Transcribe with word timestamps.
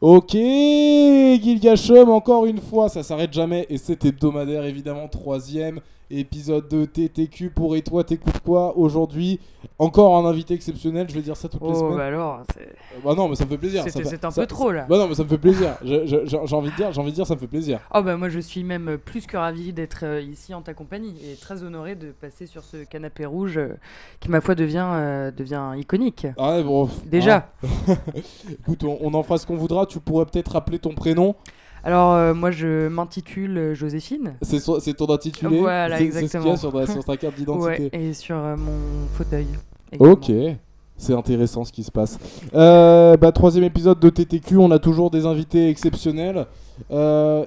Ok, 0.00 0.32
Gilgashum, 0.32 2.10
encore 2.10 2.46
une 2.46 2.58
fois, 2.58 2.88
ça 2.88 3.02
s'arrête 3.02 3.32
jamais 3.32 3.66
et 3.70 3.78
c'est 3.78 4.04
hebdomadaire 4.04 4.64
évidemment, 4.64 5.08
troisième 5.08 5.80
épisode 6.10 6.68
de 6.68 6.84
TTQ 6.84 7.50
pour 7.50 7.76
Et 7.76 7.82
toi 7.82 8.04
t'écoutes 8.04 8.40
quoi 8.40 8.76
aujourd'hui 8.76 9.40
Encore 9.78 10.16
un 10.16 10.28
invité 10.28 10.54
exceptionnel, 10.54 11.06
je 11.08 11.14
vais 11.14 11.22
dire 11.22 11.36
ça 11.36 11.48
toutes 11.48 11.62
les 11.62 11.68
Oh, 11.70 11.74
semaines. 11.74 11.96
bah 11.96 12.04
alors, 12.06 12.42
c'est- 12.54 12.74
Bah 13.04 13.14
non, 13.16 13.28
mais 13.28 13.34
ça 13.34 13.44
me 13.44 13.50
fait 13.50 13.58
plaisir. 13.58 13.82
fait- 13.84 13.90
c'est 13.90 14.24
un 14.24 14.30
ça- 14.30 14.42
peu 14.42 14.46
trop 14.46 14.70
là. 14.70 14.86
Bah 14.88 14.98
non, 14.98 15.08
mais 15.08 15.14
ça 15.14 15.24
me 15.24 15.28
fait 15.28 15.38
plaisir. 15.38 15.76
J'ai 15.84 16.54
envie 16.54 16.70
de 16.70 16.76
dire, 16.76 16.92
j'ai 16.92 17.00
envie 17.00 17.10
de 17.10 17.14
dire, 17.14 17.26
ça 17.26 17.34
me 17.34 17.40
fait 17.40 17.46
plaisir. 17.46 17.80
Oh 17.94 18.02
bah 18.02 18.16
moi 18.16 18.28
je 18.28 18.38
suis 18.40 18.62
même 18.64 18.98
plus 18.98 19.26
que 19.26 19.36
ravi 19.36 19.72
d'être 19.72 20.00
euh, 20.04 20.20
ici 20.20 20.54
en 20.54 20.62
ta 20.62 20.74
compagnie 20.74 21.14
et 21.24 21.36
très 21.36 21.62
honoré 21.62 21.94
de 21.96 22.12
passer 22.12 22.46
sur 22.46 22.62
ce 22.62 22.84
canapé 22.84 23.24
rouge 23.26 23.56
euh, 23.58 23.74
qui 24.20 24.28
ma 24.30 24.40
foi 24.40 24.54
devient, 24.54 24.86
euh, 24.92 25.30
devient 25.30 25.72
iconique. 25.78 26.26
Ah 26.38 26.56
ouais, 26.56 26.62
bon. 26.62 26.88
Déjà. 27.06 27.48
hein. 27.88 27.94
Écoute, 28.50 28.84
on, 28.84 28.98
on 29.00 29.14
en 29.14 29.22
fera 29.22 29.38
ce 29.38 29.46
qu'on 29.46 29.56
voudra. 29.56 29.86
Tu 29.86 29.98
pourrais 30.00 30.26
peut-être 30.26 30.52
rappeler 30.52 30.78
ton 30.78 30.94
prénom. 30.94 31.34
Alors 31.84 32.14
euh, 32.14 32.32
moi 32.34 32.50
je 32.50 32.88
m'intitule 32.88 33.74
Joséphine. 33.74 34.34
C'est 34.42 34.94
ton 34.94 35.12
intitulé. 35.12 35.58
Voilà, 35.60 35.98
C'est- 35.98 36.10
C'est 36.10 36.10
ce 36.10 36.12
qu'il 36.12 36.14
y 36.14 36.18
a 36.18 36.24
exactement. 36.24 36.56
sur, 36.56 36.72
ta- 36.72 36.86
sur 36.92 37.04
ta 37.04 37.16
carte 37.16 37.34
d'identité. 37.38 37.82
Ouais, 37.82 37.90
et 37.92 38.14
sur 38.14 38.36
euh, 38.36 38.56
mon 38.56 39.06
fauteuil. 39.12 39.46
également. 39.92 40.12
Ok. 40.14 40.32
C'est 40.96 41.12
intéressant 41.12 41.64
ce 41.64 41.72
qui 41.72 41.82
se 41.82 41.90
passe. 41.90 42.18
Euh, 42.54 43.16
bah, 43.16 43.32
troisième 43.32 43.64
épisode 43.64 43.98
de 43.98 44.08
TTQ, 44.10 44.56
on 44.58 44.70
a 44.70 44.78
toujours 44.78 45.10
des 45.10 45.26
invités 45.26 45.68
exceptionnels. 45.68 46.46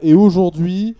Et 0.01 0.13
aujourd'hui, 0.13 0.97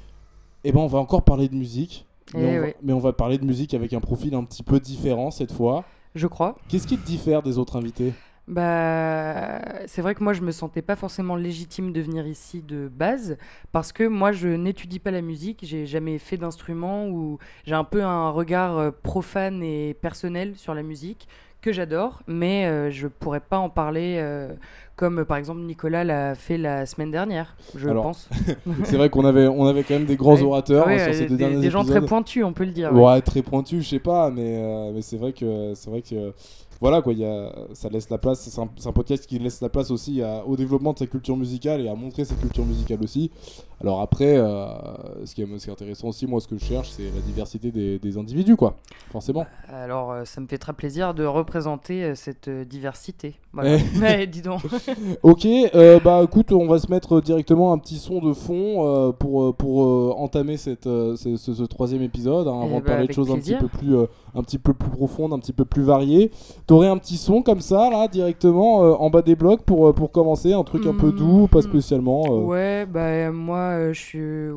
eh 0.63 0.71
ben, 0.71 0.79
on 0.79 0.87
va 0.87 0.99
encore 0.99 1.23
parler 1.23 1.49
de 1.49 1.55
musique. 1.55 2.05
Mais, 2.33 2.41
Eh 2.41 2.57
on 2.57 2.61
va, 2.61 2.67
mais 2.83 2.93
on 2.93 2.99
va 2.99 3.11
parler 3.13 3.37
de 3.37 3.45
musique 3.45 3.73
avec 3.73 3.91
un 3.93 3.99
profil 3.99 4.33
un 4.33 4.43
petit 4.45 4.63
peu 4.63 4.79
différent 4.79 5.29
cette 5.29 5.51
fois. 5.51 5.83
Je 6.15 6.25
crois. 6.27 6.55
Qu'est-ce 6.69 6.87
qui 6.87 6.97
te 6.97 7.05
diffère 7.05 7.43
des 7.43 7.57
autres 7.57 7.75
invités? 7.77 8.13
Bah, 8.47 9.59
c'est 9.87 10.01
vrai 10.01 10.15
que 10.15 10.23
moi 10.23 10.31
je 10.31 10.41
me 10.41 10.51
sentais 10.51 10.81
pas 10.81 10.95
forcément 10.95 11.35
légitime 11.35 11.91
de 11.91 11.99
venir 11.99 12.25
ici 12.25 12.61
de 12.61 12.87
base 12.87 13.37
parce 13.73 13.91
que 13.91 14.07
moi 14.07 14.31
je 14.31 14.47
n'étudie 14.47 14.99
pas 14.99 15.11
la 15.11 15.21
musique, 15.21 15.59
j'ai 15.63 15.85
jamais 15.85 16.17
fait 16.17 16.37
d'instrument 16.37 17.07
ou 17.07 17.39
j'ai 17.65 17.75
un 17.75 17.83
peu 17.83 18.03
un 18.03 18.29
regard 18.29 18.77
euh, 18.77 18.91
profane 19.03 19.61
et 19.63 19.93
personnel 19.95 20.53
sur 20.55 20.73
la 20.73 20.81
musique 20.81 21.27
que 21.61 21.73
j'adore, 21.73 22.21
mais 22.27 22.67
euh, 22.67 22.89
je 22.91 23.07
pourrais 23.07 23.39
pas 23.41 23.57
en 23.57 23.69
parler 23.69 24.15
euh, 24.19 24.53
comme 24.95 25.25
par 25.25 25.35
exemple 25.37 25.59
Nicolas 25.61 26.03
l'a 26.05 26.33
fait 26.35 26.57
la 26.57 26.85
semaine 26.85 27.11
dernière, 27.11 27.57
je 27.75 27.89
Alors, 27.89 28.03
pense. 28.03 28.29
C'est 28.85 28.95
vrai 28.95 29.09
qu'on 29.09 29.25
avait, 29.25 29.47
on 29.47 29.65
avait 29.65 29.83
quand 29.83 29.95
même 29.95 30.05
des 30.05 30.15
grands 30.15 30.35
Ouais. 30.35 30.43
orateurs 30.43 30.87
Ouais, 30.87 31.01
hein, 31.01 31.03
sur 31.05 31.13
ces 31.15 31.25
deux 31.25 31.35
des, 31.35 31.43
derniers 31.43 31.59
des 31.59 31.69
gens 31.69 31.83
très 31.83 31.99
pointus, 32.01 32.45
on 32.45 32.53
peut 32.53 32.63
le 32.63 32.71
dire. 32.71 32.93
Ouais, 32.93 33.03
ouais. 33.03 33.21
très 33.21 33.41
pointu, 33.41 33.81
je 33.81 33.89
sais 33.89 33.99
pas, 33.99 34.29
mais, 34.29 34.57
euh, 34.61 34.91
mais 34.93 35.01
c'est 35.01 35.17
vrai 35.17 35.33
que 35.33 35.73
c'est 35.75 35.89
vrai 35.89 36.01
que 36.01 36.31
voilà 36.79 37.01
quoi, 37.01 37.13
y 37.13 37.25
a, 37.25 37.51
ça 37.73 37.89
laisse 37.89 38.09
la 38.09 38.17
place. 38.17 38.41
C'est 38.49 38.87
un, 38.87 38.91
podcast 38.91 39.25
qui 39.25 39.39
laisse 39.39 39.61
la 39.61 39.69
place 39.69 39.91
aussi 39.91 40.21
au 40.45 40.55
développement 40.55 40.93
de 40.93 40.99
sa 40.99 41.07
culture 41.07 41.35
musicale 41.35 41.81
et 41.81 41.89
à 41.89 41.95
montrer 41.95 42.25
sa 42.25 42.35
culture 42.35 42.65
musicale 42.65 42.99
aussi. 43.03 43.31
Alors 43.81 44.01
après, 44.01 44.37
euh, 44.37 44.65
ce, 45.25 45.35
qui 45.35 45.43
est, 45.43 45.47
ce 45.57 45.63
qui 45.65 45.69
est 45.69 45.73
intéressant 45.73 46.07
aussi, 46.07 46.25
moi, 46.25 46.39
ce 46.41 46.47
que 46.47 46.57
je 46.57 46.63
cherche, 46.65 46.89
c'est 46.89 47.03
la 47.03 47.21
diversité 47.25 47.69
des, 47.71 47.99
des 47.99 48.17
individus, 48.17 48.55
quoi. 48.55 48.75
Forcément. 49.11 49.45
Alors 49.71 50.11
euh, 50.11 50.25
ça 50.25 50.41
me 50.41 50.47
fait 50.47 50.57
très 50.57 50.73
plaisir 50.73 51.13
de 51.13 51.25
représenter 51.25 52.03
euh, 52.03 52.15
cette 52.15 52.49
diversité. 52.49 53.35
Voilà. 53.53 53.77
Eh. 54.19 54.27
Dis 54.27 54.41
donc. 54.41 54.61
Ok, 55.23 55.45
euh, 55.45 55.99
bah 56.03 56.21
écoute, 56.23 56.51
on 56.51 56.67
va 56.67 56.79
se 56.79 56.89
mettre 56.91 57.21
directement 57.21 57.71
un 57.73 57.77
petit 57.77 57.97
son 57.97 58.19
de 58.19 58.33
fond 58.33 58.85
euh, 58.85 59.11
pour, 59.11 59.55
pour 59.55 60.19
entamer 60.19 60.57
cette, 60.57 60.85
ce, 60.85 61.35
ce- 61.37 61.53
ce 61.53 61.63
troisième 61.63 62.01
épisode, 62.01 62.47
hein, 62.47 62.59
Eh 62.63 62.65
avant 62.65 62.79
de 62.79 62.83
bah, 62.85 62.91
parler 62.91 63.07
de 63.07 63.11
avec 63.11 63.13
choses 63.15 63.31
un 63.31 63.37
petit, 63.39 63.55
peu 63.55 63.67
plus, 63.67 63.95
un 64.35 64.41
petit 64.43 64.57
peu 64.57 64.73
plus 64.73 64.89
profondes, 64.89 65.33
un 65.33 65.39
petit 65.39 65.53
peu 65.53 65.65
plus 65.65 65.83
variées. 65.83 66.31
T'aurais 66.65 66.87
un 66.87 66.97
petit 66.97 67.17
son 67.17 67.41
comme 67.43 67.61
ça, 67.61 67.89
là, 67.89 68.07
directement 68.07 68.77
en 69.01 69.09
bas 69.09 69.21
des 69.21 69.35
blocs 69.35 69.61
pour, 69.63 69.93
pour 69.93 70.11
commencer, 70.11 70.53
un 70.53 70.63
truc 70.63 70.85
un 70.85 70.93
peu 70.93 71.07
Mm. 71.11 71.15
doux, 71.15 71.47
pas 71.47 71.61
spécialement. 71.61 72.23
Ouais, 72.45 72.85
bah 72.85 73.31
moi 73.31 73.66
euh, 73.71 73.93
je 73.93 73.99
suis. 73.99 74.49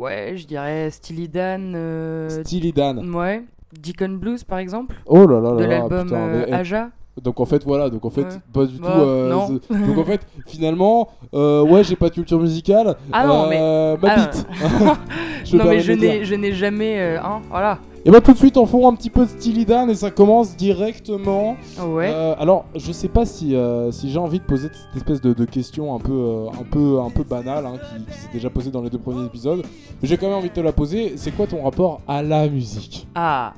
Ouais, 0.00 0.32
je 0.36 0.46
dirais 0.46 0.90
Steely 0.90 1.28
Dan. 1.28 1.72
euh, 1.74 2.28
Steely 2.44 2.72
Dan. 2.72 3.14
Ouais. 3.14 3.44
Deacon 3.78 4.16
Blues 4.18 4.44
par 4.44 4.58
exemple, 4.58 4.94
Oh 5.06 5.26
là 5.26 5.40
là 5.40 5.50
là 5.52 5.56
de 5.60 5.64
l'album 5.64 6.08
euh, 6.12 6.38
mais, 6.40 6.44
eh, 6.48 6.52
Aja. 6.54 6.88
Donc 7.22 7.38
en 7.40 7.44
fait, 7.44 7.64
voilà, 7.64 7.90
donc 7.90 8.04
en 8.04 8.10
fait, 8.10 8.22
Ouais. 8.22 8.28
pas 8.52 8.64
du 8.64 8.78
Bah, 8.78 8.92
tout. 8.94 9.00
euh, 9.00 9.30
non. 9.30 9.46
c'est- 9.68 9.74
donc 9.86 9.98
en 9.98 10.04
fait, 10.04 10.20
finalement, 10.46 11.08
euh, 11.34 11.62
ouais, 11.62 11.84
j'ai 11.84 11.96
pas 11.96 12.08
de 12.08 12.14
culture 12.14 12.40
musicale. 12.40 12.96
Ah 13.12 13.26
non, 13.26 13.48
mais- 13.48 13.58
euh, 13.60 13.96
Ma 14.00 14.08
Ah, 14.10 14.16
bite. 14.26 14.46
Je 15.44 15.56
non 15.58 15.64
mais 15.66 15.80
je 15.80 15.92
n'ai, 15.92 16.24
je 16.24 16.34
n'ai 16.34 16.52
jamais. 16.52 16.98
euh, 17.00 17.18
hein, 17.22 17.40
voilà. 17.50 17.78
Et 18.04 18.10
bah 18.10 18.20
tout 18.20 18.32
de 18.32 18.38
suite 18.38 18.56
on 18.56 18.64
fond 18.64 18.88
un 18.88 18.94
petit 18.94 19.10
peu 19.10 19.24
de 19.24 19.30
Steely 19.30 19.64
Dan 19.66 19.90
et 19.90 19.94
ça 19.94 20.10
commence 20.10 20.56
directement. 20.56 21.56
Ouais. 21.84 22.10
Euh, 22.12 22.34
alors 22.38 22.64
je 22.74 22.92
sais 22.92 23.08
pas 23.08 23.26
si, 23.26 23.54
euh, 23.54 23.90
si 23.90 24.10
j'ai 24.10 24.18
envie 24.18 24.38
de 24.38 24.44
poser 24.44 24.68
cette 24.72 24.96
espèce 24.96 25.20
de, 25.20 25.34
de 25.34 25.44
question 25.44 25.94
un 25.94 25.98
peu, 25.98 26.12
euh, 26.12 26.46
un 26.48 26.64
peu, 26.70 27.00
un 27.00 27.10
peu 27.10 27.24
banale 27.24 27.66
hein, 27.66 27.74
qui, 27.76 28.04
qui 28.04 28.18
s'est 28.18 28.28
déjà 28.32 28.50
posée 28.50 28.70
dans 28.70 28.82
les 28.82 28.88
deux 28.90 28.98
premiers 28.98 29.26
épisodes. 29.26 29.62
Mais 30.00 30.08
j'ai 30.08 30.16
quand 30.16 30.26
même 30.28 30.36
envie 30.36 30.48
de 30.48 30.54
te 30.54 30.60
la 30.60 30.72
poser. 30.72 31.14
C'est 31.16 31.32
quoi 31.32 31.46
ton 31.46 31.62
rapport 31.64 32.00
à 32.08 32.22
la 32.22 32.48
musique? 32.48 33.06
Ah. 33.14 33.52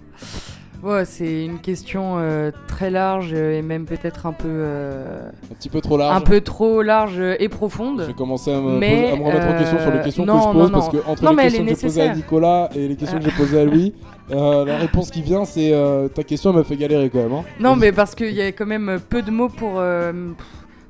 Ouais, 0.83 1.05
c'est 1.05 1.45
une 1.45 1.59
question 1.59 2.15
euh, 2.19 2.51
très 2.67 2.91
large 2.91 3.35
et 3.35 3.61
même 3.61 3.85
peut-être 3.85 4.25
un 4.25 4.33
peu. 4.33 4.49
euh, 4.49 5.29
Un 5.51 5.55
petit 5.55 5.69
peu 5.69 5.83
trop 5.83 5.99
large. 5.99 6.17
un 6.17 6.21
peu 6.23 6.41
trop 6.41 6.81
large 6.81 7.21
et 7.39 7.49
profonde. 7.51 8.01
vais 8.01 8.15
commencer 8.15 8.51
à 8.51 8.59
me, 8.63 8.79
Mais, 8.79 8.89
poser- 8.89 9.13
à 9.13 9.17
me 9.17 9.23
remettre 9.25 9.47
en 9.47 9.59
question 9.59 9.79
sur 9.79 9.91
les 9.93 10.01
questions 10.01 10.25
non, 10.25 10.39
que 10.39 10.41
je 10.41 10.53
pose 10.55 10.71
non. 10.71 10.79
parce 10.79 10.89
que 10.89 10.97
entre 11.07 11.31
les 11.31 11.37
questions 11.37 11.65
est 11.67 11.69
que 11.69 11.75
j'ai 11.77 11.83
posées 11.87 12.01
à. 12.03 12.15
Nicolas 12.17 12.71
et 12.75 12.89
les 12.89 12.97
questions 12.97 13.19
que 13.19 13.25
j'ai 13.27 13.31
posées 13.37 13.61
à 13.61 13.65
lui, 13.67 13.93
euh, 14.33 14.65
la 14.65 14.77
réponse 14.79 15.11
qui 15.11 15.23
vient 15.23 15.45
c'est 15.45 15.73
euh, 15.73 16.09
ta 16.09 16.23
question 16.23 16.53
m'a 16.53 16.65
fait 16.65 16.77
galérer 16.77 17.11
quand 17.11 17.19
même. 17.19 17.33
hein. 17.33 17.45
Non, 17.59 17.77
mais 17.77 17.93
parce 17.93 18.15
qu'il 18.15 18.33
y 18.33 18.41
a 18.43 18.53
quand 18.53 18.67
même 18.67 19.01
peu 19.09 19.23
de 19.23 19.31
mots 19.31 19.49
pour, 19.49 19.75
euh, 19.79 20.13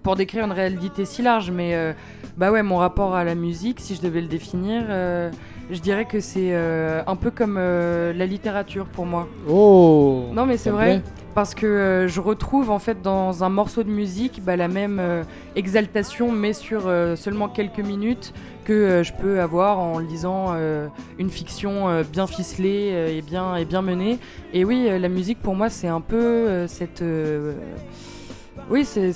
pour 0.02 0.16
décrire 0.16 0.44
une 0.44 0.52
réalité 0.52 1.04
si 1.04 1.22
large. 1.22 1.50
Mais 1.50 1.74
euh, 1.74 1.92
bah 2.36 2.50
ouais, 2.50 2.62
mon 2.62 2.76
rapport 2.76 3.14
à 3.14 3.24
la 3.24 3.34
musique, 3.34 3.80
si 3.80 3.94
je 3.94 4.00
devais 4.02 4.20
le 4.20 4.28
définir, 4.28 4.84
euh, 4.88 5.30
je 5.70 5.80
dirais 5.80 6.04
que 6.04 6.20
c'est 6.20 6.50
euh, 6.52 7.02
un 7.06 7.16
peu 7.16 7.30
comme 7.30 7.56
euh, 7.58 8.12
la 8.12 8.26
littérature 8.26 8.86
pour 8.86 9.06
moi. 9.06 9.28
Oh 9.48 10.24
Non, 10.32 10.46
mais 10.46 10.56
c'est 10.56 10.70
vrai. 10.70 11.02
Parce 11.34 11.54
que 11.54 11.66
euh, 11.66 12.08
je 12.08 12.20
retrouve 12.20 12.70
en 12.70 12.80
fait 12.80 13.02
dans 13.02 13.44
un 13.44 13.48
morceau 13.48 13.84
de 13.84 13.90
musique 13.90 14.42
bah, 14.44 14.56
la 14.56 14.66
même 14.66 15.00
exaltation, 15.54 16.32
mais 16.32 16.52
sur 16.52 16.82
seulement 17.16 17.48
quelques 17.48 17.80
minutes, 17.80 18.32
que 18.64 19.02
je 19.02 19.12
peux 19.12 19.40
avoir 19.40 19.78
en 19.78 19.98
lisant 19.98 20.54
une 21.18 21.30
fiction 21.30 22.02
bien 22.02 22.26
ficelée 22.26 23.16
et, 23.16 23.22
bien, 23.22 23.56
et 23.56 23.64
bien 23.64 23.82
menée. 23.82 24.18
Et 24.52 24.64
oui, 24.64 24.88
la 24.98 25.08
musique 25.08 25.40
pour 25.40 25.54
moi 25.54 25.70
c'est 25.70 25.88
un 25.88 26.00
peu 26.00 26.66
cette... 26.66 27.02
euh, 28.70 28.72
oui, 28.72 28.84
c'est 28.84 29.12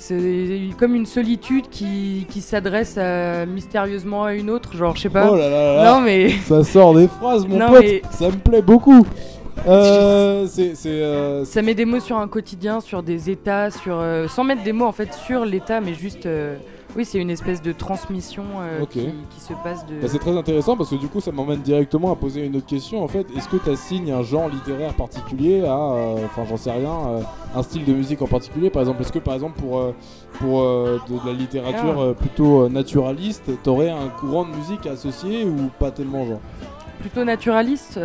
comme 0.77 0.95
une 0.95 1.05
solitude 1.05 1.69
qui, 1.69 2.25
qui 2.29 2.41
s'adresse 2.41 2.97
à- 2.97 3.45
mystérieusement 3.45 4.23
à 4.25 4.33
une 4.33 4.49
autre, 4.49 4.75
genre 4.75 4.95
je 4.95 5.01
sais 5.03 5.09
pas. 5.09 5.29
Oh 5.31 5.35
là 5.35 5.49
là 5.49 5.75
là 5.83 5.91
non 5.93 6.01
mais... 6.01 6.29
Ça 6.45 6.63
sort 6.63 6.93
des 6.93 7.07
phrases, 7.07 7.45
mon 7.47 7.57
Non, 7.57 7.67
pote. 7.69 7.81
mais- 7.83 8.01
Ça 8.11 8.27
me 8.27 8.35
plaît 8.37 8.61
beaucoup. 8.61 9.05
Euh, 9.67 10.45
euh, 10.85 11.45
Ça 11.45 11.61
met 11.61 11.73
des 11.73 11.85
mots 11.85 11.99
sur 12.01 12.17
un 12.17 12.27
quotidien, 12.27 12.81
sur 12.81 13.01
des 13.01 13.29
états, 13.29 13.71
sur 13.71 13.97
euh, 13.99 14.27
sans 14.27 14.43
mettre 14.43 14.63
des 14.63 14.73
mots 14.73 14.85
en 14.85 14.91
fait 14.91 15.13
sur 15.13 15.45
l'état, 15.45 15.79
mais 15.81 15.93
juste 15.93 16.25
euh, 16.25 16.55
oui, 16.95 17.03
c'est 17.05 17.19
une 17.19 17.29
espèce 17.29 17.61
de 17.61 17.71
transmission 17.71 18.43
euh, 18.59 18.85
qui, 18.85 19.09
qui 19.29 19.39
se 19.41 19.53
passe 19.63 19.85
de. 19.85 19.99
bah, 20.01 20.07
c'est 20.07 20.19
très 20.19 20.35
intéressant 20.37 20.77
parce 20.77 20.89
que 20.89 20.95
du 20.95 21.07
coup, 21.07 21.19
ça 21.19 21.31
m'emmène 21.31 21.61
directement 21.61 22.11
à 22.11 22.15
poser 22.15 22.45
une 22.45 22.55
autre 22.55 22.65
question. 22.65 23.03
En 23.03 23.07
fait, 23.07 23.27
est-ce 23.35 23.49
que 23.49 23.57
tu 23.57 23.69
assignes 23.69 24.11
un 24.11 24.23
genre 24.23 24.47
littéraire 24.47 24.93
particulier 24.93 25.65
à, 25.65 25.75
euh, 25.75 26.15
enfin, 26.25 26.43
j'en 26.47 26.57
sais 26.57 26.71
rien, 26.71 26.91
euh, 27.07 27.21
un 27.53 27.63
style 27.63 27.83
de 27.83 27.93
musique 27.93 28.21
en 28.21 28.27
particulier? 28.27 28.69
Par 28.69 28.81
exemple, 28.81 29.01
est-ce 29.01 29.11
que 29.11 29.19
par 29.19 29.33
exemple 29.33 29.59
pour 29.59 29.93
pour 30.39 30.61
de, 30.61 31.25
la 31.25 31.33
littérature 31.33 32.09
Ah. 32.09 32.13
plutôt 32.13 32.69
naturaliste, 32.69 33.51
t'aurais 33.63 33.89
un 33.89 34.09
courant 34.09 34.45
de 34.45 34.55
musique 34.55 34.85
associé 34.85 35.43
ou 35.45 35.69
pas 35.79 35.91
tellement 35.91 36.25
genre? 36.25 36.41
Plutôt 36.99 37.23
naturaliste. 37.23 37.99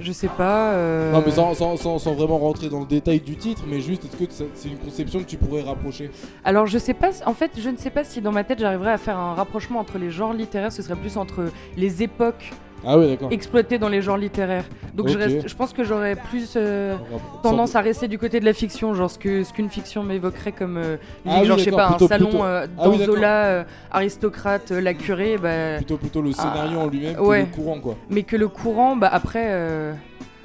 Je 0.00 0.12
sais 0.12 0.28
pas. 0.28 0.72
euh, 0.72 1.12
Non, 1.12 1.22
mais 1.24 1.30
sans, 1.32 1.54
sans, 1.54 1.76
sans, 1.76 1.98
sans 1.98 2.14
vraiment 2.14 2.38
rentrer 2.38 2.68
dans 2.68 2.80
le 2.80 2.86
détail 2.86 3.20
du 3.20 3.36
titre, 3.36 3.62
mais 3.68 3.80
juste, 3.80 4.04
est-ce 4.04 4.16
que 4.16 4.46
c'est 4.54 4.68
une 4.68 4.78
conception 4.78 5.20
que 5.20 5.24
tu 5.24 5.36
pourrais 5.36 5.62
rapprocher? 5.62 6.10
Alors 6.44 6.66
je 6.66 6.78
sais 6.78 6.94
pas. 6.94 7.10
En 7.26 7.34
fait, 7.34 7.52
je 7.58 7.68
ne 7.68 7.76
sais 7.76 7.90
pas 7.90 8.04
si 8.04 8.20
dans 8.20 8.32
ma 8.32 8.44
tête 8.44 8.58
j'arriverais 8.60 8.92
à 8.92 8.98
faire 8.98 9.18
un 9.18 9.34
rapprochement 9.34 9.78
entre 9.80 9.98
les 9.98 10.10
genres 10.10 10.32
littéraires. 10.32 10.72
Ce 10.72 10.82
serait 10.82 10.96
plus 10.96 11.16
entre 11.16 11.50
les 11.76 12.02
époques 12.02 12.50
Ah 12.86 12.98
oui, 12.98 13.16
exploitées 13.30 13.78
dans 13.78 13.88
les 13.88 14.00
genres 14.02 14.16
littéraires. 14.16 14.64
Donc 14.94 15.08
je, 15.08 15.14
Ok. 15.14 15.20
reste, 15.20 15.48
je 15.48 15.54
pense 15.54 15.72
que 15.72 15.84
j'aurais 15.84 16.16
plus 16.16 16.54
euh, 16.56 16.96
tendance 17.42 17.76
à 17.76 17.80
rester 17.80 18.08
du 18.08 18.18
côté 18.18 18.40
de 18.40 18.44
la 18.44 18.52
fiction, 18.52 18.94
genre 18.94 19.10
ce 19.10 19.18
que 19.18 19.44
ce 19.44 19.52
qu'une 19.52 19.68
fiction 19.68 20.02
m'évoquerait 20.02 20.52
comme 20.52 20.76
euh, 20.78 20.96
Ah 21.26 21.38
oui, 21.40 21.46
genre 21.46 21.58
je 21.58 21.64
sais 21.64 21.70
pas, 21.70 21.88
plutôt- 21.88 22.04
un 22.06 22.08
salon 22.08 22.28
plutôt- 22.28 22.44
euh, 22.44 22.66
Ah 22.78 22.88
oui. 22.88 23.04
Zola, 23.04 23.64
aristocrate, 23.90 24.70
la 24.70 24.94
curée, 24.94 25.36
bah, 25.38 25.76
Plutôt, 25.76 25.96
plutôt 25.98 26.22
le 26.22 26.32
scénario 26.32 26.78
en 26.80 26.86
lui-même 26.88 27.16
que 27.16 27.20
ouais. 27.20 27.40
le 27.40 27.46
courant, 27.46 27.78
quoi. 27.80 27.96
mais 28.08 28.22
que 28.22 28.36
le 28.36 28.48
courant, 28.48 28.96
bah 28.96 29.10
après, 29.12 29.44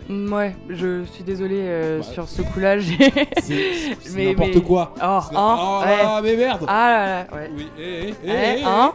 ouais, 0.09 0.55
je 0.69 1.03
suis 1.05 1.23
euh, 1.27 1.99
Bah, 1.99 2.03
sur 2.03 2.27
ce 2.29 2.41
coup-là, 2.41 2.77
j'ai. 2.79 2.97
C'est 3.41 4.15
n'importe 4.25 4.55
mais- 4.55 4.61
quoi. 4.61 4.93
Oh, 4.97 5.01
hein, 5.03 5.21
oh 5.35 5.81
ouais. 5.85 5.97
là, 6.03 6.21
mais 6.23 6.35
merde 6.35 6.65
Ah 6.67 6.89
là 6.89 7.05
là, 7.07 7.27
ouais. 7.37 7.49
Oui, 7.55 7.67
eh, 7.79 7.81
eh, 7.83 8.09
eh, 8.09 8.13
Eh, 8.29 8.59
eh, 8.59 8.63
hein 8.63 8.93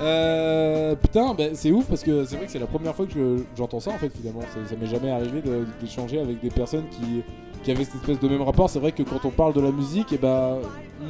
Euh, 0.00 0.94
putain, 0.96 1.34
bah, 1.34 1.44
c'est 1.54 1.70
ouf 1.70 1.86
parce 1.86 2.02
que 2.02 2.24
c'est 2.24 2.36
vrai 2.36 2.46
que 2.46 2.52
c'est 2.52 2.58
la 2.58 2.66
première 2.66 2.94
fois 2.94 3.06
que 3.06 3.12
je- 3.12 3.42
j'entends 3.56 3.80
ça 3.80 3.90
en 3.90 3.98
fait 3.98 4.10
finalement. 4.16 4.40
Ça, 4.42 4.58
ça 4.68 4.74
m'est 4.80 4.86
jamais 4.86 5.10
arrivé 5.10 5.42
de- 5.42 5.66
d'échanger 5.80 6.18
avec 6.20 6.40
des 6.40 6.50
personnes 6.50 6.84
qui 6.90 7.22
qui 7.62 7.70
avait 7.70 7.84
cette 7.84 7.96
espèce 7.96 8.18
de 8.20 8.28
même 8.28 8.42
rapport. 8.42 8.68
C'est 8.70 8.78
vrai 8.80 8.92
que 8.92 9.02
quand 9.02 9.24
on 9.24 9.30
parle 9.30 9.52
de 9.54 9.60
la 9.60 9.70
musique, 9.70 10.12
et 10.12 10.18
ben 10.18 10.58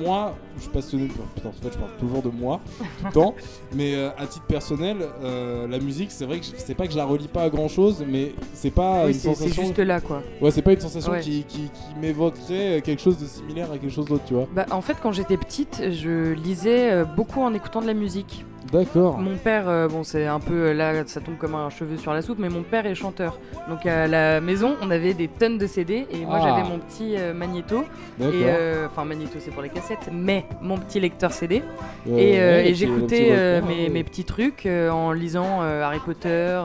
moi, 0.02 0.34
je 0.56 0.62
suis 0.62 0.70
passionné. 0.70 1.08
Putain, 1.34 1.48
en 1.48 1.52
fait, 1.52 1.72
je 1.72 1.78
parle 1.78 1.90
toujours 1.98 2.22
de 2.22 2.30
moi 2.30 2.60
tout 2.76 3.06
le 3.06 3.12
temps. 3.12 3.34
Mais 3.74 3.94
euh, 3.94 4.08
à 4.18 4.26
titre 4.26 4.46
personnel, 4.46 4.96
euh, 5.22 5.66
la 5.68 5.78
musique, 5.78 6.10
c'est 6.10 6.24
vrai 6.24 6.40
que 6.40 6.46
c'est 6.56 6.74
pas 6.74 6.86
que 6.86 6.92
je 6.92 6.96
la 6.96 7.04
relie 7.04 7.28
pas 7.28 7.42
à 7.42 7.50
grand 7.50 7.68
chose, 7.68 8.04
mais 8.06 8.34
c'est 8.54 8.70
pas 8.70 9.02
Oui, 9.04 9.08
une 9.08 9.12
c'est 9.14 9.28
c'est 9.28 9.34
sensation. 9.34 9.62
juste 9.64 9.78
là, 9.78 10.00
quoi. 10.00 10.22
Ouais, 10.40 10.50
c'est 10.50 10.62
pas 10.62 10.72
une 10.72 10.80
sensation 10.80 11.12
Ouais. 11.12 11.20
qui, 11.20 11.44
qui, 11.44 11.64
qui 11.64 11.94
m'évoquerait 12.00 12.80
quelque 12.84 13.00
chose 13.02 13.18
de 13.18 13.26
similaire 13.26 13.70
à 13.72 13.78
quelque 13.78 13.92
chose 13.92 14.06
d'autre, 14.06 14.24
tu 14.26 14.34
vois. 14.34 14.46
Bah, 14.54 14.66
en 14.70 14.80
fait, 14.80 14.96
quand 15.02 15.12
j'étais 15.12 15.36
petite, 15.36 15.82
je 15.90 16.32
lisais 16.32 16.90
euh, 16.92 17.04
beaucoup 17.04 17.40
en 17.40 17.52
écoutant 17.54 17.80
de 17.82 17.86
la 17.86 17.94
musique. 17.94 18.44
D'accord. 18.72 19.18
Mon 19.18 19.36
père, 19.36 19.68
euh, 19.68 19.86
bon, 19.86 20.02
c'est 20.02 20.26
un 20.26 20.40
peu 20.40 20.68
euh, 20.68 20.72
là, 20.72 21.02
ça 21.04 21.20
tombe 21.20 21.36
comme 21.36 21.54
un 21.54 21.68
cheveu 21.68 21.98
sur 21.98 22.14
la 22.14 22.22
soupe, 22.22 22.38
mais 22.38 22.48
mon 22.48 22.62
père 22.62 22.86
est 22.86 22.94
chanteur. 22.94 23.38
Donc 23.68 23.84
à 23.84 24.06
la 24.06 24.40
maison, 24.40 24.76
on 24.80 24.90
avait 24.90 25.12
des 25.12 25.28
tonnes 25.28 25.58
de 25.58 25.66
CD 25.66 26.06
et 26.10 26.24
moi 26.24 26.38
Ah. 26.40 26.48
j'avais 26.48 26.66
mon 26.66 26.78
petit 26.78 27.16
euh, 27.18 27.34
magnéto. 27.34 27.84
D'accord. 28.18 28.34
Et 28.34 28.86
enfin, 28.86 29.04
magnéto 29.04 29.38
c'est 29.40 29.50
pour 29.50 29.62
les 29.62 29.68
cassettes, 29.68 30.08
mais 30.10 30.46
mon 30.62 30.78
petit 30.78 31.00
lecteur 31.00 31.32
CD. 31.32 31.62
Et 32.08 32.72
j'écoutais 32.74 33.60
mes, 33.60 34.04
petits 34.04 34.24
trucs 34.24 34.66
en 34.66 35.12
lisant 35.12 35.60
Harry 35.60 36.00
Potter, 36.04 36.60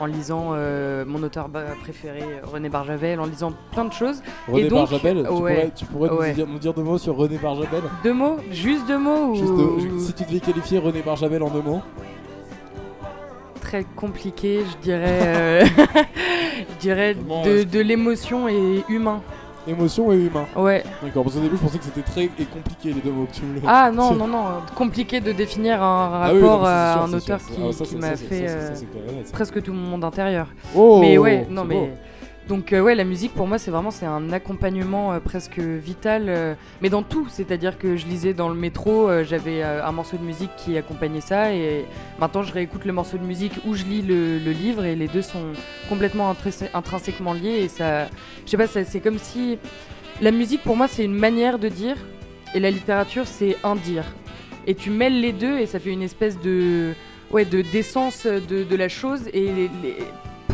en 0.00 0.06
lisant 0.06 0.50
euh, 0.52 1.04
mon 1.06 1.22
auteur 1.22 1.48
préféré, 1.82 2.22
euh, 2.22 2.40
René 2.44 2.68
Barjavel, 2.68 3.20
en 3.20 3.26
lisant 3.26 3.52
plein 3.72 3.84
de 3.84 3.92
choses. 3.92 4.22
René 4.48 4.62
et 4.62 4.68
donc, 4.68 4.90
Barjabel, 4.90 5.16
tu 5.16 5.20
ouais, 5.20 5.26
pourrais, 5.28 5.72
tu 5.74 5.84
pourrais 5.84 6.28
nous, 6.28 6.34
dire, 6.34 6.46
nous 6.46 6.58
dire 6.58 6.74
deux 6.74 6.82
mots 6.82 6.98
sur 6.98 7.16
René 7.16 7.38
Barjabel 7.38 7.82
Deux 8.02 8.12
mots? 8.12 8.38
Juste 8.50 8.86
deux 8.86 8.98
mots 8.98 9.32
ou... 9.32 9.34
Juste 9.36 9.54
deux- 9.54 9.98
Si 10.00 10.12
tu 10.12 10.24
devais 10.24 10.40
qualifier 10.40 10.78
René 10.78 11.02
Barjabel 11.02 11.42
en 11.42 11.50
deux 11.50 11.62
mots? 11.62 11.80
Très 13.60 13.84
compliqué, 13.96 14.60
je 14.70 14.76
dirais, 14.82 15.20
euh, 15.22 15.64
je 16.70 16.80
dirais 16.80 17.14
de, 17.14 17.48
est-ce 17.48 17.66
de 17.66 17.80
l'émotion 17.80 18.46
et 18.48 18.84
humain. 18.88 19.22
Émotion 19.66 20.12
et 20.12 20.16
humain. 20.16 20.46
Ouais. 20.56 20.84
D'accord, 21.02 21.24
parce 21.24 21.36
qu'au 21.36 21.42
début 21.42 21.56
je 21.56 21.62
pensais 21.62 21.78
que 21.78 21.84
c'était 21.84 22.02
très 22.02 22.24
et 22.24 22.44
compliqué 22.44 22.92
les 22.92 23.00
deux 23.00 23.10
mots 23.10 23.26
que 23.26 23.34
tu 23.34 23.42
Ah 23.66 23.90
non, 23.90 24.14
non, 24.14 24.26
non, 24.26 24.44
compliqué 24.74 25.20
de 25.20 25.32
définir 25.32 25.82
un 25.82 26.10
Ah 26.12 26.30
oui, 26.34 26.40
rapport 26.42 26.60
non, 26.60 26.66
à 26.66 26.92
sûr, 26.94 27.02
un 27.02 27.12
auteur 27.18 27.40
sûr, 27.40 27.54
qui, 27.54 27.62
ah, 27.62 27.72
ça, 27.72 27.96
m'a 27.98 28.16
fait 28.16 28.46
euh, 28.48 28.70
presque 29.32 29.62
tout 29.62 29.72
mon 29.72 29.90
monde 29.90 30.04
intérieur. 30.04 30.48
Oh, 30.74 30.98
mais 31.00 31.16
ouais, 31.16 31.46
non 31.48 31.64
mais 31.64 31.74
beau. 31.74 31.88
Donc 32.48 32.72
euh, 32.74 32.80
ouais, 32.80 32.94
la 32.94 33.04
musique 33.04 33.32
pour 33.32 33.46
moi 33.46 33.58
c'est 33.58 33.70
vraiment 33.70 33.90
c'est 33.90 34.04
un 34.04 34.30
accompagnement 34.32 35.12
euh, 35.14 35.20
presque 35.20 35.58
vital, 35.58 36.24
euh, 36.28 36.54
mais 36.82 36.90
dans 36.90 37.02
tout. 37.02 37.26
C'est-à-dire 37.30 37.78
que 37.78 37.96
je 37.96 38.06
lisais 38.06 38.34
dans 38.34 38.48
le 38.48 38.54
métro, 38.54 39.08
j'avais 39.24 39.62
un 39.62 39.92
morceau 39.92 40.16
de 40.16 40.22
musique 40.22 40.50
qui 40.56 40.76
accompagnait 40.76 41.20
ça, 41.22 41.52
et 41.54 41.86
maintenant 42.18 42.42
je 42.42 42.52
réécoute 42.52 42.84
le 42.84 42.92
morceau 42.92 43.16
de 43.16 43.24
musique 43.24 43.52
où 43.66 43.74
je 43.74 43.84
lis 43.84 44.02
le, 44.02 44.38
livre, 44.52 44.84
et 44.84 44.94
les 44.94 45.08
deux 45.08 45.22
sont 45.22 45.52
complètement 45.88 46.30
intrins- 46.30 46.68
intrinsèquement 46.74 47.32
liés. 47.32 47.60
Et 47.64 47.68
ça, 47.68 48.06
je 48.44 48.50
sais 48.50 48.56
pas, 48.56 48.66
c'est 48.66 49.00
comme 49.00 49.18
si 49.18 49.58
la 50.20 50.30
musique 50.30 50.62
pour 50.62 50.76
moi 50.76 50.86
c'est 50.86 51.04
une 51.04 51.14
manière 51.14 51.58
de 51.58 51.68
dire, 51.68 51.96
et 52.54 52.60
la 52.60 52.70
littérature 52.70 53.26
c'est 53.26 53.56
un 53.64 53.74
dire. 53.76 54.04
Et 54.66 54.74
tu 54.74 54.90
mêles 54.90 55.20
les 55.20 55.32
deux 55.32 55.58
et 55.58 55.66
ça 55.66 55.78
fait 55.78 55.90
une 55.90 56.02
espèce 56.02 56.38
de 56.40 56.92
ouais 57.30 57.44
de 57.44 57.62
d'essence 57.62 58.26
de, 58.26 58.76
la 58.76 58.88
chose 58.88 59.28
et 59.32 59.50
les- 59.52 59.70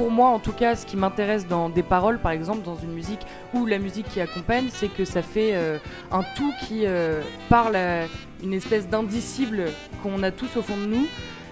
pour 0.00 0.11
moi 0.11 0.29
en 0.29 0.38
tout 0.38 0.52
cas 0.52 0.76
ce 0.76 0.87
qui 0.87 0.97
m'intéresse 0.97 1.47
dans 1.47 1.69
des 1.69 1.82
paroles 1.82 2.19
par 2.20 2.32
exemple 2.32 2.62
dans 2.64 2.76
une 2.76 2.93
musique 2.93 3.20
ou 3.52 3.67
la 3.67 3.79
musique 3.79 4.08
qui 4.08 4.23
accompagne 4.23 4.69
c'est 4.70 4.88
que 4.88 5.05
ça 5.05 5.20
fait 5.20 5.50
euh, 5.52 5.76
un 6.11 6.23
tout 6.35 6.55
qui 6.62 6.87
euh, 6.87 7.20
parle 7.50 7.76
à 7.76 8.06
une 8.43 8.55
espèce 8.55 8.88
d'indicible 8.88 9.64
qu'on 10.02 10.23
a 10.23 10.31
tous 10.31 10.56
au 10.56 10.62
fond 10.62 10.79
de 10.79 10.87
nous. 10.87 11.06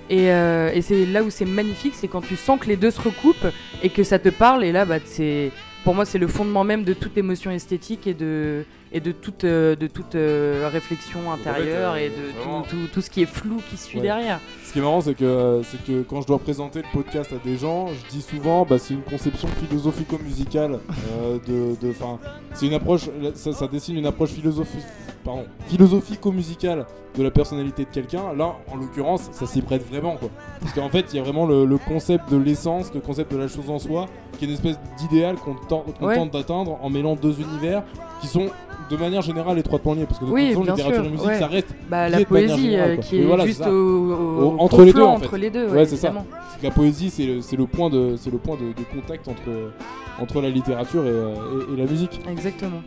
Et, 0.09 0.33
euh, 0.33 0.71
et 0.73 0.81
c'est 0.81 1.05
là 1.05 1.23
où 1.23 1.29
c'est 1.29 1.45
magnifique 1.45 1.93
c'est 1.95 2.09
quand 2.09 2.23
tu 2.23 2.37
sens 2.37 2.59
que 2.59 2.69
les 2.69 2.77
deux 2.77 2.91
se 2.91 3.03
recoupent 3.03 3.53
et 3.83 3.91
que 3.91 4.03
ça 4.03 4.19
te 4.19 4.31
parle. 4.31 4.65
Et 4.65 4.73
là 4.73 4.87
bah 4.87 4.97
c'est 5.05 5.53
pour 5.85 5.95
moi 5.95 6.06
c'est 6.06 6.17
le 6.19 6.27
fondement 6.27 6.65
même 6.65 6.85
de 6.85 6.95
toute 6.95 7.19
émotion 7.19 7.50
esthétique 7.50 8.06
et 8.06 8.15
de 8.15 8.65
et 8.93 9.00
de 9.00 9.12
toute 9.12 9.44
euh, 9.44 9.76
de 9.76 9.87
toute 9.87 10.14
euh, 10.14 10.69
réflexion 10.73 11.31
intérieure 11.32 11.93
euh, 11.94 11.96
et 11.96 12.08
de 12.08 12.38
vraiment- 12.38 12.62
tout, 12.62 12.76
tout, 12.76 12.87
tout 12.94 13.00
ce 13.00 13.11
qui 13.11 13.23
est 13.23 13.26
flou 13.26 13.61
qui 13.70 13.76
suit 13.76 13.99
Ouais. 13.99 14.02
derrière 14.05 14.40
Ce 14.64 14.73
qui 14.73 14.79
est 14.79 14.82
marrant, 14.82 15.00
c'est 15.00 15.14
que, 15.14 15.61
c'est 15.64 15.82
que 15.85 16.02
quand 16.02 16.20
je 16.23 16.26
dois 16.26 16.38
présenter 16.38 16.81
le 16.82 16.88
podcast 16.93 17.32
à 17.32 17.38
des 17.46 17.56
gens, 17.56 17.88
je 17.88 18.11
dis 18.11 18.23
souvent, 18.23 18.64
bah, 18.64 18.79
c'est 18.79 18.94
une 18.94 19.02
conception 19.02 19.49
philosophico-musicale. 19.49 20.79
euh, 21.23 21.38
de, 21.46 21.87
de, 21.87 21.93
'fin, 21.93 22.19
c'est 22.55 22.67
une 22.67 22.75
approche, 22.75 23.08
ça, 23.35 23.52
ça 23.52 23.67
dessine 23.69 23.96
une 23.96 24.06
approche 24.06 24.31
pardon, 25.25 25.44
philosophico-musicale 25.67 26.87
de 27.17 27.23
la 27.23 27.31
personnalité 27.31 27.85
de 27.85 27.90
quelqu'un. 27.90 28.32
Là, 28.35 28.55
en 28.70 28.76
l'occurrence, 28.76 29.29
ça 29.32 29.46
s'y 29.46 29.61
prête 29.62 29.87
vraiment, 29.88 30.17
quoi. 30.17 30.29
Parce 30.61 30.73
qu'en 30.73 30.88
fait, 30.88 31.06
il 31.12 31.17
y 31.17 31.19
a 31.19 31.23
vraiment 31.23 31.46
le, 31.46 31.64
le 31.64 31.79
concept 31.79 32.31
de 32.31 32.37
l'essence, 32.37 32.93
le 32.94 33.00
concept 33.00 33.32
de 33.32 33.38
la 33.38 33.49
chose 33.49 33.69
en 33.70 33.79
soi, 33.79 34.06
qui 34.38 34.44
est 34.44 34.49
une 34.49 34.55
espèce 34.55 34.79
d'idéal 34.99 35.37
qu'on 35.37 35.55
tente, 35.55 35.99
qu'on 35.99 36.06
Ouais. 36.06 36.14
tente 36.14 36.31
d'atteindre 36.32 36.79
en 36.82 36.90
mêlant 36.90 37.17
deux 37.17 37.40
univers 37.40 37.82
qui 38.20 38.26
sont 38.29 38.46
de 38.90 38.96
manière 38.96 39.23
générale 39.23 39.58
étroitement 39.58 39.94
liés. 39.94 40.06
Parce 40.06 40.19
que 40.20 40.25
de 40.25 40.31
Oui, 40.31 40.52
toute 40.55 40.64
façon, 40.67 40.76
littérature 40.76 41.05
et 41.05 41.08
musique, 41.11 41.26
ouais. 41.26 41.38
ça 41.38 41.46
reste 41.46 41.75
bah, 41.90 42.08
la 42.08 42.25
poésie 42.25 42.62
générale, 42.70 42.90
euh, 42.90 42.96
qui 42.96 43.20
est 43.20 43.25
voilà, 43.25 43.46
juste 43.46 43.67
au, 43.67 43.70
au- 43.70 44.56
entre 44.58 44.82
les 44.85 44.93
deux, 44.93 45.02
en 45.02 45.19
fait. 45.19 45.25
entre 45.26 45.37
les 45.37 45.50
deux 45.50 45.67
Ouais, 45.67 45.73
ouais, 45.79 45.87
c'est 45.87 45.96
ça. 45.96 46.12
la 46.62 46.70
poésie, 46.70 47.11
c'est 47.11 47.26
le, 47.26 47.40
le 47.56 47.67
point, 47.67 47.90
de, 47.90 48.14
c'est 48.17 48.31
le 48.31 48.38
point 48.38 48.56
de, 48.56 48.69
de 48.73 49.00
contact 49.00 49.29
entre, 49.29 49.73
entre 50.20 50.40
la 50.40 50.50
littérature 50.50 51.05
et, 51.05 51.08
euh, 51.11 51.35
et- 51.70 51.75
et 51.75 51.76
la 51.76 51.85
musique. 51.90 52.20
exactement 52.31 52.82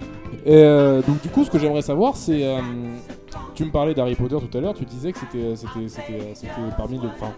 Et 0.46 0.56
euh, 0.64 1.02
donc, 1.08 1.22
du 1.22 1.30
coup, 1.30 1.44
ce 1.44 1.50
que 1.52 1.60
j'aimerais 1.60 1.82
savoir, 1.82 2.16
c'est. 2.16 2.44
Euh, 3.36 3.40
tu 3.56 3.66
me 3.66 3.72
parlais 3.72 3.94
d'Harry 3.94 4.16
Potter 4.16 4.38
tout 4.50 4.58
à 4.58 4.62
l'heure, 4.62 4.74
tu 4.74 4.86
disais 4.86 5.12
que 5.12 5.20
c'était, 5.20 5.56
c'était, 5.56 5.88
c'était, 5.88 6.14
euh, 6.22 6.32
c'était 6.34 6.52
parmi 6.78 6.98
les. 7.00 7.08
Enfin, 7.08 7.32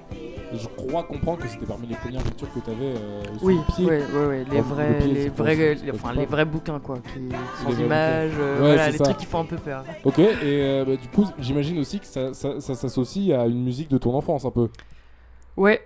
je 0.54 0.68
crois 0.68 1.04
comprendre 1.04 1.40
que 1.40 1.48
c'était 1.48 1.66
parmi 1.66 1.88
les 1.88 1.96
premières 1.96 2.24
lectures 2.24 2.48
que 2.54 2.60
tu 2.60 2.70
avais 2.70 2.94
sous 3.40 3.46
oui 3.46 3.56
le 3.58 3.74
pied. 3.74 3.86
ouais, 3.86 4.04
ouais, 4.14 4.26
ouais, 4.28 4.46
les 4.52 4.58
Le 4.58 4.62
vrais 4.64 4.98
pied, 5.00 5.14
les 5.14 5.30
vrais 5.30 5.56
les- 5.76 5.92
enfin 5.92 6.14
les 6.14 6.26
vrais 6.26 6.46
bouquins 6.46 6.80
quoi 6.80 7.00
qui 7.00 7.30
sans 7.64 7.80
images 7.80 8.32
euh, 8.40 8.54
Ouais, 8.62 8.68
voilà 8.76 8.90
les 8.92 8.98
ça. 8.98 9.04
trucs 9.06 9.18
qui 9.18 9.26
font 9.26 9.40
un 9.40 9.46
peu 9.46 9.56
peur 9.58 9.84
Ok, 10.04 10.20
et 10.20 10.30
euh, 10.44 10.86
bah, 10.86 10.96
du 10.96 11.08
coup, 11.08 11.26
j'imagine 11.40 11.80
aussi 11.80 12.00
que 12.00 12.06
ça, 12.06 12.34
ça, 12.34 12.60
ça 12.62 12.76
s'associe 12.76 13.32
à 13.38 13.48
une 13.48 13.64
musique 13.64 13.90
de 13.90 13.98
ton 13.98 14.14
enfance 14.16 14.46
un 14.46 14.52
peu. 14.52 14.70
ouais 15.58 15.82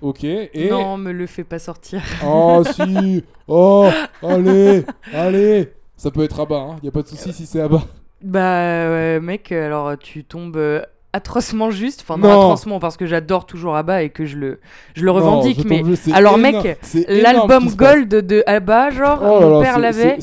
Ok, 0.00 0.22
et. 0.24 0.68
non 0.70 0.96
me 0.96 1.10
le 1.12 1.26
fais 1.26 1.42
pas 1.44 1.58
sortir 1.58 2.00
Oh 2.24 2.62
si 2.72 3.24
Oh 3.48 3.88
Allez 4.22 4.84
Allez 5.12 5.72
Ça 5.96 6.10
peut 6.10 6.22
être 6.22 6.38
à 6.40 6.44
bas, 6.46 6.60
hein. 6.70 6.76
y 6.82 6.88
a 6.88 6.92
pas 6.92 7.02
de 7.02 7.08
souci 7.08 7.32
si 7.32 7.46
c'est 7.46 7.60
à 7.60 7.68
bas. 7.68 7.82
Bah 8.22 8.90
ouais, 8.90 9.20
mec 9.20 9.52
alors 9.52 9.96
tu 9.98 10.24
tombes 10.24 10.56
euh, 10.56 10.82
atrocement 11.14 11.70
juste 11.70 12.02
enfin 12.06 12.18
non, 12.20 12.28
Non. 12.28 12.40
atrocement 12.42 12.78
parce 12.80 12.98
que 12.98 13.06
j'adore 13.06 13.46
toujours 13.46 13.74
Abba 13.76 14.02
et 14.02 14.10
que 14.10 14.26
je 14.26 14.36
le 14.36 14.60
je 14.94 15.04
le 15.04 15.10
revendique 15.10 15.56
Non, 15.58 15.62
je 15.64 15.68
mais 15.68 16.12
alors, 16.14 16.38
énorme, 16.38 16.62
mec, 16.62 16.78
l'album. 17.08 17.68
Gold 17.74 18.08
de 18.08 18.42
Abba 18.46 18.90
genre 18.90 19.18
Oh 19.22 19.40
mon 19.40 19.62
père 19.62 19.78
l'avait 19.78 20.18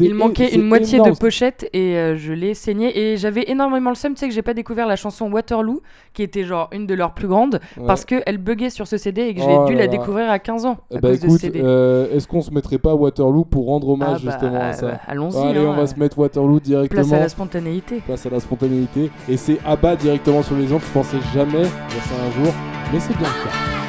Il 0.00 0.14
manquait 0.14 0.54
une 0.54 0.62
moitié 0.62 0.96
énorme. 0.96 1.12
de 1.12 1.18
pochette 1.18 1.68
et 1.74 1.94
euh, 1.96 2.16
je 2.16 2.32
l'ai 2.32 2.54
saigné 2.54 2.98
et 2.98 3.16
j'avais 3.18 3.44
énormément 3.48 3.90
le 3.90 3.96
seum, 3.96 4.14
tu 4.14 4.20
sais 4.20 4.28
que 4.28 4.34
j'ai 4.34 4.40
pas 4.42 4.54
découvert 4.54 4.86
la 4.86 4.96
chanson 4.96 5.30
Waterloo 5.30 5.82
qui 6.14 6.22
était 6.22 6.44
genre 6.44 6.68
une 6.72 6.86
de 6.86 6.94
leurs 6.94 7.12
plus 7.12 7.28
grandes 7.28 7.60
Ouais. 7.76 7.86
parce 7.86 8.04
que 8.06 8.16
elle 8.26 8.38
buguait 8.38 8.70
sur 8.70 8.86
ce 8.86 8.96
CD 8.96 9.22
et 9.22 9.34
que 9.34 9.40
j'ai 9.40 9.46
Oh 9.50 9.66
dû 9.66 9.72
là 9.74 9.80
la 9.80 9.84
là. 9.86 9.90
découvrir 9.92 10.30
à 10.30 10.38
15 10.38 10.64
ans 10.64 10.78
à 10.90 10.96
Eh 10.96 10.98
bah 11.00 11.10
cause 11.10 11.20
de 11.20 11.26
écoute, 11.26 11.40
CD. 11.40 11.60
euh, 11.62 12.16
est-ce 12.16 12.26
qu'on 12.26 12.40
se 12.40 12.50
mettrait 12.50 12.78
pas 12.78 12.94
Waterloo 12.94 13.44
pour 13.44 13.66
rendre 13.66 13.86
Ah 13.90 13.92
hommage 13.92 14.24
bah, 14.24 14.30
justement 14.32 14.60
à 14.60 14.72
ça 14.72 14.86
euh, 14.86 14.92
Allons-y. 15.06 15.36
Allez, 15.48 15.60
on 15.60 15.72
hein, 15.72 15.76
va 15.76 15.86
se 15.86 15.96
mettre 15.98 16.18
Waterloo 16.18 16.60
directement. 16.60 17.02
Place 17.02 17.12
à 17.12 17.18
la 17.20 17.28
spontanéité. 17.28 17.96
Place 18.06 18.24
à 18.26 18.30
la 18.30 18.40
spontanéité. 18.40 19.10
Et 19.28 19.36
c'est 19.36 19.58
abat 19.66 19.96
directement 19.96 20.29
sur 20.42 20.56
les 20.56 20.68
gens. 20.68 20.78
Je 20.78 20.92
pensais 20.92 21.18
jamais 21.34 21.64
faire 21.64 22.04
ça 22.04 22.14
un 22.24 22.44
jour, 22.44 22.52
mais 22.92 23.00
c'est 23.00 23.16
bien 23.16 23.28
le 23.28 23.44
cas. 23.50 23.79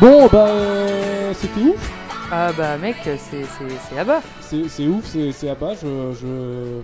Bon, 0.00 0.28
bah, 0.28 0.46
euh, 0.48 1.32
c'était 1.34 1.60
ouf. 1.60 1.92
Ah 2.30 2.52
bah 2.56 2.76
mec, 2.76 2.96
c'est 3.04 3.16
c'est- 3.16 4.04
bas. 4.04 4.20
C'est 4.40 4.86
ouf, 4.86 5.04
c'est 5.32 5.48
à 5.48 5.54
bas. 5.54 5.72
Je, 5.74 5.86
je, 6.12 6.80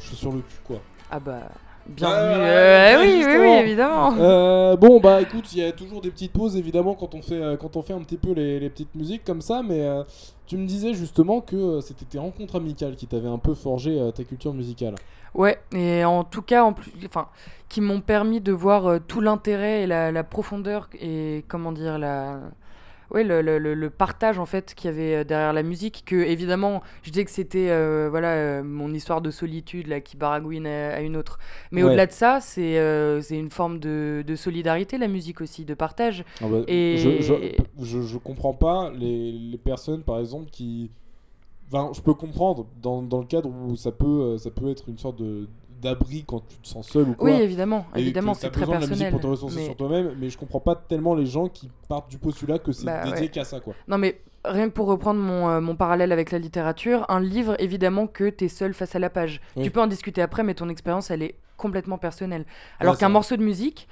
je 0.00 0.06
suis 0.06 0.16
sur 0.16 0.32
le 0.32 0.38
cul, 0.40 0.56
quoi. 0.66 0.78
Ah 1.10 1.20
bah 1.20 1.40
bienvenue. 1.86 2.40
Ouais, 2.42 2.48
euh, 2.48 2.98
ouais, 2.98 3.06
oui, 3.06 3.24
oui, 3.26 3.36
oui, 3.38 3.48
évidemment. 3.60 4.14
Euh, 4.18 4.76
bon 4.76 4.98
bah 4.98 5.20
écoute, 5.20 5.52
il 5.52 5.58
y 5.62 5.64
a 5.64 5.72
toujours 5.72 6.00
des 6.00 6.10
petites 6.10 6.32
pauses 6.32 6.56
évidemment 6.56 6.94
quand 6.94 7.14
on 7.14 7.22
fait 7.22 7.34
euh, 7.40 7.56
quand 7.56 7.76
on 7.76 7.82
fait 7.82 7.92
un 7.92 8.00
petit 8.00 8.16
peu 8.16 8.32
les, 8.32 8.58
les 8.58 8.70
petites 8.70 8.94
musiques 8.94 9.24
comme 9.24 9.42
ça, 9.42 9.62
mais 9.62 9.82
euh, 9.82 10.02
tu 10.52 10.58
me 10.58 10.66
disais 10.66 10.92
justement 10.92 11.40
que 11.40 11.56
euh, 11.56 11.80
c'était 11.80 12.04
tes 12.04 12.18
rencontres 12.18 12.56
amicales 12.56 12.94
qui 12.94 13.06
t'avaient 13.06 13.26
un 13.26 13.38
peu 13.38 13.54
forgé 13.54 13.98
euh, 13.98 14.10
ta 14.10 14.22
culture 14.22 14.52
musicale. 14.52 14.96
Ouais, 15.32 15.58
et 15.72 16.04
en 16.04 16.24
tout 16.24 16.42
cas, 16.42 16.62
en 16.62 16.74
plus, 16.74 16.92
qui 17.70 17.80
m'ont 17.80 18.02
permis 18.02 18.42
de 18.42 18.52
voir 18.52 18.84
euh, 18.86 18.98
tout 18.98 19.22
l'intérêt 19.22 19.84
et 19.84 19.86
la 19.86 20.24
profondeur 20.24 20.90
et 21.00 21.46
comment 21.48 21.72
dire 21.72 21.98
la, 21.98 22.38
ouais, 23.12 23.24
le, 23.24 23.40
le- 23.42 23.58
le- 23.58 23.90
partage 23.90 24.38
en 24.38 24.46
fait 24.46 24.74
qu'il 24.74 24.90
y 24.90 24.92
avait 24.92 25.14
euh, 25.16 25.24
derrière 25.24 25.52
la 25.52 25.62
musique. 25.62 26.02
Que 26.06 26.16
évidemment, 26.16 26.82
je 27.02 27.10
disais 27.10 27.24
que 27.24 27.30
c'était 27.30 27.70
euh, 27.70 28.08
voilà 28.10 28.28
euh, 28.34 28.62
mon 28.62 28.92
histoire 28.92 29.20
de 29.20 29.30
solitude 29.30 29.86
là 29.88 30.00
qui 30.00 30.16
baragouine 30.16 30.66
à, 30.66 30.94
à 30.94 31.00
une 31.00 31.16
autre. 31.16 31.38
Mais 31.70 31.82
Ouais. 31.82 31.88
au-delà 31.88 32.06
de 32.06 32.12
ça, 32.12 32.40
c'est 32.40 32.78
euh, 32.78 33.20
c'est 33.20 33.36
une 33.38 33.50
forme 33.50 33.78
de, 33.78 34.24
de 34.26 34.36
solidarité 34.36 34.98
la 34.98 35.08
musique 35.08 35.40
aussi, 35.40 35.64
de 35.64 35.74
partage. 35.74 36.24
Ah 36.40 36.46
bah, 36.48 36.58
Et- 36.68 36.96
je, 36.98 37.22
je, 37.22 37.34
je, 37.84 38.00
je 38.02 38.18
comprends 38.18 38.54
pas 38.54 38.90
les, 38.98 39.32
les 39.32 39.58
personnes 39.58 40.02
par 40.02 40.18
exemple 40.18 40.50
qui. 40.50 40.90
Enfin, 41.74 41.90
je 41.94 42.02
peux 42.02 42.12
comprendre 42.14 42.66
dans, 42.82 43.00
dans 43.02 43.20
le 43.20 43.24
cadre 43.26 43.48
où 43.48 43.76
ça 43.76 43.92
peut, 43.92 44.36
ça 44.36 44.50
peut 44.50 44.70
être 44.70 44.88
une 44.90 44.98
sorte 44.98 45.16
de 45.16 45.48
d'abri 45.82 46.24
quand 46.26 46.40
tu 46.48 46.56
te 46.56 46.66
sens 46.68 46.88
seul 46.88 47.08
ou 47.10 47.14
quoi. 47.14 47.28
Oui, 47.30 47.40
évidemment, 47.40 47.84
et 47.96 48.00
évidemment, 48.00 48.34
c'est 48.34 48.50
très 48.50 48.60
besoin 48.60 48.76
de 48.76 48.82
la 48.82 48.86
musique 48.86 48.98
personnel. 49.04 49.10
pour 49.12 49.20
te 49.20 49.26
ressourcer 49.26 49.56
mais- 49.56 49.64
sur 49.66 49.76
toi-même, 49.76 50.14
mais 50.18 50.30
je 50.30 50.38
comprends 50.38 50.60
pas 50.60 50.76
tellement 50.76 51.14
les 51.14 51.26
gens 51.26 51.48
qui 51.48 51.70
partent 51.88 52.10
du 52.10 52.18
postulat 52.18 52.58
que 52.58 52.72
c'est 52.72 52.86
Bah, 52.86 53.04
dédié 53.04 53.20
ouais. 53.22 53.28
qu'à 53.28 53.44
ça 53.44 53.60
quoi. 53.60 53.74
Non 53.88 53.98
mais 53.98 54.20
rien 54.44 54.68
que 54.68 54.74
pour 54.74 54.86
reprendre 54.86 55.20
mon, 55.20 55.48
euh, 55.48 55.60
mon 55.60 55.76
parallèle 55.76 56.12
avec 56.12 56.30
la 56.30 56.38
littérature, 56.38 57.04
un 57.08 57.20
livre 57.20 57.56
évidemment 57.60 58.06
que 58.06 58.30
t'es 58.30 58.48
seul 58.48 58.72
face 58.74 58.94
à 58.94 58.98
la 58.98 59.10
page. 59.10 59.40
Oui. 59.56 59.64
Tu 59.64 59.70
peux 59.70 59.80
en 59.80 59.86
discuter 59.86 60.22
après 60.22 60.42
mais 60.44 60.54
ton 60.54 60.68
expérience 60.68 61.10
elle 61.10 61.22
est 61.22 61.34
complètement 61.56 61.98
personnelle. 61.98 62.44
Alors 62.80 62.96
qu'un 62.98 63.08
morceau 63.08 63.36
de 63.36 63.42
musique, 63.42 63.86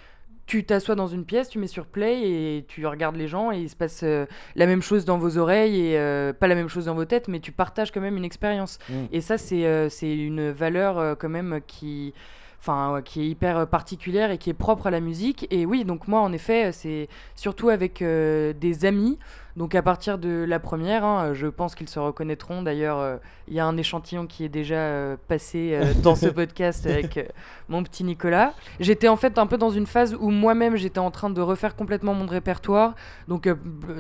tu 0.51 0.65
t'assois 0.65 0.97
dans 0.97 1.07
une 1.07 1.25
pièce, 1.25 1.49
tu 1.49 1.61
mets 1.61 1.69
sur 1.69 1.87
play 1.87 2.29
et 2.29 2.65
tu 2.67 2.85
regardes 2.85 3.15
les 3.15 3.29
gens 3.29 3.53
et 3.53 3.61
il 3.61 3.71
se 3.71 3.77
passe 3.77 4.01
euh, 4.03 4.27
la 4.57 4.67
même 4.67 4.83
chose 4.83 5.05
dans 5.05 5.17
vos 5.17 5.39
oreilles 5.39 5.79
et 5.79 5.97
euh, 5.97 6.33
pas 6.33 6.49
la 6.49 6.57
même 6.57 6.67
chose 6.67 6.87
dans 6.87 6.97
vos 6.97 7.05
têtes 7.05 7.29
mais 7.29 7.39
tu 7.39 7.53
partages 7.53 7.93
quand 7.93 8.01
même 8.01 8.17
une 8.17 8.25
expérience. 8.25 8.81
Mm. 8.89 8.95
Et 9.13 9.21
ça 9.21 9.39
c'est 9.39 9.65
euh, 9.65 9.89
une 10.03 10.51
valeur 10.51 11.17
quand 11.19 11.29
même 11.29 11.61
qui 11.69 12.15
enfin 12.59 13.01
qui 13.05 13.21
est 13.21 13.27
hyper 13.29 13.69
particulière 13.69 14.33
et 14.33 14.39
qui 14.39 14.51
est 14.51 14.55
propre 14.55 14.89
à 14.89 14.91
la 14.91 14.99
musique 14.99 15.47
et 15.53 15.67
oui 15.67 15.85
donc 15.85 16.09
moi 16.09 16.21
en 16.21 16.33
effet 16.33 16.73
c'est 16.73 17.09
surtout 17.37 17.69
avec 17.69 18.03
des 18.03 18.85
amis 18.85 19.19
donc 19.57 19.75
à 19.75 19.83
partir 19.83 20.19
de 20.19 20.45
la 20.47 20.59
première 20.59 21.05
hein, 21.05 21.33
je 21.35 21.47
pense 21.47 21.75
qu'ils 21.75 21.89
se 21.89 21.99
reconnaîtront 21.99 22.63
d'ailleurs 22.63 22.99
euh, 22.99 23.17
il 23.49 23.55
y 23.55 23.61
a 23.61 23.67
un 23.67 23.77
échantillon 23.77 24.27
qui 24.27 24.45
est 24.45 24.49
déjà 24.49 24.77
euh, 24.77 25.17
passé 25.29 25.71
euh, 25.73 25.93
dans 26.03 26.15
ce 26.15 26.27
podcast 26.41 26.87
avec 26.87 27.17
euh, 27.17 27.25
mon 27.69 27.83
petit 27.83 28.05
Nicolas 28.05 28.55
j'étais 28.79 29.09
en 29.09 29.17
fait 29.17 29.39
un 29.39 29.47
peu 29.47 29.59
dans 29.59 29.71
une 29.71 29.87
phase 29.87 30.17
où 30.19 30.31
moi-même 30.31 30.77
j'étais 30.77 30.99
en 31.01 31.11
train 31.11 31.31
de 31.31 31.41
refaire 31.41 31.77
complètement 31.77 32.15
mon 32.15 32.27
répertoire 32.27 32.95
donc 33.29 33.47
euh, 33.47 33.55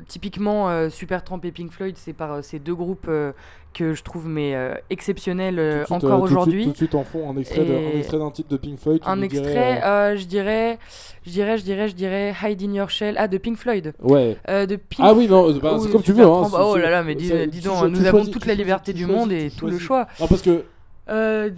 typiquement 0.06 0.68
euh, 0.68 0.88
Supertramp 0.88 1.40
et 1.44 1.52
Pink 1.52 1.72
Floyd 1.72 1.96
c'est 1.98 2.12
par 2.12 2.32
euh, 2.32 2.42
ces 2.42 2.58
deux 2.58 2.74
groupes 2.74 3.06
euh, 3.08 3.32
que 3.72 3.94
je 3.94 4.02
trouve 4.02 4.28
mais 4.28 4.54
euh, 4.54 4.74
exceptionnels 4.90 5.58
euh, 5.58 5.84
suite, 5.84 5.92
euh, 5.92 6.06
encore 6.08 6.22
aujourd'hui 6.22 6.64
Tout 6.64 6.72
de 6.72 6.76
suite 6.76 6.94
en 6.94 7.04
fond, 7.04 7.30
un 7.30 7.36
extrait 7.36 7.64
d'un 8.18 8.30
titre 8.30 8.48
de 8.48 8.56
Pink 8.56 8.78
Floyd. 8.78 9.00
un 9.06 9.16
dirais, 9.16 9.26
extrait, 9.26 9.80
euh, 9.84 9.86
euh, 9.86 10.16
je 10.16 10.24
dirais, 10.24 10.78
je 11.24 11.30
dirais, 11.30 11.58
je 11.58 11.62
dirais, 11.62 11.88
je 11.88 11.94
dirais, 11.94 12.34
Hide 12.42 12.62
in 12.62 12.72
Your 12.72 12.90
Shell, 12.90 13.14
ah 13.18 13.28
de 13.28 13.38
Pink 13.38 13.56
Floyd, 13.56 13.92
Ouais. 14.00 14.36
Euh, 14.48 14.66
de 14.66 14.76
Pink. 14.76 15.00
Ah 15.08 15.14
oui, 15.14 15.28
non, 15.28 15.49
bah, 15.58 15.78
c'est 15.82 15.90
comme 15.90 16.02
tu 16.02 16.12
veux. 16.12 16.24
Hein, 16.24 16.48
oh 16.52 16.76
là 16.76 16.90
là, 16.90 17.02
mais 17.02 17.14
dis, 17.14 17.30
dis 17.48 17.60
donc, 17.60 17.80
cho- 17.80 17.88
nous 17.88 18.04
avons 18.06 18.24
toute 18.26 18.46
la 18.46 18.54
liberté 18.54 18.92
du 18.92 19.06
monde 19.06 19.32
et 19.32 19.50
tout 19.50 19.66
le 19.66 19.78
choix. 19.78 20.06
Parce 20.18 20.42
que 20.42 20.64
Euh, 21.10 21.50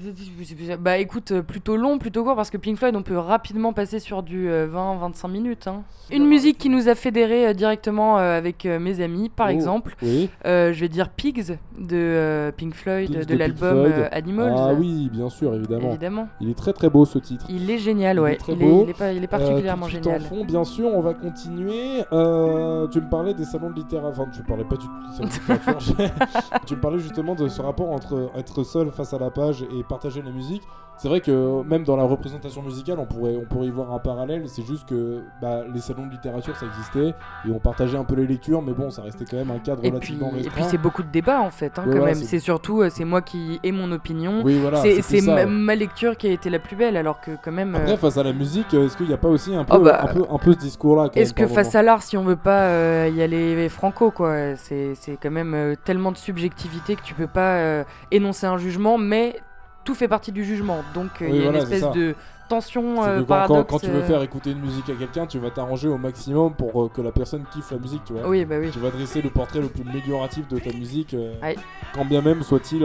bah 0.80 0.98
écoute, 0.98 1.32
euh, 1.32 1.42
plutôt 1.42 1.76
long, 1.76 1.98
plutôt 1.98 2.24
court, 2.24 2.36
parce 2.36 2.50
que 2.50 2.56
Pink 2.56 2.78
Floyd, 2.78 2.96
on 2.96 3.02
peut 3.02 3.18
rapidement 3.18 3.72
passer 3.72 3.98
sur 3.98 4.22
du 4.22 4.48
20-25 4.48 5.28
minutes. 5.30 5.66
hein. 5.66 5.82
Une 6.10 6.26
musique 6.26 6.58
qui 6.58 6.68
nous 6.68 6.88
a 6.88 6.94
fédérés 6.94 7.48
euh, 7.48 7.52
directement 7.52 8.18
euh, 8.18 8.36
avec 8.36 8.66
euh, 8.66 8.78
mes 8.78 9.00
amis, 9.00 9.28
par 9.28 9.48
Oh, 9.48 9.50
exemple. 9.50 9.94
Oui. 10.02 10.28
Euh, 10.46 10.72
je 10.72 10.80
vais 10.80 10.88
dire 10.88 11.08
Pigs 11.10 11.58
de 11.78 11.96
euh, 11.96 12.52
Pink 12.52 12.74
Floyd, 12.74 13.10
Pigs 13.10 13.26
de 13.26 13.36
l'album 13.36 13.76
euh, 13.78 14.08
Animals. 14.12 14.54
Ah 14.56 14.72
oui, 14.74 15.08
bien 15.12 15.28
sûr, 15.28 15.54
évidemment. 15.54 15.90
Évidemment. 15.90 16.28
Il 16.40 16.48
est 16.50 16.56
très 16.58 16.72
très 16.72 16.88
beau 16.90 17.04
ce 17.04 17.18
titre. 17.18 17.46
Il 17.48 17.70
est 17.70 17.78
génial, 17.78 18.16
Il 18.16 18.18
est 18.18 18.22
ouais. 18.22 18.38
il, 18.48 18.62
est, 18.62 18.82
il 18.84 18.90
est 18.90 18.98
pas- 18.98 19.12
il 19.12 19.22
est 19.24 19.26
particulièrement 19.28 19.86
Euh, 19.86 19.88
tout 19.88 19.94
génial. 20.02 20.20
en 20.22 20.24
fond, 20.24 20.44
bien 20.44 20.64
sûr, 20.64 20.86
on 20.86 21.00
va 21.00 21.14
continuer. 21.14 22.04
Euh, 22.12 22.86
tu 22.88 23.00
me 23.00 23.08
parlais 23.08 23.34
des 23.34 23.44
salons 23.44 23.70
de 23.70 23.74
littérature. 23.76 24.08
Enfin, 24.22 24.30
tu 24.34 24.40
me 24.42 24.46
parlais 24.46 24.64
pas 24.64 24.76
du 24.76 24.86
tout 24.86 24.92
des 25.10 25.16
salons 25.16 25.28
de 25.28 25.52
littérature. 25.52 25.94
tu 26.66 26.74
me 26.76 26.80
parlais 26.80 26.98
justement 26.98 27.34
de 27.34 27.48
ce 27.48 27.60
rapport 27.62 27.90
entre 27.90 28.30
être 28.36 28.62
seul 28.64 28.90
face 28.90 29.12
à 29.14 29.18
la 29.18 29.30
page 29.30 29.41
et 29.50 29.82
partager 29.82 30.22
la 30.22 30.30
musique. 30.30 30.62
C'est 31.02 31.08
vrai 31.08 31.20
que 31.20 31.64
même 31.64 31.82
dans 31.82 31.96
la 31.96 32.04
représentation 32.04 32.62
musicale, 32.62 33.00
on 33.00 33.06
pourrait, 33.06 33.34
on 33.36 33.44
pourrait 33.44 33.66
y 33.66 33.70
voir 33.70 33.92
un 33.92 33.98
parallèle. 33.98 34.44
C'est 34.46 34.64
juste 34.64 34.88
que 34.88 35.24
bah, 35.40 35.62
les 35.74 35.80
salons 35.80 36.06
de 36.06 36.12
littérature, 36.12 36.54
ça 36.56 36.64
existait 36.64 37.08
et 37.44 37.50
on 37.52 37.58
partageait 37.58 37.98
un 37.98 38.04
peu 38.04 38.14
les 38.14 38.24
lectures, 38.24 38.62
mais 38.62 38.70
bon, 38.72 38.88
ça 38.88 39.02
restait 39.02 39.24
quand 39.28 39.36
même 39.36 39.50
un 39.50 39.58
cadre 39.58 39.80
Et 39.80 39.90
puis, 39.90 39.90
relativement 39.90 40.28
et 40.28 40.30
puis 40.34 40.42
restreint. 40.44 40.62
c'est 40.68 40.78
beaucoup 40.78 41.02
de 41.02 41.08
débats 41.08 41.40
en 41.40 41.50
fait, 41.50 41.76
hein, 41.76 41.82
Ouais, 41.86 41.90
quand 41.94 41.98
voilà, 41.98 42.14
même. 42.14 42.22
c'est- 42.22 42.38
surtout, 42.38 42.82
euh, 42.82 42.88
c'est 42.88 43.04
moi 43.04 43.20
qui 43.20 43.58
ai 43.64 43.72
mon 43.72 43.90
opinion. 43.90 44.42
oui, 44.44 44.60
voilà. 44.60 44.80
c'est 44.80 45.20
ma, 45.22 45.34
ouais. 45.34 45.46
ma 45.46 45.74
lecture 45.74 46.16
qui 46.16 46.28
a 46.28 46.30
été 46.30 46.50
la 46.50 46.60
plus 46.60 46.76
belle, 46.76 46.96
alors 46.96 47.20
que 47.20 47.32
quand 47.42 47.50
même. 47.50 47.74
Après, 47.74 47.94
euh, 47.94 47.96
face 47.96 48.16
à 48.18 48.22
la 48.22 48.32
musique, 48.32 48.72
est-ce 48.72 48.96
qu'il 48.96 49.08
n'y 49.08 49.12
a 49.14 49.18
pas 49.18 49.28
aussi 49.28 49.56
un 49.56 49.64
peu, 49.64 49.74
Oh 49.76 49.80
bah, 49.80 50.02
un 50.04 50.14
peu, 50.14 50.22
un 50.30 50.38
peu 50.38 50.52
ce 50.52 50.58
discours-là 50.58 51.10
Est-ce 51.16 51.34
que 51.34 51.48
face 51.48 51.74
à 51.74 51.82
l'art, 51.82 52.02
si 52.02 52.16
on 52.16 52.22
veut 52.22 52.36
pas 52.36 52.68
euh, 52.68 53.10
y 53.12 53.20
aller 53.22 53.68
franco, 53.68 54.12
quoi, 54.12 54.54
c'est 54.54 54.94
c'est 54.94 55.16
quand 55.20 55.32
même 55.32 55.52
euh, 55.54 55.74
tellement 55.84 56.12
de 56.12 56.16
subjectivité 56.16 56.94
que 56.94 57.02
tu 57.02 57.14
peux 57.14 57.26
pas 57.26 57.82
énoncer 58.12 58.46
un 58.46 58.56
jugement, 58.56 58.98
mais 58.98 59.34
tout 59.84 59.94
fait 59.94 60.08
partie 60.08 60.32
du 60.32 60.44
jugement. 60.44 60.82
Donc 60.94 61.10
euh, 61.22 61.28
il 61.28 61.32
Oui, 61.32 61.36
y 61.38 61.40
a 61.40 61.42
voilà, 61.44 61.58
une 61.58 61.64
espèce 61.72 61.90
de 61.92 62.14
tension, 62.48 63.02
euh, 63.02 63.16
quand, 63.18 63.20
quand- 63.20 63.26
paradoxe. 63.26 63.70
quand 63.70 63.78
tu 63.78 63.86
veux 63.86 64.02
euh, 64.02 64.06
faire 64.06 64.22
écouter 64.22 64.50
une 64.52 64.60
musique 64.60 64.88
à 64.90 64.94
quelqu'un, 64.94 65.26
tu 65.26 65.38
vas 65.38 65.50
t'arranger 65.50 65.88
au 65.88 65.96
maximum 65.98 66.52
pour 66.54 66.82
euh, 66.84 66.88
que 66.88 67.00
la 67.00 67.12
personne 67.12 67.44
kiffe 67.52 67.70
la 67.70 67.78
musique, 67.78 68.04
tu 68.04 68.12
vois. 68.12 68.28
Oui, 68.28 68.44
bah 68.44 68.56
oui. 68.60 68.70
Tu 68.72 68.78
vas 68.78 68.90
dresser 68.90 69.22
le 69.22 69.30
portrait 69.30 69.60
le 69.60 69.68
plus 69.68 69.88
amélioratif 69.88 70.46
de 70.48 70.58
ta 70.58 70.72
musique, 70.72 71.14
euh, 71.14 71.32
Ouais. 71.42 71.56
quand 71.94 72.04
bien 72.04 72.20
même 72.20 72.42
soit-il. 72.42 72.80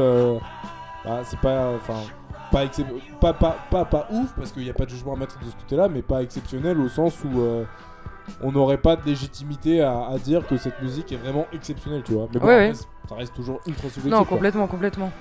bah, 1.06 1.22
c'est 1.24 1.39
pas. 1.39 1.72
Enfin. 1.75 2.00
Pas, 2.50 2.66
pas, 3.20 3.34
pas, 3.34 3.58
pas, 3.70 3.84
pas 3.84 4.08
ouf, 4.10 4.32
parce 4.38 4.54
qu'il 4.54 4.63
n'y 4.63 4.70
a 4.70 4.74
pas 4.74 4.86
de 4.86 4.89
jugement 4.89 5.16
à 5.16 5.18
mettre 5.18 5.38
de 5.38 5.44
ce 5.46 5.56
côté-là, 5.58 5.89
mais 5.89 6.01
pas 6.01 6.24
exceptionnel 6.24 6.80
au 6.80 6.88
sens 6.88 7.13
où 7.25 7.42
on 8.42 8.52
n'aurait 8.52 8.78
pas 8.78 8.96
de 8.96 9.06
légitimité 9.06 9.82
à, 9.82 10.08
à 10.08 10.18
dire 10.18 10.46
que 10.48 10.58
cette 10.58 10.82
musique 10.82 11.12
est 11.12 11.18
vraiment 11.18 11.46
exceptionnelle, 11.54 12.04
tu 12.06 12.14
vois. 12.14 12.28
Mais 12.34 12.40
bon, 12.40 12.48
Ouais, 12.48 12.56
ouais. 12.70 12.74
ça 13.08 13.16
reste 13.16 13.34
toujours 13.34 13.60
ultra 13.68 13.84
subjectif. 13.84 14.12
Non, 14.12 14.20
quoi. 14.20 14.38
complètement, 14.38 14.68
complètement. 14.68 15.12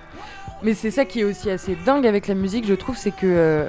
Mais 0.63 0.75
c'est 0.75 0.91
ça 0.91 1.05
qui 1.05 1.21
est 1.21 1.25
aussi 1.25 1.51
assez 1.51 1.77
dingue 1.87 2.07
avec 2.07 2.27
la 2.29 2.35
musique, 2.35 2.67
je 2.67 2.75
trouve, 2.75 2.97
c'est 2.97 3.11
que. 3.13 3.27
euh, 3.27 3.69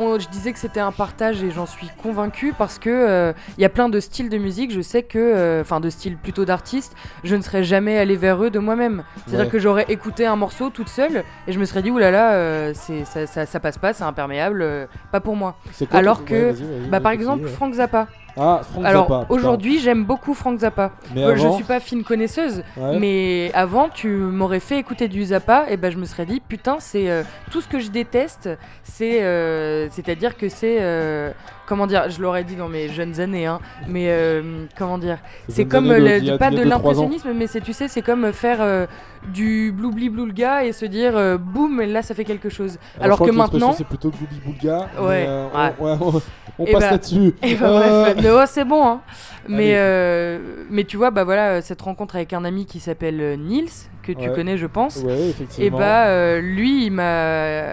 on- 0.00 0.18
je 0.18 0.28
disais 0.28 0.52
que 0.52 0.58
c'était 0.58 0.80
un 0.80 0.92
partage 0.92 1.42
et 1.42 1.50
j'en 1.50 1.66
suis 1.66 1.88
convaincue 2.02 2.52
parce 2.56 2.78
que 2.78 2.90
euh, 2.90 3.32
il 3.56 3.62
y 3.62 3.64
a 3.64 3.68
plein 3.68 3.88
de 3.88 4.00
styles 4.00 4.28
de 4.28 4.38
musique. 4.38 4.72
Je 4.72 4.80
sais 4.80 5.02
que, 5.02 5.18
euh, 5.18 5.60
enfin, 5.62 5.80
de 5.80 5.90
styles 5.90 6.16
plutôt 6.16 6.44
d'artistes, 6.44 6.94
je 7.24 7.34
ne 7.36 7.42
serais 7.42 7.64
jamais 7.64 7.98
allé 7.98 8.16
vers 8.16 8.42
eux 8.42 8.50
de 8.50 8.58
moi-même. 8.58 9.04
C'est-à-dire 9.26 9.46
Ouais. 9.46 9.50
que 9.50 9.58
j'aurais 9.58 9.86
écouté 9.88 10.26
un 10.26 10.36
morceau 10.36 10.70
toute 10.70 10.88
seule 10.88 11.24
et 11.46 11.52
je 11.52 11.58
me 11.58 11.64
serais 11.64 11.82
dit, 11.82 11.90
oulala, 11.90 12.32
euh, 12.34 12.72
c'est 12.74 13.04
ça, 13.04 13.26
ça, 13.26 13.46
ça 13.46 13.60
passe 13.60 13.78
pas, 13.78 13.92
c'est 13.92 14.04
imperméable, 14.04 14.62
euh, 14.62 14.86
pas 15.12 15.20
pour 15.20 15.36
moi. 15.36 15.56
Quoi 15.78 15.98
Alors 15.98 16.24
que, 16.24 16.34
ouais, 16.34 16.52
vas-y, 16.52 16.62
vas-y, 16.62 16.80
Bah, 16.80 16.88
vas-y, 16.90 17.02
par 17.02 17.12
exemple, 17.12 17.44
ouais. 17.44 17.50
Frank 17.50 17.74
Zappa. 17.74 18.06
Ah, 18.40 18.60
Frank 18.70 18.84
Alors 18.84 19.08
Zappa, 19.08 19.26
aujourd'hui, 19.30 19.80
j'aime 19.80 20.04
beaucoup 20.04 20.32
Frank 20.32 20.60
Zappa. 20.60 20.92
Mais 21.12 21.24
Euh, 21.24 21.34
je 21.34 21.44
avant, 21.46 21.56
suis 21.56 21.64
pas 21.64 21.80
fine 21.80 22.04
connaisseuse, 22.04 22.62
ouais. 22.76 22.98
mais 23.00 23.50
avant, 23.52 23.88
tu 23.88 24.08
m'aurais 24.08 24.60
fait 24.60 24.78
écouter 24.78 25.08
du 25.08 25.24
Zappa, 25.24 25.64
et 25.68 25.76
ben 25.76 25.90
je 25.90 25.96
me 25.98 26.04
serais 26.04 26.24
dit, 26.24 26.40
putain, 26.46 26.76
c'est 26.78 27.10
euh, 27.10 27.24
tout 27.50 27.60
ce 27.60 27.66
que 27.66 27.80
je 27.80 27.90
déteste, 27.90 28.48
c'est, 28.84 29.24
euh, 29.24 29.87
c'est-à-dire 29.90 30.36
que 30.36 30.48
c'est, 30.48 30.78
euh, 30.80 31.30
comment 31.66 31.86
dire, 31.86 32.08
je 32.10 32.20
l'aurais 32.22 32.44
dit 32.44 32.56
dans 32.56 32.68
mes 32.68 32.88
jeunes 32.88 33.20
années, 33.20 33.46
hein, 33.46 33.60
mais 33.88 34.06
euh, 34.08 34.64
comment 34.76 34.98
dire, 34.98 35.18
c'est 35.48 35.64
comme 35.66 35.92
le- 35.92 36.20
de- 36.20 36.32
a- 36.32 36.38
pas 36.38 36.50
de 36.50 36.62
l'impressionnisme, 36.62 37.32
mais 37.34 37.46
c'est, 37.46 37.60
tu 37.60 37.72
sais, 37.72 37.88
c'est 37.88 38.02
comme 38.02 38.32
faire 38.32 38.58
euh, 38.60 38.86
du 39.32 39.72
bloubli 39.76 40.08
bloulga 40.08 40.64
et 40.64 40.72
se 40.72 40.84
dire, 40.86 41.16
euh, 41.16 41.36
boum, 41.38 41.80
et 41.80 41.86
là 41.86 42.02
ça 42.02 42.14
fait 42.14 42.24
quelque 42.24 42.48
chose. 42.48 42.78
Alors, 43.00 43.18
que 43.18 43.30
maintenant, 43.30 43.72
c'est 43.72 43.86
plutôt 43.86 44.10
Gouli 44.10 44.40
Boulga. 44.44 44.88
Ouais, 45.00 45.24
euh, 45.28 45.46
ouais. 45.54 45.72
On, 45.78 45.84
ouais, 45.84 45.96
on- 46.00 46.22
on 46.60 46.64
Eh 46.66 46.72
passe 46.72 46.82
bah, 46.82 46.90
là-dessus. 46.92 47.34
Et 47.42 47.54
bah, 47.54 47.66
Euh, 47.68 48.02
bref, 48.14 48.16
mais 48.22 48.30
ouais, 48.32 48.46
c'est 48.46 48.64
bon, 48.64 48.84
hein. 48.86 49.00
Mais, 49.50 49.72
euh, 49.76 50.38
mais 50.68 50.84
tu 50.84 50.98
vois, 50.98 51.10
bah 51.10 51.24
voilà, 51.24 51.52
euh, 51.52 51.60
cette 51.62 51.80
rencontre 51.80 52.16
avec 52.16 52.34
un 52.34 52.44
ami 52.44 52.66
qui 52.66 52.80
s'appelle 52.80 53.18
euh, 53.20 53.36
Nils, 53.36 53.70
que 54.02 54.12
tu 54.12 54.28
Ouais. 54.28 54.34
connais, 54.34 54.58
je 54.58 54.66
pense. 54.66 54.96
Ouais, 54.96 55.16
Et 55.18 55.28
effectivement. 55.30 55.78
bah, 55.78 56.08
euh, 56.08 56.40
lui, 56.42 56.84
il 56.86 56.90
m'a. 56.90 57.72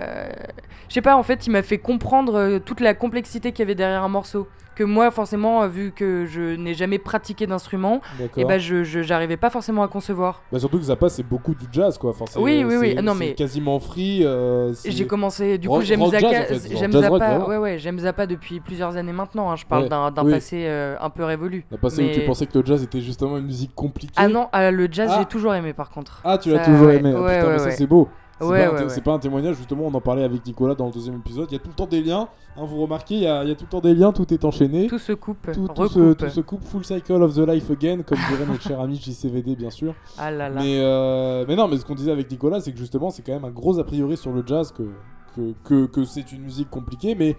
Je 0.89 0.93
sais 0.93 1.01
pas, 1.01 1.15
en 1.15 1.23
fait, 1.23 1.47
il 1.47 1.51
m'a 1.51 1.63
fait 1.63 1.77
comprendre 1.79 2.35
euh, 2.35 2.59
toute 2.59 2.79
la 2.79 2.93
complexité 2.93 3.51
qu'il 3.51 3.59
y 3.59 3.63
avait 3.63 3.75
derrière 3.75 4.03
un 4.03 4.09
morceau. 4.09 4.47
que 4.75 4.83
moi, 4.83 5.09
forcément, 5.09 5.61
euh, 5.63 5.67
vu 5.69 5.93
que 5.93 6.25
je 6.25 6.57
n'ai 6.57 6.73
jamais 6.73 6.99
pratiqué 6.99 7.47
d'instrument, 7.47 8.01
et 8.35 8.43
ben 8.43 8.59
je 8.59 8.83
j'arrivais 8.83 9.37
pas 9.37 9.49
forcément 9.49 9.83
à 9.83 9.87
concevoir. 9.87 10.41
Bah, 10.51 10.59
surtout 10.59 10.77
que 10.79 10.83
Zappa, 10.83 11.07
c'est 11.07 11.23
beaucoup 11.23 11.55
du 11.55 11.63
jazz, 11.71 11.97
quoi. 11.97 12.09
Enfin, 12.09 12.25
Oui, 12.41 12.65
oui, 12.67 12.75
oui. 12.75 12.93
Ah, 12.97 13.01
non, 13.01 13.15
mais- 13.15 13.35
quasiment 13.35 13.79
free. 13.79 14.25
euh, 14.25 14.73
J'ai 14.83 15.07
commencé, 15.07 15.57
du 15.57 15.69
coup, 15.69 15.79
j'aime 15.81 16.05
Zappa, 16.05 16.27
en 16.27 16.29
fait, 16.31 16.69
genre 16.69 16.77
j'aime 16.77 16.91
rock, 17.07 17.21
Zappa, 17.21 17.47
ouais, 17.47 17.57
ouais, 17.57 17.79
j'aime 17.79 17.99
Zappa 17.99 18.27
depuis 18.27 18.59
plusieurs 18.59 18.97
années 18.97 19.13
maintenant. 19.13 19.49
hein. 19.49 19.55
Je 19.55 19.65
parle 19.65 19.83
Ouais, 19.83 19.89
d'un 19.89 20.11
oui. 20.25 20.31
passé 20.33 20.65
euh, 20.67 20.97
un 20.99 21.09
peu 21.09 21.23
révolu. 21.23 21.63
Le 21.71 21.77
passé 21.77 22.03
où 22.03 22.11
tu 22.11 22.19
mais- 22.19 22.25
pensais 22.25 22.45
que 22.45 22.59
le 22.59 22.65
jazz 22.65 22.83
était 22.83 22.99
justement 22.99 23.37
une 23.37 23.45
musique 23.45 23.73
compliquée. 23.75 24.11
Ah 24.17 24.27
non, 24.27 24.49
ah, 24.51 24.71
le 24.71 24.89
jazz, 24.91 25.09
Ah. 25.13 25.19
j'ai 25.19 25.25
toujours 25.25 25.55
aimé 25.55 25.71
par 25.71 25.89
contre. 25.89 26.19
Ah, 26.25 26.37
tu 26.37 26.51
l'as 26.51 26.59
toujours 26.65 26.89
aimé. 26.91 27.13
Ah, 27.15 27.57
mais 27.65 27.71
c'est 27.71 27.87
beau. 27.87 28.09
C'est 28.39 28.45
Ouais, 28.45 28.65
pas, 28.65 28.69
un 28.69 28.71
ouais, 28.73 28.77
té- 28.79 28.83
ouais. 28.83 28.89
c'est 28.89 29.01
pas 29.01 29.13
un 29.13 29.19
témoignage, 29.19 29.55
justement, 29.55 29.83
on 29.85 29.93
en 29.93 30.01
parlait 30.01 30.23
avec 30.23 30.45
Nicolas 30.45 30.75
dans 30.75 30.87
le 30.87 30.91
deuxième 30.91 31.15
épisode. 31.15 31.47
Il 31.49 31.53
y 31.53 31.55
a 31.55 31.59
tout 31.59 31.69
le 31.69 31.73
temps 31.73 31.85
des 31.87 32.01
liens. 32.01 32.27
hein, 32.57 32.65
vous 32.65 32.81
remarquez, 32.81 33.15
il 33.15 33.21
y, 33.21 33.27
a 33.27 33.43
il 33.43 33.49
y 33.49 33.51
a 33.51 33.55
tout 33.55 33.63
le 33.63 33.69
temps 33.69 33.79
des 33.79 33.93
liens, 33.95 34.11
tout 34.11 34.33
est 34.33 34.43
enchaîné. 34.43 34.87
Tout 34.87 34.99
se 34.99 35.13
coupe, 35.13 35.37
Tout, 35.53 35.67
tout 35.69 35.87
se, 35.87 35.99
recoupe. 35.99 36.17
tout 36.17 36.29
se 36.29 36.41
coupe, 36.41 36.63
full 36.63 36.83
cycle 36.83 37.13
of 37.23 37.33
the 37.33 37.47
life 37.47 37.69
again, 37.71 38.01
comme 38.03 38.17
dirait 38.29 38.45
notre 38.45 38.61
cher 38.61 38.79
ami 38.81 38.97
JCVD, 38.97 39.55
bien 39.55 39.69
sûr. 39.69 39.93
Ah 40.17 40.31
là 40.31 40.49
là. 40.49 40.61
Mais, 40.61 40.79
euh, 40.79 41.45
mais 41.47 41.55
non, 41.55 41.67
mais 41.69 41.77
ce 41.77 41.85
qu'on 41.85 41.95
disait 41.95 42.11
avec 42.11 42.29
Nicolas, 42.29 42.59
c'est 42.59 42.73
que 42.73 42.77
justement, 42.77 43.09
c'est 43.09 43.21
quand 43.23 43.33
même 43.33 43.45
un 43.45 43.51
gros 43.51 43.79
a 43.79 43.83
priori 43.85 44.17
sur 44.17 44.33
le 44.33 44.43
jazz 44.45 44.73
que, 44.73 44.83
que, 45.35 45.53
que, 45.63 45.85
que 45.85 46.03
c'est 46.03 46.31
une 46.33 46.41
musique 46.41 46.69
compliquée, 46.69 47.15
mais 47.15 47.37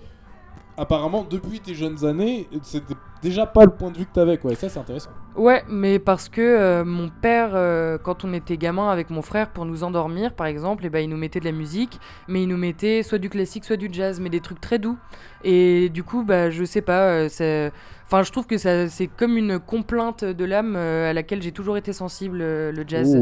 apparemment, 0.77 1.27
depuis 1.29 1.61
tes 1.61 1.75
jeunes 1.75 2.05
années, 2.05 2.49
c'était 2.63 2.95
déjà 3.23 3.47
pas 3.47 3.65
le 3.65 3.71
point 3.71 3.91
de 3.91 3.99
vue 3.99 4.07
que 4.07 4.13
t'avais, 4.13 4.39
quoi. 4.39 4.53
Et 4.53 4.55
ça, 4.55 4.69
c'est 4.69 4.79
intéressant. 4.79 5.11
Ouais, 5.35 5.65
mais 5.69 5.99
parce 5.99 6.29
que 6.29 6.41
euh, 6.41 6.85
mon 6.85 7.09
père, 7.09 7.51
euh, 7.55 7.99
quand 7.99 8.25
on 8.25 8.33
était 8.33 8.57
gamin 8.57 8.89
avec 8.91 9.11
mon 9.11 9.23
frère, 9.23 9.51
pour 9.51 9.65
nous 9.65 9.85
endormir, 9.85 10.35
par 10.35 10.47
exemple, 10.47 10.87
et 10.87 10.91
ben, 10.91 11.01
il 11.01 11.09
nous 11.09 11.17
mettait 11.17 11.41
de 11.41 11.45
la 11.45 11.53
musique, 11.53 11.99
mais 12.29 12.43
il 12.43 12.49
nous 12.49 12.57
mettait 12.57 13.03
soit 13.03 13.19
du 13.19 13.29
classique, 13.29 13.65
soit 13.65 13.77
du 13.77 13.89
jazz, 13.91 14.21
mais 14.21 14.29
des 14.29 14.41
trucs 14.41 14.61
très 14.61 14.79
doux. 14.79 14.99
Et 15.45 15.89
du 15.91 16.03
coup, 16.03 16.25
bah, 16.25 16.51
je 16.51 16.65
sais 16.65 16.83
pas, 16.83 17.09
euh, 17.09 17.29
c'est... 17.31 17.73
Enfin, 18.07 18.23
je 18.23 18.31
trouve 18.31 18.47
que 18.47 18.57
ça, 18.57 18.89
c'est 18.89 19.09
comme 19.09 19.37
une 19.37 19.59
complainte 19.59 20.25
de 20.25 20.45
l'âme 20.45 20.75
euh, 20.77 21.11
à 21.11 21.13
laquelle 21.13 21.43
j'ai 21.43 21.53
toujours 21.53 21.77
été 21.77 21.93
sensible, 21.93 22.39
euh, 22.41 22.71
le 22.71 22.85
jazz. 22.87 23.17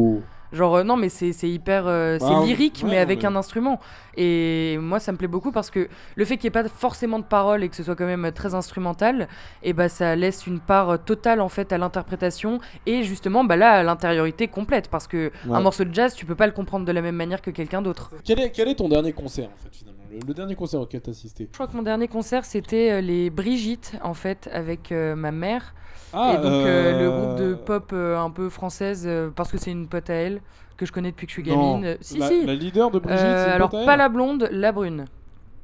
Genre, 0.54 0.76
euh, 0.76 0.82
non, 0.84 0.96
mais 0.96 1.10
c'est 1.10 1.30
hyper. 1.42 1.84
euh, 1.86 2.18
Bah, 2.18 2.26
c'est 2.26 2.46
lyrique, 2.46 2.80
ouais, 2.84 2.90
mais 2.90 2.98
avec 2.98 3.20
mais- 3.20 3.26
un 3.26 3.36
instrument. 3.36 3.80
Et 4.16 4.78
moi, 4.80 5.00
ça 5.00 5.12
me 5.12 5.18
plaît 5.18 5.28
beaucoup 5.28 5.52
parce 5.52 5.68
que 5.70 5.88
le 6.14 6.24
fait 6.24 6.36
qu'il 6.38 6.44
n'y 6.50 6.56
ait 6.56 6.62
pas 6.62 6.68
forcément 6.68 7.18
de 7.18 7.24
paroles 7.24 7.62
et 7.64 7.68
que 7.68 7.74
ce 7.76 7.82
soit 7.82 7.96
quand 7.96 8.06
même 8.06 8.30
très 8.32 8.54
instrumental, 8.54 9.28
et 9.62 9.72
bah, 9.72 9.88
ça 9.88 10.14
laisse 10.16 10.46
une 10.46 10.60
part 10.60 10.90
euh, 10.90 10.96
totale 10.96 11.40
en 11.40 11.48
fait 11.48 11.72
à 11.72 11.78
l'interprétation 11.78 12.60
et 12.86 13.02
justement, 13.02 13.44
bah, 13.44 13.56
là, 13.56 13.72
à 13.72 13.82
l'intériorité 13.82 14.48
complète. 14.48 14.88
Parce 14.88 15.06
que 15.08 15.32
Ouais. 15.46 15.56
un 15.56 15.60
morceau 15.60 15.84
de 15.84 15.92
jazz, 15.92 16.14
tu 16.14 16.24
peux 16.24 16.36
pas 16.36 16.46
le 16.46 16.52
comprendre 16.52 16.86
de 16.86 16.92
la 16.92 17.02
même 17.02 17.16
manière 17.16 17.42
que 17.42 17.50
quelqu'un 17.50 17.82
d'autre. 17.82 18.12
Quel 18.24 18.38
est, 18.40 18.50
quel 18.50 18.68
est 18.68 18.76
ton 18.76 18.88
dernier 18.88 19.12
concert, 19.12 19.48
en 19.52 19.56
fait, 19.62 19.74
finalement? 19.76 20.04
Le, 20.10 20.18
le 20.24 20.34
dernier 20.34 20.54
concert 20.54 20.80
auquel 20.80 21.00
t'as 21.00 21.10
assisté? 21.10 21.48
Je 21.50 21.54
crois 21.56 21.66
que 21.66 21.76
mon 21.76 21.82
dernier 21.82 22.06
concert, 22.08 22.44
c'était 22.44 23.02
les 23.02 23.28
Brigitte, 23.30 23.96
en 24.02 24.14
fait, 24.14 24.48
avec 24.52 24.92
euh, 24.92 25.16
ma 25.16 25.32
mère. 25.32 25.74
Ah, 26.14 26.32
et 26.34 26.36
donc, 26.36 26.46
euh, 26.46 26.98
le 27.00 27.06
euh, 27.06 27.10
groupe 27.20 27.38
de 27.38 27.54
pop 27.54 27.90
euh, 27.92 28.18
un 28.18 28.30
peu 28.30 28.48
française, 28.48 29.04
euh, 29.06 29.30
parce 29.34 29.50
que 29.50 29.58
c'est 29.58 29.70
une 29.72 29.88
pote 29.88 30.08
à 30.10 30.14
elle, 30.14 30.40
que 30.76 30.86
je 30.86 30.92
connais 30.92 31.10
depuis 31.10 31.26
que 31.26 31.30
je 31.30 31.34
suis 31.34 31.42
gamine. 31.42 31.84
Euh, 31.84 31.96
Si, 32.00 32.18
la, 32.18 32.28
si. 32.28 32.44
La 32.46 32.54
leader 32.54 32.90
de 32.90 32.98
Brigitte, 32.98 33.24
Euh, 33.24 33.44
c'est 33.46 33.50
alors, 33.52 33.70
pas 33.70 33.96
la 33.96 34.08
blonde, 34.08 34.48
la 34.50 34.72
brune. 34.72 35.06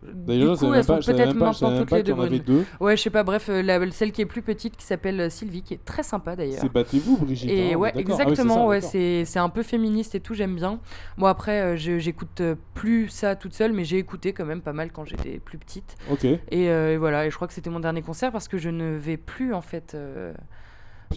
D'ailleurs, 0.03 0.55
je 0.55 0.61
savais 0.61 0.73
même 0.73 0.87
pas- 0.87 1.01
je 1.01 1.07
savais 1.07 1.17
peut-être 1.19 1.29
même 1.35 1.39
pas- 1.39 1.53
savais 1.53 1.67
maintenant 1.67 1.71
même 1.71 1.79
toutes 1.81 1.91
pas 1.91 1.97
les 1.97 2.03
deux 2.03 2.13
deux. 2.39 2.65
Ouais, 2.81 2.97
je 2.97 3.03
sais 3.03 3.11
pas, 3.11 3.23
bref, 3.23 3.49
euh, 3.51 3.63
la- 3.63 3.91
celle 3.91 4.13
qui 4.13 4.23
est 4.23 4.27
plus 4.27 4.43
petite 4.43 4.77
qui 4.77 4.85
s'appelle 4.85 5.21
euh, 5.21 5.29
Sylvie, 5.31 5.63
qui 5.63 5.75
est 5.75 5.85
très 5.85 6.03
sympa 6.03 6.37
d'ailleurs. 6.37 6.59
C'est 6.61 6.73
battez-vous, 6.73 7.19
Brigitte. 7.19 7.51
Et 7.51 7.75
hein, 7.75 7.77
ouais. 7.77 7.93
Ah 7.95 7.99
exactement, 8.01 8.55
ça, 8.55 8.67
ouais, 8.67 8.81
c'est 8.81 9.25
c'est 9.27 9.39
un 9.39 9.49
peu 9.51 9.63
féministe 9.63 10.15
et 10.15 10.21
tout, 10.21 10.35
j'aime 10.35 10.57
bien. 10.57 10.81
Moi 11.19 11.29
après, 11.31 11.61
euh, 11.61 11.77
je- 11.77 11.99
j'écoute 11.99 12.41
plus 12.75 13.09
ça 13.09 13.37
toute 13.37 13.53
seule, 13.55 13.73
mais 13.73 13.85
j'ai 13.85 13.99
écouté 13.99 14.33
quand 14.33 14.47
même 14.47 14.63
pas 14.63 14.73
mal 14.73 14.91
quand 14.93 15.05
j'étais 15.05 15.39
plus 15.39 15.59
petite. 15.59 15.97
Ok. 16.11 16.25
Et, 16.25 16.39
euh, 16.53 16.95
et 16.95 16.97
voilà, 16.97 17.27
et 17.27 17.31
je 17.31 17.37
crois 17.37 17.47
que 17.49 17.55
c'était 17.55 17.71
mon 17.71 17.81
dernier 17.81 18.03
concert 18.03 18.33
parce 18.33 18.49
que 18.49 18.57
je 18.59 18.71
ne 18.71 18.97
vais 18.97 19.17
plus 19.19 19.53
en 19.55 19.61
fait 19.63 19.93
euh. 19.95 20.33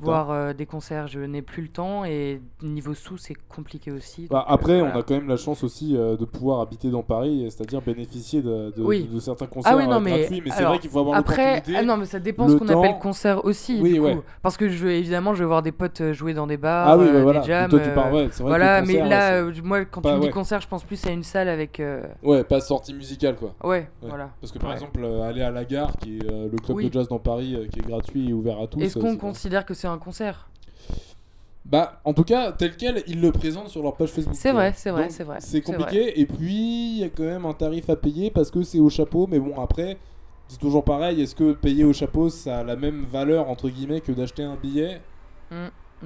Voir 0.02 0.32
euh, 0.32 0.54
des 0.54 0.66
concerts, 0.66 1.08
je 1.08 1.20
n'ai 1.20 1.42
plus 1.44 1.62
le 1.62 1.68
temps 1.70 2.04
et 2.04 2.42
niveau 2.64 2.94
sous 2.96 3.18
c'est 3.18 3.36
compliqué 3.48 3.92
aussi. 3.92 4.28
Bah, 4.30 4.46
euh, 4.50 4.54
après, 4.54 4.80
voilà. 4.80 4.96
on 4.96 5.00
a 5.00 5.04
quand 5.04 5.14
même 5.14 5.28
la 5.28 5.38
chance 5.38 5.64
aussi 5.64 5.96
euh, 5.96 6.18
de 6.18 6.26
pouvoir 6.26 6.62
habiter 6.62 6.90
dans 6.90 7.04
Paris, 7.04 7.46
c'est-à-dire 7.50 7.82
bénéficier 7.82 8.42
de, 8.42 8.74
de- 8.76 8.82
Oui. 8.84 9.08
de 9.12 9.20
certains 9.20 9.46
concerts 9.46 9.72
Ah 9.74 9.78
oui, 9.78 9.88
non, 9.88 10.00
mais 10.00 10.20
gratuits. 10.22 10.42
Mais 10.44 10.52
c'est 10.52 10.64
vrai 10.64 10.80
qu'il 10.80 10.90
faut 10.90 11.00
avoir 11.00 11.18
Après, 11.18 11.62
ah 11.76 11.84
non, 11.84 11.98
mais 11.98 12.06
ça 12.06 12.20
dépend 12.20 12.48
ce 12.50 12.56
qu'on 12.56 12.66
temps. 12.66 12.80
appelle 12.82 12.98
concert 13.00 13.46
aussi. 13.46 13.80
Oui, 13.82 13.94
du 13.94 14.02
coup. 14.02 14.22
Parce 14.42 14.58
que 14.58 14.68
je 14.70 14.88
évidemment, 14.88 15.34
je 15.36 15.40
vais 15.44 15.48
voir 15.48 15.62
des 15.62 15.72
potes 15.72 16.12
jouer 16.12 16.34
dans 16.34 16.48
des 16.48 16.58
bars, 16.58 16.88
ah 16.90 16.98
oui, 16.98 17.06
bah, 17.12 17.22
voilà. 17.22 17.40
des 17.42 17.48
jams. 17.48 17.70
Toi, 17.70 17.80
tu 17.80 17.90
parles, 17.92 18.14
ouais, 18.16 18.28
vrai 18.28 18.44
voilà, 18.44 18.82
que 18.82 18.88
mais 18.88 19.08
là, 19.08 19.44
ouais, 19.46 19.54
moi, 19.64 19.86
quand 19.86 20.02
pas- 20.02 20.14
tu 20.14 20.18
me 20.18 20.22
dis 20.24 20.30
concert, 20.32 20.60
je 20.60 20.68
pense 20.68 20.84
plus 20.84 21.06
à 21.06 21.12
une 21.12 21.24
salle 21.24 21.48
avec. 21.50 21.82
ouais, 22.24 22.44
pas 22.44 22.60
sortie 22.62 22.94
musicale, 22.94 23.36
quoi. 23.36 23.54
Ouais, 23.64 23.88
voilà. 24.02 24.32
Parce 24.42 24.52
que 24.52 24.58
par 24.60 24.74
exemple, 24.74 25.06
aller 25.24 25.42
à 25.42 25.52
la 25.52 25.66
gare, 25.66 25.94
qui 25.98 26.18
est 26.18 26.24
le 26.24 26.58
club 26.58 26.82
de 26.82 26.92
jazz 26.92 27.08
dans 27.08 27.20
Paris, 27.20 27.58
qui 27.72 27.80
est 27.80 27.88
gratuit 27.88 28.30
et 28.30 28.34
ouvert 28.34 28.60
à 28.60 28.68
tous. 28.68 28.80
Est-ce 28.80 28.98
qu'on 28.98 29.18
considère 29.18 29.66
que 29.66 29.74
c'est 29.84 29.90
un 29.90 29.98
concert. 29.98 30.48
Bah, 31.66 32.00
en 32.06 32.14
tout 32.14 32.24
cas, 32.24 32.54
tel 32.54 32.78
quel, 32.78 33.04
ils 33.06 33.20
le 33.20 33.34
présentent 33.34 33.68
sur 33.68 33.84
leur 33.84 33.98
page 33.98 34.12
Facebook. 34.12 34.34
C'est 34.34 34.54
vrai, 34.54 34.72
c'est 34.78 34.92
vrai, 34.92 35.10
c'est 35.10 35.26
vrai, 35.26 35.42
C'est 35.42 35.52
c'est 35.52 35.62
compliqué, 35.62 36.22
et 36.22 36.26
puis 36.26 36.94
il 36.94 37.00
y 37.00 37.04
a 37.04 37.10
quand 37.10 37.24
même 37.24 37.46
un 37.46 37.54
tarif 37.54 37.90
à 37.90 37.98
payer 37.98 38.32
parce 38.32 38.50
que 38.50 38.64
c'est 38.64 38.80
au 38.80 38.90
chapeau, 38.90 39.28
mais 39.28 39.40
bon, 39.40 39.60
après, 39.60 39.98
c'est 40.48 40.58
toujours 40.58 40.86
pareil, 40.86 41.22
est-ce 41.22 41.36
que 41.36 41.52
payer 41.52 41.84
au 41.84 41.92
chapeau, 41.92 42.30
ça 42.30 42.60
a 42.60 42.64
la 42.64 42.78
même 42.78 43.04
valeur, 43.04 43.50
entre 43.50 43.68
guillemets, 43.68 44.00
que 44.00 44.14
d'acheter 44.14 44.44
un 44.44 44.56
billet? 44.56 45.02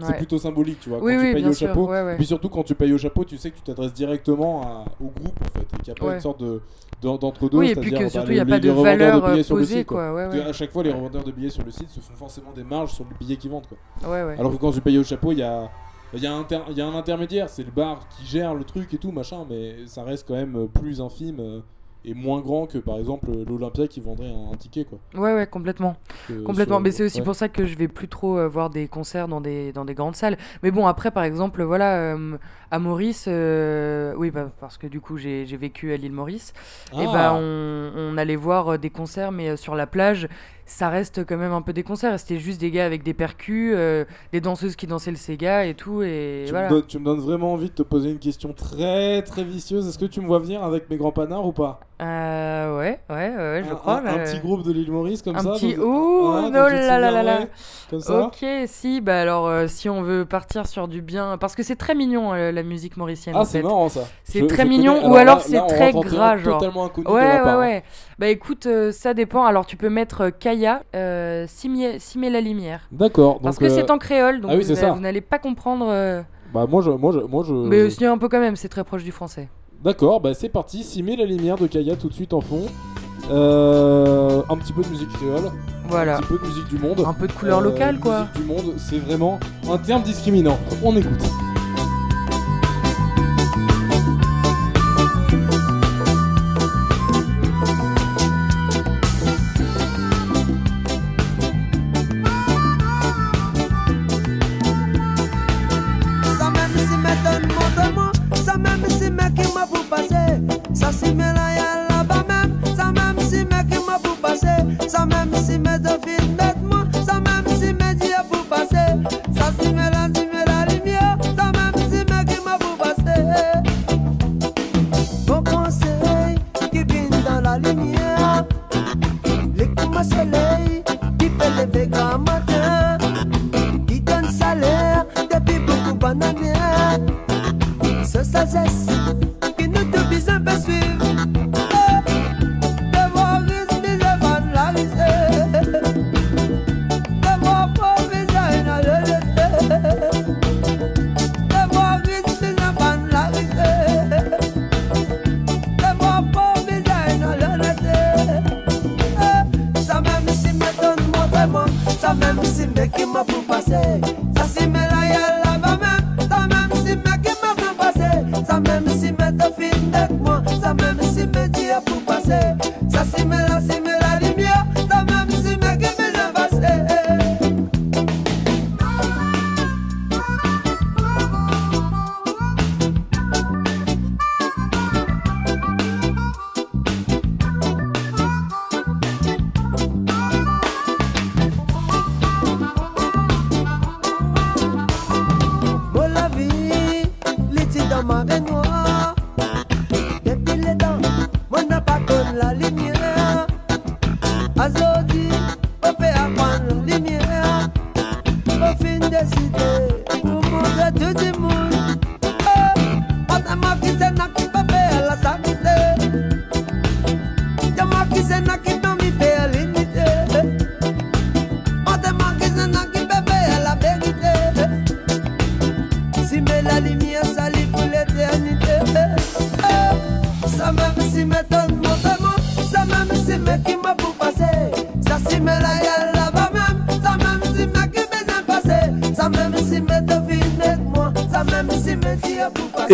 C'est 0.06 0.18
plutôt 0.18 0.38
symbolique, 0.38 0.80
tu 0.80 0.90
vois, 0.90 1.00
Oui, 1.02 1.14
quand 1.16 1.22
tu 1.24 1.34
payes 1.34 1.46
au 1.48 1.54
sûr. 1.54 1.68
chapeau. 1.68 1.90
puis 2.18 2.26
surtout, 2.26 2.50
quand 2.50 2.64
tu 2.64 2.76
payes 2.76 2.94
au 2.94 2.98
chapeau, 2.98 3.24
tu 3.26 3.38
sais 3.38 3.52
que 3.52 3.56
tu 3.58 3.62
t'adresses 3.64 3.94
directement 3.94 4.62
à- 4.64 4.86
au 5.02 5.08
groupe, 5.10 5.40
en 5.42 5.60
fait, 5.60 5.66
et 5.66 5.82
qu'il 5.84 5.94
n'y 5.94 6.00
a 6.00 6.06
pas 6.06 6.14
une 6.16 6.22
sorte 6.22 6.40
de 6.42 6.62
d'en- 7.02 7.18
d'entre-deux. 7.18 7.58
Oui, 7.58 7.68
et 7.70 7.76
puis 7.76 7.90
c'est-à-dire, 7.92 8.00
que 8.00 8.04
bah, 8.06 8.10
surtout, 8.10 8.32
il 8.32 8.34
n'y 8.36 8.40
a 8.40 8.46
pas 8.46 8.60
de 8.60 8.70
valeur 8.72 9.22
billets 9.30 9.40
euh, 9.40 9.44
sur 9.44 9.56
le 9.56 9.66
site, 9.66 9.86
quoi. 9.88 10.14
Ouais, 10.14 10.26
ouais. 10.28 10.42
à 10.42 10.54
chaque 10.54 10.72
fois, 10.72 10.82
les 10.84 10.92
revendeurs 10.92 11.24
de 11.24 11.32
billets 11.32 11.50
sur 11.50 11.64
le 11.64 11.72
site 11.72 11.90
se 11.90 12.00
font 12.00 12.16
forcément 12.16 12.52
des 12.54 12.64
marges 12.64 12.94
sur 12.94 13.06
le 13.06 13.16
billet 13.20 13.36
qu'ils 13.36 13.52
vendent, 13.52 13.68
quoi. 13.68 14.10
ouais. 14.12 14.36
Alors 14.40 14.52
que 14.52 14.58
quand 14.58 14.72
tu 14.72 14.82
payes 14.82 14.98
au 14.98 15.04
chapeau, 15.04 15.32
il 15.32 15.40
y 15.40 15.44
a, 15.44 15.70
il 16.14 16.24
y, 16.24 16.26
a 16.28 16.34
un 16.34 16.40
inter- 16.40 16.62
il 16.72 16.78
y 16.78 16.82
a 16.82 16.88
un 16.88 16.96
intermédiaire, 16.96 17.50
c'est 17.50 17.64
le 17.64 17.72
bar 17.72 18.08
qui 18.10 18.26
gère 18.26 18.56
le 18.56 18.64
truc 18.64 18.94
et 18.94 18.98
tout, 18.98 19.12
machin, 19.12 19.46
mais 19.50 19.76
ça 19.86 20.04
reste 20.04 20.28
quand 20.28 20.36
même 20.36 20.56
euh, 20.56 20.66
plus 20.68 21.02
infime 21.02 21.40
et 22.10 22.14
moins 22.14 22.40
grand 22.42 22.66
que 22.68 22.78
par 22.78 22.98
exemple 22.98 23.30
l'Olympia 23.48 23.88
qui 23.88 24.00
vendrait 24.00 24.30
un, 24.32 24.54
un 24.54 24.56
ticket. 24.56 24.86
Quoi. 24.86 24.98
Ouais, 25.14 25.34
ouais, 25.36 25.46
complètement. 25.46 25.98
Complètement, 26.46 26.78
sur- 26.78 26.82
mais 26.82 26.92
c'est 26.92 27.04
aussi 27.04 27.20
ouais. 27.20 27.24
pour 27.26 27.36
ça 27.36 27.50
que 27.50 27.66
je 27.66 27.78
vais 27.78 27.88
plus 27.90 28.08
trop 28.08 28.38
euh, 28.38 28.48
voir 28.48 28.70
des 28.70 28.88
concerts 28.88 29.28
dans 29.28 29.42
des, 29.42 29.74
dans 29.74 29.84
des 29.86 29.94
grandes 29.94 30.16
salles. 30.16 30.38
Mais 30.64 30.72
bon, 30.72 30.88
après, 30.88 31.12
par 31.12 31.24
exemple, 31.24 31.62
voilà, 31.64 31.98
euh, 32.16 32.38
à 32.72 32.80
Maurice, 32.80 33.26
euh, 33.28 34.14
oui, 34.18 34.32
bah, 34.32 34.50
parce 34.60 34.78
que 34.78 34.88
du 34.88 35.02
coup, 35.02 35.18
j'ai 35.18 35.44
vécu 35.46 35.92
à 35.94 35.98
l'île 35.98 36.14
Maurice, 36.14 36.54
et 36.94 37.06
Ah. 37.08 37.12
bah, 37.14 37.34
on, 37.36 37.92
on 37.96 38.18
allait 38.18 38.36
voir 38.38 38.80
des 38.80 38.90
concerts, 38.90 39.32
mais 39.32 39.58
sur 39.58 39.76
la 39.76 39.86
plage, 39.88 40.28
ça 40.68 40.90
reste 40.90 41.26
quand 41.26 41.38
même 41.38 41.52
un 41.54 41.62
peu 41.64 41.74
des 41.74 41.82
concerts. 41.84 42.20
C'était 42.20 42.38
juste 42.38 42.60
des 42.62 42.70
gars 42.70 42.86
avec 42.86 43.02
des 43.02 43.14
percus, 43.16 43.74
euh, 43.76 44.06
des 44.32 44.42
danseuses 44.42 44.76
qui 44.76 44.86
dansaient 44.86 45.10
le 45.12 45.18
Sega 45.18 45.66
et 45.66 45.74
tout, 45.74 46.04
et 46.04 46.44
Tu, 46.46 46.52
voilà. 46.52 46.68
me 46.70 46.74
donnes, 46.76 46.86
tu 46.88 47.00
me 47.00 47.06
donnes 47.06 47.20
vraiment 47.22 47.54
envie 47.54 47.70
de 47.70 47.74
te 47.76 47.84
poser 47.84 48.12
une 48.12 48.20
question 48.20 48.54
très 48.54 49.22
très 49.24 49.44
vicieuse. 49.44 49.88
Est-ce 49.88 49.98
que 49.98 50.06
tu 50.06 50.22
me 50.22 50.28
vois 50.28 50.40
venir 50.40 50.64
avec 50.64 50.90
mes 50.90 50.98
grands 50.98 51.12
panards 51.12 51.46
ou 51.48 51.52
pas? 51.54 51.80
Euh, 52.00 52.78
ouais, 52.78 53.00
ouais, 53.10 53.16
ouais, 53.36 53.64
je 53.66 53.72
un, 53.72 53.76
crois. 53.76 53.96
un- 54.02 54.06
un 54.06 54.20
petit 54.20 54.40
groupe 54.40 54.62
de 54.64 54.72
l'île 54.72 54.92
Maurice 54.92 55.24
comme 55.24 55.36
Un 55.36 55.40
ça 55.42 55.52
petit- 55.54 55.74
dans- 55.74 55.82
Ouh, 55.84 56.32
Ah, 56.32 56.42
donc 56.44 56.52
te 56.70 56.74
là, 56.76 57.00
là, 57.00 57.10
là, 57.10 57.24
là. 57.24 57.40
Comme 57.90 58.02
ça 58.02 58.26
Ok, 58.28 58.46
si, 58.68 59.02
bah 59.02 59.20
alors 59.22 59.48
euh, 59.48 59.66
si 59.68 59.90
on 59.90 60.04
veut 60.04 60.24
partir 60.24 60.68
sur 60.68 60.88
du 60.88 61.02
bien, 61.02 61.38
parce 61.40 61.56
que 61.56 61.64
c'est 61.64 61.76
très 61.76 61.96
mignon 61.96 62.34
euh, 62.36 62.52
la 62.52 62.62
musique 62.62 62.98
mauricienne. 62.98 63.34
Ah, 63.36 63.46
c'est 63.46 63.64
marrant 63.64 63.90
ça. 63.90 64.02
C'est 64.24 64.46
très 64.46 64.64
je 64.64 64.68
mignon, 64.68 65.10
ou 65.10 65.16
alors 65.16 65.42
c'est 65.42 65.60
très 65.68 65.92
gras, 65.92 66.38
genre. 66.38 66.60
Totalement 66.60 66.86
inconnu 66.86 67.08
Ouais, 67.08 67.14
ouais, 67.14 67.30
hein. 67.40 67.60
ouais. 67.60 67.84
Bah 68.20 68.28
écoute, 68.28 68.68
euh, 68.68 68.92
ça 68.92 69.16
dépend. 69.16 69.46
Alors 69.46 69.66
tu 69.66 69.76
peux 69.76 69.90
mettre 69.90 70.22
euh, 70.26 70.30
Kaya, 70.58 70.82
euh, 70.96 71.46
Simé, 71.48 72.00
Simé 72.00 72.30
la 72.30 72.42
lumière. 72.42 72.82
D'accord. 72.92 73.40
Parce 73.42 73.58
que 73.58 73.66
euh, 73.66 73.70
c'est 73.70 73.92
en 73.92 73.98
créole, 73.98 74.42
donc 74.42 74.52
ah 74.54 74.58
oui, 74.58 74.64
vous, 74.64 75.00
n'allez 75.00 75.22
pas 75.22 75.40
comprendre. 75.40 75.88
euh, 75.90 76.22
Bah 76.54 76.66
moi 76.68 76.82
je, 76.82 76.90
moi 76.92 77.12
je, 77.14 77.20
moi 77.20 77.44
je. 77.48 77.54
Mais 77.54 77.90
si 77.90 78.06
un 78.06 78.18
peu 78.18 78.28
quand 78.30 78.40
même, 78.40 78.56
c'est 78.56 78.70
très 78.70 78.84
proche 78.84 79.04
du 79.04 79.12
français. 79.12 79.50
D'accord, 79.84 80.20
bah 80.20 80.34
c'est 80.34 80.50
parti. 80.50 80.84
Simer 80.84 81.16
la 81.16 81.26
lumière 81.26 81.58
de 81.58 81.68
Kaya 81.68 81.96
tout 81.96 82.10
de 82.10 82.14
suite 82.14 82.34
en 82.34 82.42
fond. 82.42 82.66
Euh, 83.30 84.42
un 84.50 84.58
petit 84.58 84.74
peu 84.74 84.82
de 84.84 84.88
musique 84.88 85.10
créole, 85.10 85.52
Voilà. 85.90 86.18
un 86.18 86.22
petit 86.22 86.28
peu 86.30 86.40
de 86.40 86.48
musique 86.48 86.68
du 86.70 86.78
monde. 86.78 87.04
Un 87.06 87.14
peu 87.14 87.28
de 87.28 87.34
couleur 87.34 87.60
Euh, 87.60 87.64
locale, 87.64 88.00
quoi. 88.00 88.22
Musique 88.22 88.42
du 88.42 88.44
monde, 88.48 88.74
c'est 88.78 89.00
vraiment 89.00 89.40
un 89.70 89.78
terme 89.78 90.02
discriminant. 90.02 90.58
On 90.84 90.96
écoute. 90.96 91.24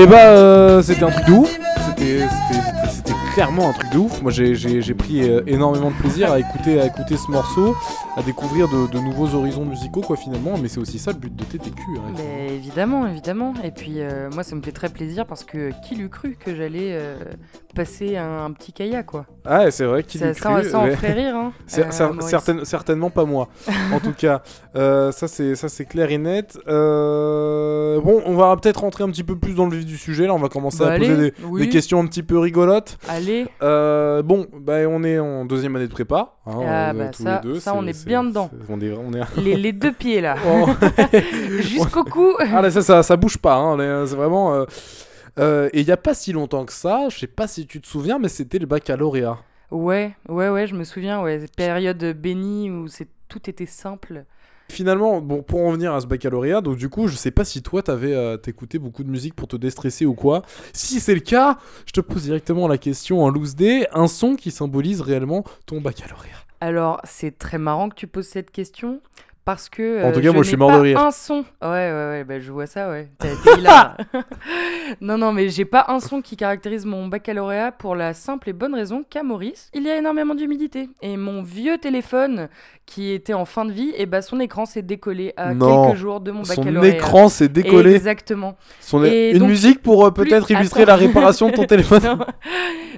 Et 0.03 0.05
bah, 0.05 0.17
euh, 0.27 0.81
c'était 0.81 1.03
un 1.03 1.11
truc 1.11 1.25
de 1.27 1.31
ouf. 1.31 1.59
C'était- 1.97 2.27
clairement 3.33 3.69
un 3.69 3.73
truc 3.73 3.89
de 3.91 3.97
ouf. 3.97 4.21
Moi, 4.21 4.31
j'ai- 4.31 4.93
pris 4.93 5.23
euh, 5.23 5.41
énormément 5.47 5.89
de 5.91 5.95
plaisir 5.95 6.29
à 6.31 6.39
écouter, 6.39 6.79
à 6.81 6.85
écouter 6.85 7.15
ce 7.15 7.31
morceau, 7.31 7.73
à 8.17 8.21
découvrir 8.21 8.67
de, 8.67 8.99
nouveaux 8.99 9.33
horizons 9.33 9.65
musicaux, 9.65 10.01
quoi, 10.01 10.17
finalement. 10.17 10.57
Mais 10.61 10.67
c'est 10.67 10.79
aussi 10.79 10.99
ça 10.99 11.11
le 11.13 11.17
but 11.19 11.33
de 11.33 11.43
TTQ. 11.45 11.81
hein. 11.97 12.11
Mais 12.17 12.53
évidemment, 12.53 13.07
évidemment. 13.07 13.53
Et 13.63 13.71
puis 13.71 14.01
euh, 14.01 14.29
moi, 14.33 14.43
ça 14.43 14.55
me 14.57 14.61
fait 14.61 14.73
très 14.73 14.89
plaisir 14.89 15.25
parce 15.25 15.45
que 15.45 15.71
qui 15.87 15.95
l'eût 15.95 16.09
cru 16.09 16.37
que 16.37 16.53
j'allais 16.53 16.99
passer 17.73 18.17
un, 18.17 18.45
un 18.45 18.51
petit 18.51 18.71
kayak, 18.73 19.05
quoi. 19.05 19.25
Ah, 19.45 19.69
c'est 19.71 19.85
vrai 19.85 20.03
qu'il 20.03 20.19
Ça, 20.21 20.27
est 20.27 20.33
ça, 20.33 20.63
ça 20.63 20.79
en 20.79 20.87
ferait 20.87 21.13
rire, 21.13 21.35
hein. 21.35 21.51
Euh, 21.77 22.63
certainement 22.63 23.09
pas 23.09 23.25
moi. 23.25 23.49
en 23.93 23.99
tout 23.99 24.13
cas, 24.13 24.41
Euh, 24.75 25.11
ça 25.11 25.27
c'est 25.27 25.55
ça 25.55 25.69
c'est 25.69 25.85
clair 25.85 26.09
et 26.11 26.17
net. 26.17 26.57
Euh, 26.67 27.99
bon, 28.01 28.21
on 28.25 28.35
va 28.35 28.55
peut-être 28.57 28.81
rentrer 28.81 29.03
un 29.03 29.09
petit 29.09 29.23
peu 29.23 29.35
plus 29.37 29.53
dans 29.55 29.65
le 29.67 29.77
vif 29.77 29.85
du 29.85 29.97
sujet. 29.97 30.25
Là, 30.27 30.33
on 30.33 30.39
va 30.39 30.49
commencer 30.49 30.79
Bah, 30.79 30.93
à 30.93 30.97
poser 30.97 31.15
des, 31.17 31.33
oui. 31.45 31.61
des 31.61 31.69
questions 31.69 31.99
un 31.99 32.05
petit 32.07 32.23
peu 32.23 32.37
rigolotes. 32.39 32.97
Allez, 33.07 33.45
bon, 33.61 34.47
bah, 34.59 34.77
on 34.89 35.03
est 35.03 35.19
en 35.19 35.45
deuxième 35.45 35.75
année 35.75 35.87
de 35.87 35.91
prépa. 35.93 36.33
hein, 36.45 36.51
Ah, 36.67 36.91
on 36.93 36.97
bah, 36.97 37.07
tous 37.09 37.23
ça- 37.23 37.41
les 37.43 37.49
deux. 37.53 37.59
ça, 37.59 37.73
on 37.75 37.85
est 37.87 38.05
bien 38.05 38.23
dedans. 38.23 38.49
c'est- 38.51 38.73
On 38.73 38.79
est, 38.81 38.91
on 38.91 39.11
est... 39.13 39.41
les, 39.41 39.55
les 39.55 39.73
deux 39.73 39.91
pieds 39.93 40.21
là, 40.21 40.35
jusqu'au 41.59 42.03
cou. 42.03 42.33
ah 42.39 42.61
là, 42.61 42.71
ça, 42.71 43.03
ça, 43.03 43.15
bouge 43.17 43.37
pas. 43.37 43.55
hein, 43.55 44.05
C'est 44.07 44.15
vraiment. 44.15 44.65
Euh, 45.39 45.69
et 45.73 45.81
il 45.81 45.87
y 45.87 45.91
a 45.91 45.97
pas 45.97 46.13
si 46.13 46.31
longtemps 46.31 46.65
que 46.65 46.73
ça, 46.73 47.07
je 47.09 47.19
sais 47.19 47.27
pas 47.27 47.47
si 47.47 47.65
tu 47.65 47.81
te 47.81 47.87
souviens, 47.87 48.19
mais 48.19 48.29
c'était 48.29 48.59
le 48.59 48.65
baccalauréat. 48.65 49.39
Ouais, 49.71 50.15
ouais, 50.29 50.49
ouais, 50.49 50.67
je 50.67 50.75
me 50.75 50.83
souviens, 50.83 51.21
ouais, 51.21 51.39
cette 51.39 51.55
période 51.55 52.03
bénie 52.15 52.69
où 52.69 52.87
c'est 52.87 53.07
tout 53.27 53.49
était 53.49 53.65
simple. 53.65 54.25
Finalement, 54.69 55.21
bon, 55.21 55.43
pour 55.43 55.61
en 55.61 55.71
venir 55.71 55.93
à 55.93 56.01
ce 56.01 56.07
baccalauréat, 56.07 56.61
donc 56.61 56.77
du 56.77 56.89
coup, 56.89 57.07
je 57.07 57.15
sais 57.15 57.31
pas 57.31 57.43
si 57.43 57.61
toi 57.61 57.83
t'avais 57.83 58.13
euh, 58.13 58.37
t'écouté 58.37 58.79
beaucoup 58.79 59.03
de 59.03 59.09
musique 59.09 59.35
pour 59.35 59.47
te 59.47 59.55
déstresser 59.55 60.05
ou 60.05 60.13
quoi. 60.13 60.43
Si 60.73 60.99
c'est 60.99 61.13
le 61.13 61.19
cas, 61.21 61.57
je 61.85 61.91
te 61.91 62.01
pose 62.01 62.23
directement 62.23 62.67
la 62.67 62.77
question 62.77 63.23
en 63.23 63.29
loose 63.29 63.55
day, 63.55 63.87
un 63.93 64.07
son 64.07 64.35
qui 64.35 64.51
symbolise 64.51 65.01
réellement 65.01 65.43
ton 65.65 65.81
baccalauréat. 65.81 66.37
Alors, 66.61 67.01
c'est 67.03 67.37
très 67.37 67.57
marrant 67.57 67.89
que 67.89 67.95
tu 67.95 68.07
poses 68.07 68.27
cette 68.27 68.51
question 68.51 69.01
parce 69.45 69.69
que. 69.69 70.03
En 70.03 70.09
euh, 70.09 70.11
tout 70.13 70.21
cas, 70.21 70.31
moi, 70.31 70.43
je 70.43 70.47
suis 70.47 70.57
mort 70.57 70.69
pas 70.69 70.77
de 70.77 70.81
rire. 70.81 70.99
Un 70.99 71.11
son. 71.11 71.43
Ouais, 71.61 71.67
ouais, 71.69 71.91
ouais, 72.09 72.23
bah, 72.23 72.39
je 72.39 72.51
vois 72.51 72.65
ça, 72.65 72.89
ouais. 72.89 73.09
T'as 73.19 73.29
hilar. 73.57 73.97
non, 75.01 75.17
non, 75.17 75.31
mais 75.33 75.49
j'ai 75.49 75.65
pas 75.65 75.85
un 75.89 75.99
son 75.99 76.21
qui 76.21 76.35
caractérise 76.37 76.85
mon 76.85 77.07
baccalauréat 77.07 77.71
pour 77.71 77.95
la 77.95 78.13
simple 78.13 78.49
et 78.49 78.53
bonne 78.53 78.73
raison 78.75 79.03
qu'à 79.09 79.23
Maurice, 79.23 79.69
il 79.73 79.83
y 79.83 79.89
a 79.89 79.97
énormément 79.97 80.35
d'humidité. 80.35 80.89
Et 81.01 81.17
mon 81.17 81.41
vieux 81.43 81.77
téléphone, 81.77 82.47
qui 82.85 83.11
était 83.11 83.33
en 83.33 83.45
fin 83.45 83.65
de 83.65 83.71
vie, 83.71 83.93
et 83.97 84.05
bah, 84.05 84.21
son 84.21 84.39
écran 84.39 84.65
s'est 84.65 84.81
décollé 84.81 85.33
à 85.37 85.53
Non. 85.53 85.87
quelques 85.87 85.97
jours 85.97 86.19
de 86.21 86.31
mon 86.31 86.43
Son 86.43 86.55
baccalauréat. 86.55 86.93
écran 86.95 87.29
s'est 87.29 87.49
décollé. 87.49 87.93
Exactement. 87.95 88.57
Son 88.79 89.03
Et 89.03 89.31
Une 89.31 89.39
donc, 89.39 89.49
musique 89.49 89.81
pour 89.81 90.05
euh, 90.05 90.11
peut-être 90.11 90.45
plus- 90.47 90.55
illustrer 90.55 90.83
Attends. 90.83 90.91
la 90.91 90.97
réparation 90.97 91.49
de 91.49 91.55
ton 91.55 91.65
téléphone. 91.65 92.01
non. 92.03 92.19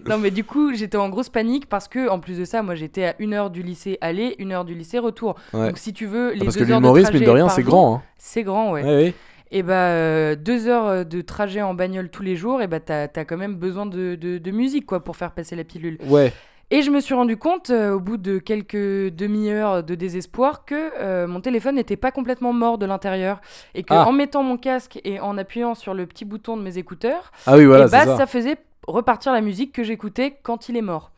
Non, 0.08 0.18
mais 0.20 0.30
du 0.30 0.44
coup, 0.44 0.74
j'étais 0.76 0.98
en 0.98 1.10
grosse 1.10 1.30
panique 1.30 1.68
parce 1.68 1.88
que, 1.88 2.10
en 2.10 2.20
plus 2.20 2.38
de 2.38 2.46
ça, 2.46 2.62
moi, 2.62 2.76
j'étais 2.76 3.06
à 3.06 3.16
une 3.18 3.34
heure 3.34 3.50
du 3.50 3.64
lycée 3.64 3.98
aller, 4.02 4.36
une 4.38 4.52
heure 4.52 4.64
du 4.66 4.76
lycée 4.76 5.00
retour. 5.00 5.36
Ouais. 5.54 5.68
Donc, 5.70 5.78
si 5.80 5.94
tu 5.94 6.06
veux, 6.06 6.35
les 6.36 6.42
Ah, 6.42 6.46
Parce 6.46 6.56
que 6.58 6.64
deux 6.64 6.72
heures 6.72 6.78
de 6.80 6.84
l'humorisme, 6.84 7.06
trajet 7.10 7.20
mine 7.20 7.28
de 7.28 7.32
rien, 7.34 7.50
c'est 7.50 7.64
grand. 7.64 7.96
Hein. 7.96 8.02
C'est 8.18 8.44
grand, 8.44 8.72
ouais. 8.72 8.84
Ouais, 8.84 8.96
ouais. 8.96 9.14
Et 9.52 9.64
bah, 9.64 9.74
euh, 9.74 10.36
deux 10.36 10.68
heures 10.68 10.88
euh, 10.88 11.04
de 11.04 11.22
trajet 11.22 11.62
en 11.62 11.74
bagnole 11.74 12.10
tous 12.10 12.24
les 12.24 12.36
jours, 12.36 12.62
et 12.62 12.68
bah, 12.68 12.80
t'as 12.80 13.04
as 13.16 13.26
quand 13.26 13.38
même 13.38 13.56
besoin 13.56 13.86
de, 13.86 14.16
de- 14.16 14.38
de 14.38 14.52
musique, 14.52 14.86
quoi, 14.86 15.04
pour 15.04 15.16
faire 15.18 15.32
passer 15.32 15.56
la 15.56 15.64
pilule. 15.64 15.98
Ouais. 16.08 16.34
Et 16.72 16.82
je 16.82 16.90
me 16.90 17.00
suis 17.00 17.14
rendu 17.14 17.38
compte, 17.38 17.70
euh, 17.70 17.92
au 17.94 18.00
bout 18.00 18.18
de 18.18 18.40
quelques 18.40 18.76
demi-heures 19.16 19.84
de 19.84 19.94
désespoir, 19.94 20.66
que 20.66 20.92
euh, 21.00 21.28
mon 21.28 21.40
téléphone 21.40 21.76
n'était 21.76 21.96
pas 21.96 22.10
complètement 22.12 22.54
mort 22.54 22.80
de 22.80 22.88
l'intérieur. 22.88 23.40
Et 23.76 23.84
que 23.84 23.94
Ah. 23.94 24.08
en 24.08 24.12
mettant 24.12 24.42
mon 24.42 24.58
casque 24.58 25.00
et 25.04 25.20
en 25.20 25.38
appuyant 25.38 25.76
sur 25.76 25.94
le 25.94 26.08
petit 26.08 26.26
bouton 26.26 26.58
de 26.58 26.64
mes 26.64 26.80
écouteurs, 26.80 27.32
Ah 27.46 27.56
oui, 27.56 27.66
voilà, 27.66 27.86
et 27.86 27.90
bah, 27.90 28.18
ça. 28.18 28.26
faisait 28.26 28.58
repartir 28.88 29.32
la 29.32 29.42
musique 29.42 29.74
que 29.74 29.84
j'écoutais 29.84 30.38
quand 30.42 30.68
il 30.70 30.76
est 30.76 30.82
mort. 30.82 31.12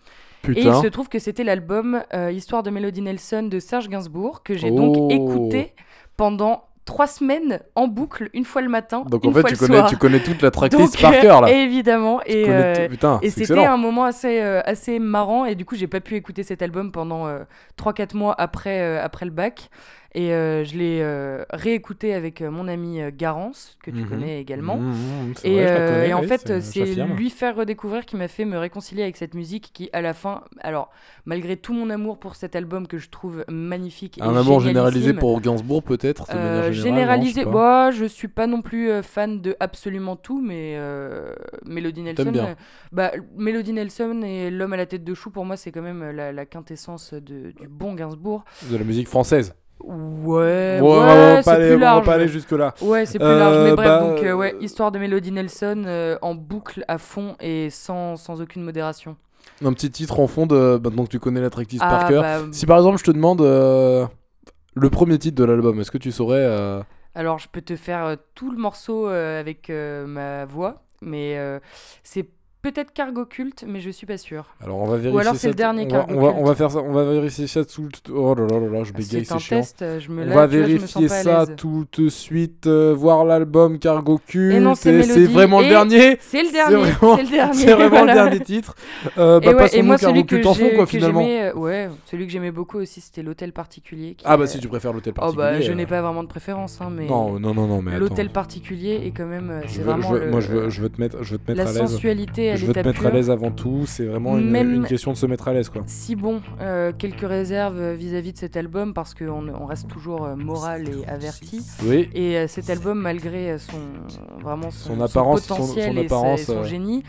Et 0.55 0.61
il 0.61 0.73
se 0.75 0.87
trouve 0.87 1.09
que 1.09 1.19
c'était 1.19 1.43
l'album 1.43 2.03
euh, 2.13 2.31
Histoire 2.31 2.63
de 2.63 2.69
Mélodie 2.69 3.01
Nelson 3.01 3.43
de 3.43 3.59
Serge 3.59 3.89
Gainsbourg 3.89 4.43
que 4.43 4.55
j'ai 4.55 4.69
Oh. 4.71 4.75
donc 4.75 5.11
écouté 5.11 5.73
pendant 6.17 6.63
trois 6.85 7.07
semaines 7.07 7.59
en 7.75 7.87
boucle, 7.87 8.29
une 8.33 8.45
fois 8.45 8.61
le 8.61 8.69
matin, 8.69 9.03
Donc 9.09 9.25
une 9.25 9.31
en 9.31 9.33
fait, 9.33 9.41
fois 9.41 9.49
tu 9.49 9.55
le 9.55 9.59
connais, 9.59 9.77
soir. 9.79 9.89
tu 9.89 9.97
connais 9.97 10.19
toute 10.21 10.41
la 10.41 10.51
tracklist 10.51 10.93
Donc, 10.93 11.01
par 11.01 11.19
cœur 11.19 11.41
là. 11.41 11.51
évidemment. 11.63 12.21
Tu 12.25 12.31
Et, 12.31 12.45
euh, 12.47 12.87
Putain, 12.87 13.19
et 13.21 13.29
c'était 13.29 13.65
un 13.65 13.75
moment 13.75 14.05
assez, 14.05 14.39
euh, 14.41 14.61
assez 14.65 14.97
marrant 14.99 15.43
et 15.43 15.55
du 15.55 15.65
coup 15.65 15.75
j'ai 15.75 15.87
pas 15.87 15.99
pu 15.99 16.15
écouter 16.15 16.43
cet 16.43 16.61
album 16.61 16.91
pendant 16.93 17.27
euh, 17.27 17.39
3-4 17.77 18.15
mois 18.15 18.35
après, 18.37 18.97
après 18.99 19.25
le 19.25 19.31
bac 19.31 19.69
et 20.13 20.33
euh, 20.33 20.63
je 20.63 20.77
l'ai 20.77 20.99
euh, 21.01 21.43
réécouté 21.51 22.13
avec 22.13 22.41
euh, 22.41 22.49
mon 22.51 22.67
ami 22.67 22.99
Garance 23.15 23.77
que 23.83 23.91
tu 23.91 23.97
Mhm. 23.97 24.09
connais 24.09 24.41
également. 24.41 24.77
Mmh, 24.77 24.91
mmh, 24.91 25.33
c'est 25.37 25.47
Et, 25.49 25.53
vrai, 25.53 25.67
je 25.67 25.73
la 25.73 25.79
euh, 25.79 25.87
connais, 25.89 26.09
et 26.09 26.13
en 26.13 26.23
fait, 26.23 26.59
c'est 26.61 26.85
lui 26.95 27.29
faire 27.29 27.55
redécouvrir 27.55 28.05
qui 28.05 28.15
m'a 28.15 28.27
fait 28.27 28.45
me 28.45 28.57
réconcilier 28.57 29.03
avec 29.03 29.17
cette 29.17 29.33
musique 29.33 29.71
qui, 29.73 29.89
à 29.93 30.01
la 30.01 30.13
fin, 30.13 30.43
alors, 30.61 30.89
malgré 31.25 31.57
tout 31.57 31.73
mon 31.73 31.89
amour 31.89 32.19
pour 32.19 32.35
cet 32.35 32.55
album 32.55 32.87
que 32.87 32.97
je 32.97 33.09
trouve 33.09 33.43
magnifique 33.49 34.17
et 34.17 34.21
Un 34.21 34.35
amour 34.35 34.59
généralisé 34.61 35.13
pour 35.13 35.39
Gainsbourg, 35.41 35.83
peut-être 35.83 36.27
générale, 36.31 36.67
non, 36.67 36.71
généralisé, 36.71 37.41
je 37.43 37.97
je 37.97 38.05
suis 38.05 38.27
pas 38.27 38.47
non 38.47 38.61
plus 38.61 38.89
fan 39.03 39.41
de 39.41 39.55
absolument 39.59 40.15
tout, 40.15 40.41
mais 40.41 40.77
Melody 41.65 42.01
Nelson, 42.01 42.31
bien. 42.31 42.55
bah, 42.91 43.11
Melody 43.35 43.73
Nelson 43.73 44.21
et 44.23 44.49
L'homme 44.49 44.73
à 44.73 44.77
la 44.77 44.85
tête 44.85 45.03
de 45.03 45.13
chou, 45.13 45.29
pour 45.31 45.45
moi 45.45 45.57
c'est 45.57 45.71
quand 45.71 45.81
même 45.81 46.11
la, 46.11 46.31
la 46.31 46.45
quintessence 46.45 47.13
de, 47.13 47.51
du 47.51 47.67
bon 47.67 47.93
Gainsbourg. 47.93 48.43
De 48.71 48.77
la 48.77 48.83
musique 48.83 49.07
française. 49.07 49.53
Ouais, 49.79 50.79
ouais, 50.81 50.81
on 50.81 51.05
va 51.05 51.43
pas 51.43 51.43
c'est 51.43 51.49
aller, 51.51 51.65
plus 51.67 51.75
on 51.75 51.79
va 51.79 51.85
large. 51.85 52.05
pas 52.05 52.13
aller 52.15 52.27
jusque-là. 52.27 52.73
Ouais, 52.81 53.05
c'est 53.05 53.19
plus 53.19 53.27
Euh, 53.27 53.39
large, 53.39 53.57
mais 53.63 53.73
bref, 53.75 53.87
bah, 53.87 53.99
donc 53.99 54.23
euh, 54.23 54.33
ouais, 54.33 54.53
euh, 54.55 54.59
histoire 54.61 54.91
de 54.91 54.99
Melody 54.99 55.31
Nelson 55.31 55.83
euh, 55.85 56.17
en 56.21 56.35
boucle 56.35 56.83
à 56.87 56.97
fond 56.97 57.35
et 57.39 57.69
sans, 57.69 58.15
sans 58.17 58.41
aucune 58.41 58.63
modération. 58.63 59.15
Un 59.63 59.73
petit 59.73 59.89
titre 59.91 60.19
en 60.19 60.27
fond 60.27 60.45
de. 60.45 60.77
Bah, 60.77 60.89
donc 60.89 61.09
tu 61.09 61.19
connais 61.19 61.41
la 61.41 61.49
tracklist 61.49 61.81
par 61.81 62.05
Ah, 62.05 62.07
cœur. 62.09 62.21
bah, 62.23 62.39
Si 62.51 62.65
par 62.65 62.77
exemple 62.77 62.97
je 62.97 63.03
te 63.03 63.11
demande 63.11 63.41
euh, 63.41 64.05
le 64.75 64.89
premier 64.89 65.17
titre 65.19 65.35
de 65.37 65.43
l'album, 65.43 65.79
est-ce 65.79 65.91
que 65.91 65.97
tu 65.97 66.11
saurais 66.11 66.41
euh, 66.43 66.81
Alors, 67.15 67.39
je 67.39 67.47
peux 67.47 67.61
te 67.61 67.75
faire 67.75 68.05
euh, 68.05 68.15
tout 68.35 68.51
le 68.51 68.57
morceau 68.57 69.07
euh, 69.07 69.39
avec 69.39 69.69
euh, 69.69 70.05
ma 70.05 70.45
voix, 70.45 70.83
mais 71.01 71.37
euh, 71.37 71.59
c'est 72.03 72.27
peut-être 72.71 72.93
Cargo 72.93 73.25
Cult, 73.25 73.63
mais 73.67 73.79
je 73.79 73.89
suis 73.89 74.05
pas 74.05 74.17
sûre. 74.17 74.45
Alors 74.61 74.77
on 74.77 74.85
va 74.85 74.97
vérifier. 74.97 75.21
alors 75.21 75.35
c'est 75.35 75.47
le 75.47 75.53
dernier 75.53 75.83
on 75.85 75.89
va, 75.89 75.97
Cargo 75.99 76.13
on 76.15 76.21
va, 76.21 76.27
on 76.39 76.43
va 76.43 76.55
faire 76.55 76.71
ça. 76.71 76.79
On 76.79 76.91
va 76.93 77.03
vérifier 77.03 77.47
ça 77.47 77.63
tout. 77.65 77.83
le- 77.83 78.13
Oh 78.13 78.35
là 78.35 78.45
là 78.47 78.59
là 78.59 78.67
là, 78.67 78.83
je 78.83 78.93
bégaye, 78.93 79.25
C'est 79.25 79.39
chiant. 79.39 79.57
test, 79.59 79.81
euh, 79.81 79.99
je 79.99 80.09
me 80.11 80.23
On 80.23 80.25
lave, 80.25 80.35
va 80.35 80.47
vois, 80.47 80.47
vérifier 80.47 81.07
pas 81.07 81.15
à 81.15 81.23
ça 81.23 81.47
tout 81.47 81.85
de 81.97 82.09
suite. 82.09 82.67
euh, 82.67 82.93
voir 82.97 83.25
l'album 83.25 83.79
Cargo 83.79 84.19
Cult. 84.27 84.53
Et 84.55 84.59
non, 84.59 84.75
c'est 84.75 84.93
et 84.93 85.25
vraiment 85.25 85.59
le 85.59 85.65
Et 85.65 85.69
dernier. 85.69 86.17
C'est 86.19 86.43
le 86.43 86.51
dernier, 86.51 86.75
vraiment- 86.75 87.15
c'est 87.17 87.23
le 87.23 87.29
dernier. 87.29 87.53
C'est 87.57 87.73
vraiment 87.73 87.89
voilà. 87.89 88.13
le 88.13 88.29
dernier 88.29 88.39
titre. 88.43 88.75
Euh, 89.17 89.39
bah, 89.39 89.45
et, 89.45 89.49
ouais, 89.49 89.55
passons 89.55 89.77
et 89.77 89.81
moi, 89.81 89.97
Cargo 89.97 90.13
celui 90.15 90.25
que 90.25 90.35
Cult 90.35 90.45
en 90.47 90.53
fond, 90.53 90.69
quoi, 90.75 90.85
que 90.85 90.89
finalement. 90.89 91.25
euh, 91.27 91.53
ouais, 91.53 91.89
celui 92.05 92.25
que 92.25 92.31
j'aimais 92.31 92.51
beaucoup 92.51 92.77
aussi, 92.77 93.01
c'était 93.01 93.23
l'hôtel 93.23 93.51
particulier. 93.53 94.15
qui 94.15 94.23
Ah 94.27 94.37
bah 94.37 94.47
si 94.47 94.59
tu 94.59 94.67
préfères 94.67 94.93
l'hôtel 94.93 95.13
Oh 95.15 95.19
particulier. 95.21 95.43
bah, 95.51 95.61
je 95.61 95.71
euh, 95.71 95.75
n'ai 95.75 95.85
pas 95.85 96.01
vraiment 96.01 96.23
de 96.23 96.27
préférence, 96.27 96.79
hein, 96.81 96.89
mais 96.91 97.05
Non, 97.05 97.39
non, 97.39 97.53
non, 97.53 97.67
non, 97.67 97.81
mais 97.81 97.97
l'hôtel 97.99 98.29
particulier 98.29 99.01
est 99.05 99.11
quand 99.11 99.25
même, 99.25 99.49
euh, 99.49 99.61
c'est 99.67 99.81
vraiment 99.81 100.11
le- 100.11 100.29
Moi, 100.31 100.39
je 100.41 100.81
veux, 100.81 100.89
te 100.89 100.99
mettre, 101.01 101.23
je 101.23 101.33
veux 101.33 101.37
te 101.37 101.51
mettre 101.51 101.63
la 101.63 101.69
à 101.69 101.73
l'aise. 101.73 101.91
sensualité, 101.91 102.45
elle 102.45 102.56
Je 102.57 102.65
veux 102.65 102.73
te 102.73 102.79
mettre 102.79 103.05
à 103.05 103.09
l'aise 103.11 103.29
avant 103.29 103.51
tout. 103.51 103.85
C'est 103.85 104.05
vraiment 104.05 104.37
une, 104.37 104.49
Même- 104.49 104.73
une 104.73 104.85
question 104.85 105.11
de 105.11 105.17
se 105.17 105.25
mettre 105.25 105.47
à 105.47 105.53
l'aise, 105.53 105.69
quoi. 105.69 105.83
Si 105.85 106.15
bon, 106.15 106.41
euh, 106.61 106.91
quelques 106.97 107.27
réserves 107.27 107.79
euh, 107.79 107.93
vis-à-vis 107.95 108.33
de 108.33 108.37
cet 108.37 108.57
album 108.57 108.93
parce 108.93 109.13
qu'on 109.13 109.47
on 109.49 109.65
reste 109.65 109.87
toujours 109.87 110.25
euh, 110.25 110.35
moral 110.35 110.89
et 110.89 111.07
averti. 111.07 111.61
Oui. 111.85 112.09
Et 112.13 112.47
cet 112.47 112.69
album, 112.69 112.99
malgré 112.99 113.57
son 113.57 113.77
vraiment 114.41 114.71
son, 114.71 114.95
Son 114.95 115.01
apparence, 115.01 115.41
son- 115.41 115.55
potentiel 115.55 116.09
son 116.09 116.33
et 116.35 116.37
son 116.37 116.63
génie, 116.63 117.03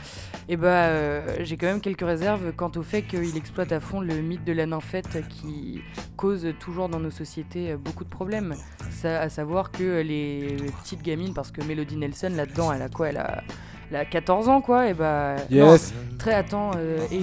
et 0.49 0.57
bah 0.57 0.69
euh, 0.87 1.37
j'ai 1.41 1.57
quand 1.57 1.67
même 1.67 1.81
quelques 1.81 2.03
réserves 2.07 2.53
quant 2.57 2.71
au 2.77 2.83
fait 2.83 3.03
qu'il 3.03 3.37
exploite 3.37 3.73
à 3.73 3.81
fond 3.81 4.01
le 4.01 4.15
mythe 4.21 4.45
de 4.45 4.53
la 4.53 4.67
nymphette 4.67 5.19
qui 5.29 5.81
cause 6.17 6.47
toujours 6.61 6.89
dans 6.89 7.01
nos 7.01 7.11
sociétés 7.11 7.77
beaucoup 7.77 8.05
de 8.05 8.09
problèmes. 8.09 8.55
Ça, 8.91 9.21
à 9.21 9.29
savoir 9.29 9.71
que 9.71 10.01
les, 10.03 10.57
petites 10.83 11.03
gamines, 11.03 11.35
parce 11.35 11.51
que 11.51 11.63
Melody 11.63 11.97
Nelson 11.97 12.33
là-dedans, 12.35 12.73
elle 12.73 12.83
a 12.83 12.89
quoi? 12.89 13.09
Elle 13.11 13.19
a 13.19 13.43
elle 13.91 13.97
a 13.97 14.05
14 14.05 14.49
ans 14.49 14.61
quoi 14.61 14.89
et 14.89 14.95
bah 14.95 15.37
non, 15.51 15.73
Yes. 15.73 15.93
très 16.19 16.35
attends 16.35 16.71
euh, 16.77 16.99
et 17.11 17.19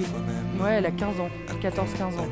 ouais 0.62 0.72
elle 0.78 0.86
a 0.86 0.90
15 0.90 1.20
ans 1.20 1.28
14 1.60 1.88
15 1.96 2.18
ans 2.18 2.26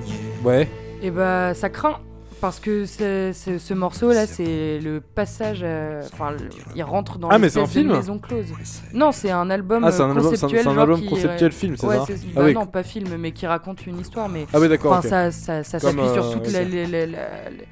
Ouais. 0.45 0.69
et 1.03 1.11
bah 1.11 1.55
ça 1.55 1.69
craint 1.69 1.99
parce 2.41 2.61
que 2.61 2.85
c'est- 2.85 3.33
c'est- 3.33 3.59
ce 3.59 3.73
morceau 3.73 4.13
là 4.13 4.27
c'est 4.27 4.79
le 4.83 5.01
passage 5.01 5.65
enfin 6.13 6.33
il 6.75 6.83
rentre 6.83 7.19
dans 7.19 7.29
Ah, 7.31 7.39
mais 7.39 7.49
c'est 7.49 7.61
un 7.61 7.67
film 7.67 7.93
maison 7.93 8.19
close 8.19 8.47
non 8.93 9.13
c'est 9.13 9.31
un 9.31 9.49
album 9.51 9.83
Ah, 9.85 9.93
c'est 9.93 10.03
un 10.03 10.11
album, 10.11 10.23
c'est 10.25 10.27
un- 10.29 10.31
conceptuel 10.33 10.63
c'est 10.63 10.69
un 10.69 10.79
album 10.79 11.01
qui, 11.01 11.09
conceptuel 11.09 11.53
film, 11.53 11.77
c'est 11.79 11.87
ouais, 11.87 11.97
ça 11.97 12.05
c'est- 12.07 12.15
Ah 12.15 12.41
bah 12.41 12.43
oui. 12.45 12.55
non 12.55 12.67
pas 12.67 12.83
film 12.83 13.17
mais 13.19 13.33
qui 13.33 13.47
raconte 13.47 13.87
une 13.87 13.99
histoire 14.01 14.29
mais 14.29 14.47
Ah 14.53 14.59
oui, 14.61 14.69
d'accord. 14.69 14.93
enfin 14.93 15.01
ok. 15.01 15.09
ça, 15.09 15.31
ça, 15.31 15.65
ça 15.65 15.79
s'appuie 15.79 16.09
sur 16.13 16.25
euh, 16.27 16.33
toute 16.33 16.47
ok. 16.49 16.53
la, 16.53 16.65
la- 16.65 16.69
la- 16.87 17.07
la- 17.07 17.07
la- 17.07 17.65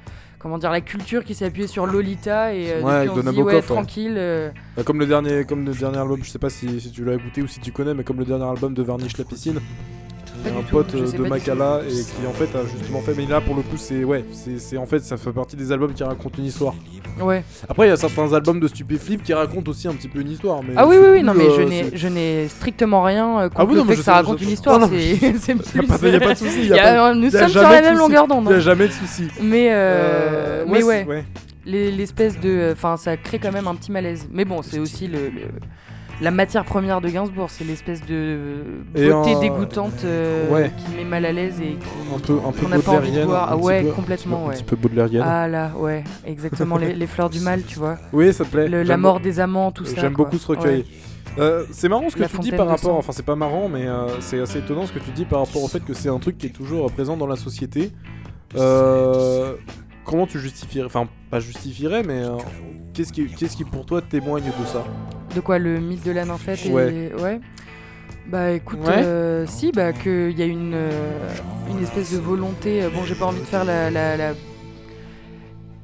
comment 0.43 0.57
dire 0.57 0.71
la 0.71 0.81
culture 0.81 1.23
qui 1.23 1.33
s'est 1.33 1.45
appuyée 1.45 1.67
sur 1.67 1.85
Lolita 1.87 2.53
et 2.53 2.73
euh, 2.73 2.81
Ouais, 2.81 3.05
depuis 3.07 3.27
on 3.27 3.31
dit 3.31 3.41
ouais 3.41 3.55
ouais. 3.55 3.61
tranquille 3.61 4.15
euh, 4.17 4.51
Bah, 4.75 4.83
comme 4.83 4.99
le 4.99 5.07
dernier, 5.07 5.45
comme 5.45 5.65
le 5.65 5.71
dernier 5.73 5.97
album, 5.97 6.19
je 6.21 6.29
sais 6.29 6.37
pas 6.37 6.49
si, 6.49 6.81
si 6.81 6.91
tu 6.91 7.05
l'as 7.05 7.13
écouté 7.15 7.41
ou 7.41 7.47
si 7.47 7.61
tu 7.61 7.71
connais, 7.71 7.93
mais 7.93 8.03
comme 8.03 8.17
le 8.19 8.25
dernier 8.25 8.43
album 8.43 8.73
de 8.73 8.83
Varnish 8.83 9.17
la 9.17 9.23
piscine. 9.23 9.59
Il 10.45 10.51
un 10.51 10.61
tout, 10.63 10.71
pote 10.71 10.93
euh, 10.95 11.11
de 11.11 11.23
Makala 11.29 11.81
et 11.87 11.91
qui 11.91 12.27
en 12.27 12.33
fait 12.33 12.49
a 12.57 12.63
justement 12.65 12.99
fait, 13.01 13.13
mais 13.15 13.25
là 13.25 13.39
pour 13.39 13.55
le 13.55 13.61
coup 13.61 13.77
c'est 13.77 14.03
ouais, 14.03 14.25
c'est 14.33 14.59
c'est- 14.59 14.77
en 14.77 14.85
fait 14.85 14.99
ça 14.99 15.15
fait 15.15 15.31
partie 15.31 15.55
des 15.55 15.71
albums 15.71 15.93
qui 15.93 16.03
racontent 16.03 16.37
une 16.37 16.45
histoire. 16.45 16.73
ouais 17.21 17.43
Après 17.69 17.87
il 17.87 17.89
y 17.89 17.93
a 17.93 17.97
certains 17.97 18.33
albums 18.33 18.59
de 18.59 18.67
Stupéflip 18.67 19.23
qui 19.23 19.33
racontent 19.33 19.71
aussi 19.71 19.87
un 19.87 19.93
petit 19.93 20.07
peu 20.09 20.19
une 20.19 20.31
histoire. 20.31 20.61
Mais 20.61 20.73
Ah 20.75 20.85
oui, 20.87 20.97
oui, 20.99 21.05
oui, 21.11 21.17
plus, 21.19 21.23
non, 21.27 21.33
mais 21.33 21.45
euh, 21.47 21.55
je 21.57 21.61
n'ai- 21.61 21.83
c'est- 21.91 21.97
je 21.97 22.07
n'ai 22.07 22.47
strictement 22.49 23.03
rien 23.03 23.39
euh, 23.39 23.49
contre 23.49 23.61
Ah 23.61 23.65
oui, 23.65 23.73
le 23.73 23.79
non, 23.79 23.85
mais 23.85 23.91
fait 23.93 23.97
que 23.99 24.03
ça 24.03 24.11
sais- 24.11 24.17
raconte 24.17 24.39
je- 24.39 24.43
une 24.43 24.49
histoire. 24.49 24.79
non, 24.79 24.87
c'est 24.89 25.55
plus. 25.55 26.01
de- 26.01 26.07
y 26.09 26.15
a 26.15 26.19
pas 26.19 26.33
de 26.33 26.37
souci, 26.39 26.69
Nous 27.15 27.29
sommes 27.29 27.47
sur 27.49 27.61
la 27.61 27.81
même 27.81 27.97
longueur 27.97 28.27
d'onde. 28.27 28.45
Il 28.47 28.51
y 28.51 28.53
a 28.53 28.57
hein. 28.57 28.59
jamais 28.59 28.87
de 28.87 28.93
souci. 28.93 29.27
Mais, 29.41 29.69
euh, 29.71 29.75
Euh, 29.75 30.65
mais 30.67 30.83
ouais, 30.83 31.25
l'espèce 31.65 32.39
de. 32.39 32.71
Enfin, 32.73 32.97
ça 32.97 33.15
crée 33.17 33.39
quand 33.39 33.51
même 33.53 33.67
un 33.67 33.75
petit 33.75 33.91
malaise. 33.91 34.27
Mais 34.31 34.45
bon, 34.45 34.61
c'est 34.61 34.79
aussi 34.79 35.07
le. 35.07 35.19
le- 35.29 35.31
La 36.21 36.31
matière 36.31 36.63
première 36.63 37.01
de 37.01 37.09
Gainsbourg, 37.09 37.49
c'est 37.49 37.63
l'espèce 37.63 38.01
de 38.05 38.37
beauté 38.93 39.11
en- 39.13 39.39
dégoûtante 39.41 40.05
euh, 40.05 40.49
Ouais. 40.51 40.71
qui 40.77 40.95
met 40.95 41.03
mal 41.03 41.25
à 41.25 41.31
l'aise 41.31 41.59
et 41.59 41.77
Un 42.15 42.19
peu, 42.19 42.37
un 42.45 42.51
peu 42.51 42.61
qu'on 42.61 42.69
n'a 42.69 42.79
pas 42.79 42.91
envie 42.93 43.11
de 43.11 43.21
voir. 43.23 43.49
un 43.49 43.53
Ah 43.53 43.57
ouais, 43.57 43.83
peu- 43.83 43.91
complètement, 43.91 44.45
un 44.45 44.49
ouais. 44.49 44.55
petit 44.55 44.63
peu 44.63 44.75
baudelairienne. 44.75 45.23
Ah 45.25 45.47
là, 45.47 45.71
ouais, 45.75 46.03
exactement, 46.25 46.77
les, 46.77 46.93
les 46.93 47.07
fleurs 47.07 47.29
du 47.29 47.39
mal, 47.41 47.63
tu 47.63 47.77
vois. 47.79 47.97
Oui, 48.13 48.31
ça 48.31 48.45
te 48.45 48.51
plaît. 48.51 48.67
Le- 48.69 48.83
la 48.83 48.95
mort 48.97 49.19
des 49.19 49.39
amants, 49.39 49.71
tout 49.71 49.85
ça. 49.85 49.99
J'aime 49.99 50.13
beaucoup 50.13 50.37
ce 50.37 50.47
recueil. 50.47 50.81
Ouais. 50.81 50.85
Euh, 51.39 51.65
c'est 51.71 51.89
marrant 51.89 52.09
ce 52.09 52.15
que 52.15 52.21
La 52.21 52.29
tu 52.29 52.37
dis 52.39 52.51
par 52.51 52.67
rapport, 52.67 52.95
enfin 52.95 53.11
c'est 53.11 53.25
pas 53.25 53.35
marrant, 53.35 53.67
mais 53.67 53.87
euh, 53.87 54.07
c'est 54.21 54.39
assez 54.39 54.59
étonnant 54.59 54.85
ce 54.85 54.93
que 54.93 54.99
tu 54.99 55.09
dis 55.11 55.25
par 55.25 55.39
rapport 55.39 55.63
au 55.63 55.67
fait 55.67 55.83
que 55.83 55.95
c'est 55.95 56.09
un 56.09 56.19
truc 56.19 56.37
qui 56.37 56.45
est 56.45 56.51
toujours 56.51 56.89
présent 56.91 57.17
dans 57.17 57.25
la 57.27 57.35
société. 57.37 57.91
Euh, 58.55 59.55
comment 60.05 60.27
tu 60.27 60.39
justifierais, 60.39 60.85
enfin 60.85 61.07
pas 61.31 61.39
justifierais, 61.39 62.03
mais 62.03 62.21
qu'est-ce 62.93 63.11
qui, 63.11 63.25
qu'est-ce 63.25 63.57
qui 63.57 63.63
pour 63.65 63.83
toi 63.87 63.99
témoigne 64.01 64.43
de 64.43 64.65
ça? 64.71 64.83
De 65.35 65.39
quoi 65.39 65.57
le 65.59 65.79
mythe 65.79 66.05
de 66.05 66.11
la 66.11 66.25
nymphette 66.25 66.65
et 66.65 66.71
Ouais. 66.71 67.11
ouais. 67.21 67.39
Bah 68.27 68.51
écoute, 68.51 68.79
Ouais. 68.85 69.03
euh, 69.03 69.45
si 69.47 69.71
bah 69.71 69.91
qu'il 69.91 70.31
y 70.37 70.41
a 70.41 70.45
une 70.45 70.73
euh, 70.75 70.91
une 71.69 71.81
espèce 71.83 72.13
de 72.13 72.19
volonté. 72.19 72.83
euh, 72.83 72.89
bon, 72.89 73.03
j'ai 73.03 73.15
pas 73.15 73.25
envie 73.25 73.39
de 73.41 73.45
faire 73.45 73.65
la, 73.65 73.89
la, 73.89 74.15
la- 74.15 74.33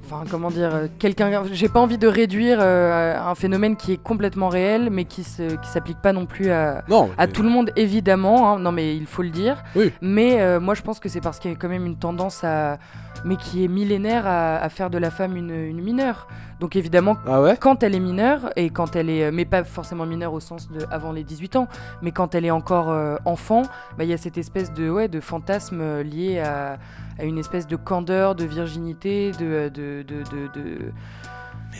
Enfin, 0.05 0.23
comment 0.27 0.49
dire, 0.49 0.71
quelqu'un. 0.97 1.43
J'ai 1.51 1.69
pas 1.69 1.79
envie 1.79 1.99
de 1.99 2.07
réduire 2.07 2.57
euh, 2.62 3.15
un 3.19 3.35
phénomène 3.35 3.75
qui 3.75 3.93
est 3.93 4.01
complètement 4.01 4.49
réel, 4.49 4.89
mais 4.91 5.05
qui 5.05 5.23
se, 5.23 5.55
qui 5.57 5.67
s'applique 5.69 5.99
pas 6.01 6.13
non 6.13 6.25
plus 6.25 6.49
à, 6.49 6.83
Non. 6.89 7.12
à 7.19 7.27
tout 7.27 7.43
le 7.43 7.49
monde 7.49 7.69
évidemment. 7.75 8.51
hein. 8.55 8.59
Non, 8.59 8.71
mais 8.71 8.95
il 8.95 9.05
faut 9.05 9.21
le 9.21 9.29
dire. 9.29 9.63
Oui. 9.75 9.91
Mais 10.01 10.59
moi, 10.59 10.73
je 10.73 10.81
pense 10.81 10.99
que 10.99 11.09
c'est 11.09 11.21
parce 11.21 11.38
qu'il 11.38 11.51
y 11.51 11.53
a 11.53 11.57
quand 11.57 11.69
même 11.69 11.85
une 11.85 11.97
tendance 11.97 12.43
à, 12.43 12.79
mais 13.23 13.35
qui 13.35 13.63
est 13.63 13.67
millénaire 13.67 14.25
à, 14.25 14.55
à 14.55 14.69
faire 14.69 14.89
de 14.89 14.97
la 14.97 15.12
femme 15.12 15.35
une, 15.38 15.51
une 15.51 15.81
mineure. 15.81 16.27
Donc 16.59 16.75
évidemment, 16.75 17.15
Ah 17.25 17.41
ouais 17.41 17.55
quand 17.57 17.83
elle 17.83 17.95
est 17.95 17.99
mineure 18.01 18.49
et 18.57 18.69
quand 18.69 18.95
elle 18.97 19.09
est, 19.09 19.23
euh, 19.25 19.31
mais 19.33 19.45
pas 19.45 19.63
forcément 19.63 20.05
mineure 20.05 20.33
au 20.33 20.39
sens 20.41 20.69
de 20.69 20.85
avant 20.91 21.13
les 21.13 21.23
18 21.23 21.55
ans, 21.55 21.67
mais 22.01 22.11
quand 22.11 22.35
elle 22.35 22.45
est 22.45 22.51
encore 22.51 22.89
euh, 22.89 23.15
enfant, 23.25 23.61
bah, 23.97 24.03
il 24.03 24.09
y 24.09 24.13
a 24.13 24.17
cette 24.17 24.37
espèce 24.37 24.73
de, 24.73 24.89
ouais, 24.89 25.07
de 25.07 25.19
fantasme 25.21 25.79
euh, 25.81 26.03
lié 26.03 26.39
à, 26.39 26.77
à 27.17 27.23
une 27.23 27.37
espèce 27.37 27.65
de 27.65 27.77
candeur, 27.77 28.35
de 28.35 28.43
virginité, 28.43 29.31
de, 29.39 29.69
de, 29.69 30.03
de, 30.03 30.23
de- 30.53 30.91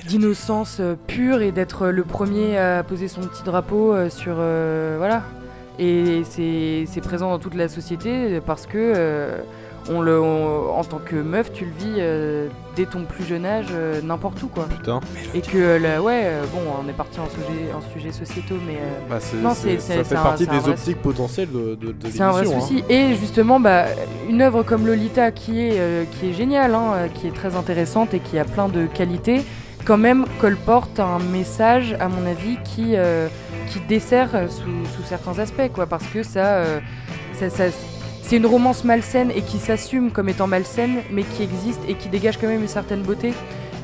d'innocence 0.07 0.77
euh, 0.79 0.95
pure 1.07 1.41
et 1.41 1.51
d'être 1.51 1.87
le 1.89 2.03
premier 2.03 2.57
à 2.57 2.83
poser 2.83 3.07
son 3.07 3.21
petit 3.21 3.43
drapeau 3.43 3.93
euh, 3.93 4.09
sur, 4.09 4.35
euh, 4.37 4.95
voilà. 4.97 5.23
Et 5.77 6.23
c'est 6.25 6.85
c'est 6.87 7.01
présent 7.01 7.29
dans 7.29 7.39
toute 7.39 7.55
la 7.55 7.69
société 7.69 8.41
parce 8.45 8.65
que 8.65 8.77
euh, 8.77 9.37
on 9.89 10.02
le, 10.02 10.19
on- 10.21 10.71
en 10.78 10.84
tant 10.84 10.99
que 11.04 11.15
meuf, 11.15 11.52
tu 11.52 11.65
le 11.65 11.71
vis 11.71 11.95
euh, 11.99 12.47
dès 12.75 12.86
ton 12.86 13.04
plus 13.06 13.23
jeune 13.25 13.45
âge, 13.45 13.65
euh, 13.71 14.02
n'importe 14.04 14.41
où 14.43 14.47
quoi. 14.47 14.65
Putain. 14.69 14.99
Et 15.34 15.41
que, 15.41 15.58
euh, 15.58 15.80
là, 15.80 16.02
ouais, 16.02 16.21
euh, 16.25 16.43
bon, 16.54 16.60
on 16.84 16.88
est 16.89 16.93
parti 16.93 17.19
en 17.19 17.28
sujet, 17.28 17.71
en 17.75 17.82
sujet 17.93 18.12
sociétaux, 18.12 18.56
mais 18.67 18.78
Bah, 19.10 19.17
Non, 19.41 19.54
c'est- 19.56 19.80
ça 19.80 20.04
fait 20.04 20.15
un- 20.15 20.23
partie 20.23 20.47
des 20.47 20.67
optiques 20.69 21.02
potentielles 21.02 21.49
de, 21.52 21.75
de, 21.75 21.91
de 21.91 22.10
c'est 22.10 22.21
un 22.21 22.32
vrai 22.32 22.43
l'émission, 22.43 22.60
hein. 22.63 22.67
souci. 22.67 22.84
Et 22.89 23.15
justement, 23.15 23.60
bah, 23.60 23.86
une 24.30 24.41
œuvre 24.41 24.63
comme 24.63 24.86
Lolita, 24.86 25.32
qui 25.32 25.60
est, 25.62 26.10
qui 26.12 26.30
est 26.30 26.34
géniale, 26.34 26.75
hein, 26.75 27.08
qui 27.13 27.28
est 27.28 27.34
très 27.34 27.56
intéressante 27.56 28.13
et 28.13 28.19
qui 28.19 28.38
a 28.39 28.45
plein 28.45 28.69
de 28.69 28.86
qualités, 28.86 29.41
quand 29.86 29.97
même 29.97 30.25
colporte 30.39 30.99
un 30.99 31.19
message, 31.19 31.95
à 31.99 32.08
mon 32.10 32.25
avis, 32.28 32.58
qui, 32.63 32.93
qui 33.69 33.80
dessert 33.88 34.30
sous, 34.49 34.86
sous 34.95 35.04
certains 35.04 35.39
aspects, 35.39 35.71
quoi, 35.73 35.88
parce 35.88 36.06
que 36.08 36.21
ça, 36.21 36.63
ça- 37.34 37.49
ça- 37.49 37.63
c'est 38.29 38.37
une 38.37 38.45
romance 38.45 38.83
malsaine 38.83 39.31
et 39.35 39.41
qui 39.41 39.57
s'assume 39.57 40.11
comme 40.11 40.29
étant 40.29 40.45
malsaine, 40.45 40.97
mais 41.11 41.23
qui 41.23 41.41
existe 41.41 41.81
et 41.87 41.95
qui 41.95 42.09
dégage 42.09 42.37
quand 42.37 42.45
même 42.47 42.61
une 42.61 42.67
certaine 42.67 43.01
beauté. 43.01 43.33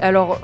Alors, 0.01 0.39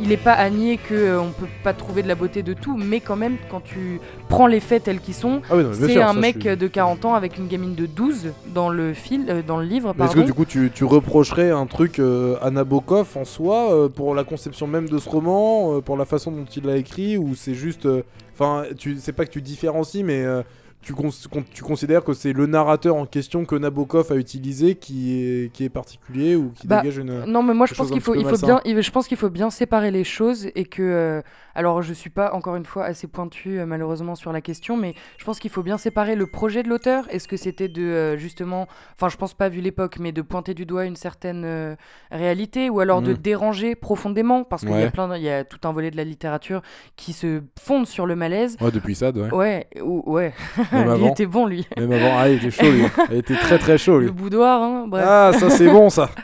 il 0.00 0.08
n'est 0.08 0.16
pas 0.16 0.32
à 0.32 0.48
nier 0.48 0.78
qu'on 0.78 1.26
ne 1.26 1.32
peut 1.32 1.46
pas 1.62 1.74
trouver 1.74 2.02
de 2.02 2.08
la 2.08 2.14
beauté 2.14 2.42
de 2.42 2.54
tout, 2.54 2.78
mais 2.78 3.00
quand 3.00 3.14
même, 3.16 3.36
quand 3.50 3.60
tu 3.62 4.00
prends 4.30 4.46
les 4.46 4.58
faits 4.58 4.84
tels 4.84 5.00
qu'ils 5.00 5.12
sont, 5.12 5.42
Ah 5.50 5.56
oui, 5.56 5.64
non, 5.64 5.68
mais 5.70 5.76
bien 5.76 5.86
c'est 5.86 5.92
sûr, 5.92 6.02
un 6.08 6.14
ça, 6.14 6.18
mec 6.20 6.36
je 6.42 6.48
suis- 6.48 6.56
de 6.56 6.66
40 6.66 7.04
ans 7.04 7.14
avec 7.14 7.36
une 7.36 7.46
gamine 7.46 7.74
de 7.74 7.84
12 7.84 8.28
dans 8.54 8.70
le, 8.70 8.94
fil, 8.94 9.26
euh, 9.28 9.42
dans 9.46 9.58
le 9.58 9.66
livre. 9.66 9.94
Mais 9.98 10.04
est-ce 10.06 10.12
que 10.14 10.20
Pardon. 10.20 10.26
du 10.26 10.32
coup 10.32 10.46
tu, 10.46 10.70
tu 10.74 10.84
reprocherais 10.86 11.50
un 11.50 11.66
truc 11.66 11.98
euh, 11.98 12.36
à 12.40 12.50
Nabokov 12.50 13.06
en 13.16 13.26
soi 13.26 13.70
euh, 13.74 13.88
pour 13.90 14.14
la 14.14 14.24
conception 14.24 14.66
même 14.66 14.88
de 14.88 14.96
ce 14.96 15.10
roman, 15.10 15.76
euh, 15.76 15.80
pour 15.82 15.98
la 15.98 16.06
façon 16.06 16.30
dont 16.32 16.46
il 16.56 16.64
l'a 16.64 16.78
écrit, 16.78 17.18
ou 17.18 17.34
c'est 17.34 17.54
juste, 17.54 17.84
euh, 17.84 18.02
enfin, 18.34 18.64
tu 18.78 18.96
c'est 18.98 19.12
pas 19.12 19.26
que 19.26 19.30
tu 19.30 19.42
différencies, 19.42 20.04
mais 20.04 20.22
euh, 20.24 20.42
tu, 20.82 20.92
cons- 20.94 21.10
con- 21.30 21.44
tu 21.50 21.62
considères 21.62 22.04
que 22.04 22.12
c'est 22.12 22.32
le 22.32 22.46
narrateur 22.46 22.96
en 22.96 23.06
question 23.06 23.44
que 23.44 23.54
Nabokov 23.54 24.10
a 24.12 24.16
utilisé 24.16 24.74
qui 24.74 25.14
est 25.22 25.52
qui 25.52 25.64
est 25.64 25.68
particulier 25.68 26.36
ou 26.36 26.50
qui 26.50 26.66
Bah, 26.66 26.80
dégage 26.80 26.98
une. 26.98 27.24
Non, 27.24 27.42
mais 27.42 27.54
moi 27.54 27.66
je 27.66 27.74
pense 27.74 27.90
qu'il 27.90 28.00
faut, 28.00 28.14
il 28.14 28.26
faut 28.26 28.36
bien, 28.44 28.60
il- 28.64 28.82
je 28.82 28.90
pense 28.90 29.06
qu'il 29.08 29.16
faut 29.16 29.30
bien 29.30 29.50
séparer 29.50 29.90
les 29.90 30.04
choses 30.04 30.48
et 30.54 30.64
que, 30.64 30.82
euh, 30.82 31.22
alors 31.54 31.82
je 31.82 31.92
suis 31.92 32.10
pas 32.10 32.32
encore 32.34 32.56
une 32.56 32.64
fois 32.66 32.84
assez 32.84 33.06
pointu 33.06 33.58
euh, 33.60 33.66
malheureusement 33.66 34.14
sur 34.14 34.32
la 34.32 34.40
question, 34.40 34.76
mais 34.76 34.94
je 35.18 35.24
pense 35.24 35.38
qu'il 35.38 35.50
faut 35.50 35.62
bien 35.62 35.78
séparer 35.78 36.16
le 36.16 36.26
projet 36.26 36.62
de 36.62 36.68
l'auteur. 36.68 37.04
Est-ce 37.10 37.28
que 37.28 37.36
c'était 37.36 37.68
de 37.68 37.82
euh, 37.82 38.16
justement, 38.18 38.66
enfin 38.94 39.08
je 39.08 39.16
pense 39.16 39.34
pas 39.34 39.48
vu 39.48 39.60
l'époque, 39.60 39.98
mais 40.00 40.12
de 40.12 40.22
pointer 40.22 40.54
du 40.54 40.66
doigt 40.66 40.84
une 40.84 40.96
certaine 40.96 41.76
réalité 42.10 42.70
ou 42.70 42.80
alors 42.80 43.02
de 43.02 43.12
Mm. 43.12 43.16
déranger 43.18 43.74
profondément 43.74 44.44
parce 44.44 44.62
qu'il 44.62 44.70
y 44.70 44.74
Ouais. 44.74 44.84
a 44.84 44.90
plein, 44.90 45.08
de- 45.08 45.16
il 45.16 45.22
y 45.22 45.28
a 45.30 45.44
tout 45.44 45.60
un 45.64 45.72
volet 45.72 45.90
de 45.90 45.96
la 45.96 46.04
littérature 46.04 46.62
qui 46.96 47.12
se 47.12 47.42
fonde 47.60 47.86
sur 47.86 48.06
le 48.06 48.16
malaise. 48.16 48.56
Ouais, 48.60 48.70
depuis 48.70 48.94
ça, 48.94 49.10
ouais. 49.10 49.32
Ouais, 49.32 49.66
ou- 49.82 50.02
ouais, 50.06 50.32
Même 50.72 50.96
il 51.00 51.06
était 51.08 51.26
bon 51.26 51.46
lui. 51.46 51.66
Même 51.76 51.92
avant, 51.92 52.18
ah, 52.18 52.28
il 52.28 52.36
était 52.36 52.50
chaud, 52.50 52.70
lui. 52.70 52.84
Il 53.10 53.16
était 53.18 53.34
très 53.36 53.58
très 53.58 53.78
chaud, 53.78 53.98
lui. 53.98 54.06
Le 54.06 54.12
boudoir, 54.12 54.62
hein, 54.62 54.86
bref. 54.88 55.04
Ah, 55.06 55.32
ça 55.38 55.50
c'est 55.50 55.68
bon, 55.68 55.90
ça. 55.90 56.10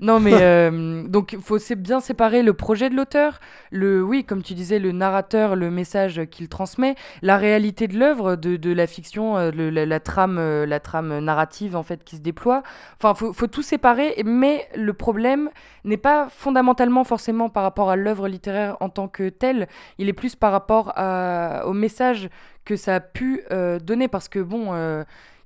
Non, 0.00 0.20
mais 0.20 0.32
euh, 0.34 1.02
donc 1.08 1.32
il 1.32 1.40
faut 1.40 1.58
bien 1.76 1.98
séparer 1.98 2.44
le 2.44 2.52
projet 2.52 2.88
de 2.88 2.94
l'auteur, 2.94 3.40
le 3.72 4.00
oui, 4.00 4.22
comme 4.22 4.42
tu 4.44 4.54
disais, 4.54 4.78
le 4.78 4.92
narrateur, 4.92 5.56
le 5.56 5.72
message 5.72 6.20
qu'il 6.30 6.48
transmet, 6.48 6.94
la 7.20 7.36
réalité 7.36 7.88
de 7.88 7.98
l'œuvre, 7.98 8.36
de, 8.36 8.54
de 8.56 8.72
la 8.72 8.86
fiction, 8.86 9.36
euh, 9.36 9.50
le- 9.50 9.70
la, 9.70 9.86
la 9.86 9.98
trame, 9.98 10.36
euh, 10.38 10.66
la 10.66 10.78
trame 10.78 11.18
narrative 11.18 11.74
en 11.74 11.82
fait 11.82 12.04
qui 12.04 12.14
se 12.14 12.20
déploie. 12.20 12.62
Enfin, 13.02 13.14
faut, 13.14 13.32
faut 13.32 13.48
tout 13.48 13.62
séparer. 13.62 14.22
Mais 14.24 14.68
le 14.76 14.92
problème 14.92 15.50
n'est 15.82 15.96
pas 15.96 16.28
fondamentalement 16.30 17.02
forcément 17.02 17.48
par 17.48 17.64
rapport 17.64 17.90
à 17.90 17.96
l'œuvre 17.96 18.28
littéraire 18.28 18.76
en 18.78 18.90
tant 18.90 19.08
que 19.08 19.28
telle. 19.30 19.66
Il 19.98 20.08
est 20.08 20.12
plus 20.12 20.36
par 20.36 20.52
rapport 20.52 20.92
à- 20.94 21.62
au 21.66 21.72
message 21.72 22.28
que 22.68 22.76
ça 22.76 22.96
a 22.96 23.00
pu 23.00 23.42
euh, 23.50 23.78
donner, 23.80 24.08
parce 24.08 24.28
que 24.28 24.38
bon. 24.40 24.74
euh, 24.74 25.04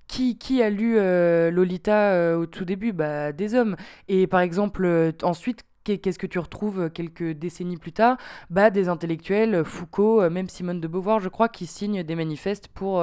qui, 0.08 0.36
qui 0.38 0.62
a 0.62 0.68
lu 0.70 0.96
euh, 0.98 1.50
Lolita 1.50 2.36
au 2.36 2.46
tout 2.46 2.64
début? 2.66 2.92
Bah, 2.92 3.32
Des 3.32 3.54
hommes. 3.54 3.76
Et 4.08 4.26
par 4.26 4.40
exemple, 4.40 5.12
ensuite, 5.22 5.62
qu'est- 5.84 5.98
qu'est-ce 5.98 6.18
que 6.18 6.26
tu 6.26 6.38
retrouves 6.38 6.90
quelques 6.90 7.30
décennies 7.32 7.78
plus 7.78 7.92
tard? 7.92 8.18
Bah, 8.50 8.70
Des 8.70 8.88
intellectuels, 8.88 9.64
Foucault, 9.64 10.28
même 10.30 10.48
Simone 10.48 10.80
de 10.80 10.88
Beauvoir, 10.88 11.20
je 11.20 11.28
crois, 11.30 11.48
qui 11.48 11.66
signent 11.66 12.02
des 12.02 12.14
manifestes 12.16 12.68
pour 12.68 13.02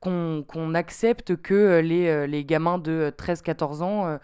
qu'on 0.00 0.74
accepte 0.74 1.36
que 1.36 1.80
les, 1.80 2.44
gamins 2.44 2.78
de 2.78 3.12
13-14 3.16 3.82
ans 3.82 4.18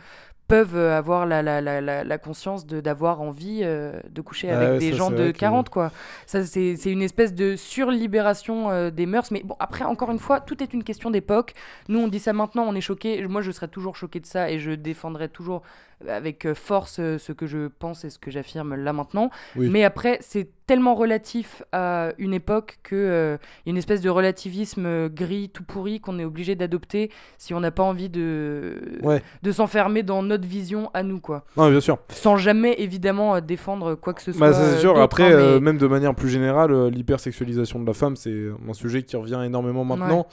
peuvent 0.48 0.76
euh, 0.76 0.98
avoir 0.98 1.24
la, 1.24 1.42
la, 1.42 1.60
la, 1.60 1.80
la, 1.80 2.04
la 2.04 2.18
conscience 2.18 2.66
d'avoir 2.66 3.20
envie 3.22 3.60
euh, 3.62 3.98
de 4.10 4.20
coucher 4.20 4.50
avec 4.50 4.68
ouais, 4.70 4.78
des 4.78 4.90
ça, 4.90 4.96
gens 4.96 5.10
de 5.10 5.16
vrai 5.16 5.32
que- 5.32 5.38
40, 5.38 5.70
quoi. 5.70 5.90
Ça, 6.26 6.44
c'est 6.44 6.76
c'est 6.76 6.90
une 6.90 7.00
espèce 7.02 7.32
de 7.34 7.56
surlibération 7.56 8.70
euh, 8.70 8.90
des 8.90 9.06
mœurs. 9.06 9.30
Mais 9.30 9.42
bon, 9.44 9.56
après, 9.60 9.84
encore 9.84 10.10
une 10.10 10.18
fois, 10.18 10.40
tout 10.40 10.62
est 10.62 10.74
une 10.74 10.84
question 10.84 11.10
d'époque. 11.10 11.54
Nous, 11.88 11.98
on 11.98 12.08
dit 12.08 12.18
ça 12.20 12.32
maintenant, 12.32 12.64
on 12.68 12.74
est 12.74 12.80
choqué. 12.80 13.26
Moi, 13.28 13.42
je 13.42 13.50
serais 13.50 13.68
toujours 13.68 13.96
choqué 13.96 14.20
de 14.20 14.26
ça 14.26 14.50
et 14.50 14.58
je 14.58 14.72
défendrai 14.72 15.28
toujours 15.28 15.62
avec 16.08 16.46
euh, 16.46 16.54
force 16.54 16.96
euh, 16.98 17.18
ce 17.18 17.32
que 17.32 17.46
je 17.46 17.68
pense 17.68 18.04
et 18.04 18.10
ce 18.10 18.18
que 18.18 18.30
j'affirme 18.30 18.74
là 18.74 18.92
maintenant. 18.92 19.30
Oui. 19.56 19.68
Mais 19.70 19.84
après, 19.84 20.18
c'est 20.20 20.48
tellement 20.66 20.94
relatif 20.94 21.62
à 21.72 22.12
une 22.18 22.32
époque 22.32 22.78
que 22.82 22.94
euh, 22.96 23.36
y 23.66 23.68
a 23.68 23.72
une 23.72 23.76
espèce 23.76 24.00
de 24.00 24.08
relativisme 24.08 24.86
euh, 24.86 25.08
gris, 25.08 25.50
tout 25.52 25.64
pourri, 25.64 26.00
qu'on 26.00 26.18
est 26.18 26.24
obligé 26.24 26.54
d'adopter 26.54 27.10
si 27.36 27.52
on 27.52 27.60
n'a 27.60 27.70
pas 27.72 27.82
envie 27.82 28.08
de, 28.08 28.80
Ouais. 29.02 29.22
de 29.42 29.52
s'enfermer 29.52 30.02
dans 30.02 30.22
notre 30.22 30.46
vision 30.46 30.90
à 30.94 31.02
nous, 31.02 31.20
quoi. 31.20 31.44
Non, 31.56 31.68
bien 31.70 31.80
sûr. 31.80 31.98
Sans 32.10 32.36
jamais, 32.36 32.76
évidemment, 32.78 33.40
défendre 33.40 33.96
quoi 33.96 34.14
que 34.14 34.22
ce 34.22 34.32
soit. 34.32 34.48
Bah, 34.48 34.52
ça, 34.54 34.70
c'est 34.70 34.78
sûr. 34.78 34.92
d'autre, 34.94 35.02
Après, 35.04 35.24
hein, 35.32 35.36
euh, 35.36 35.60
même 35.60 35.78
de 35.78 35.86
manière 35.86 36.14
plus 36.14 36.28
générale, 36.30 36.88
l'hypersexualisation 36.88 37.80
de 37.80 37.86
la 37.86 37.92
femme, 37.92 38.16
c'est 38.16 38.46
un 38.68 38.72
sujet 38.72 39.02
qui 39.02 39.16
revient 39.16 39.42
énormément 39.44 39.84
maintenant. 39.84 40.26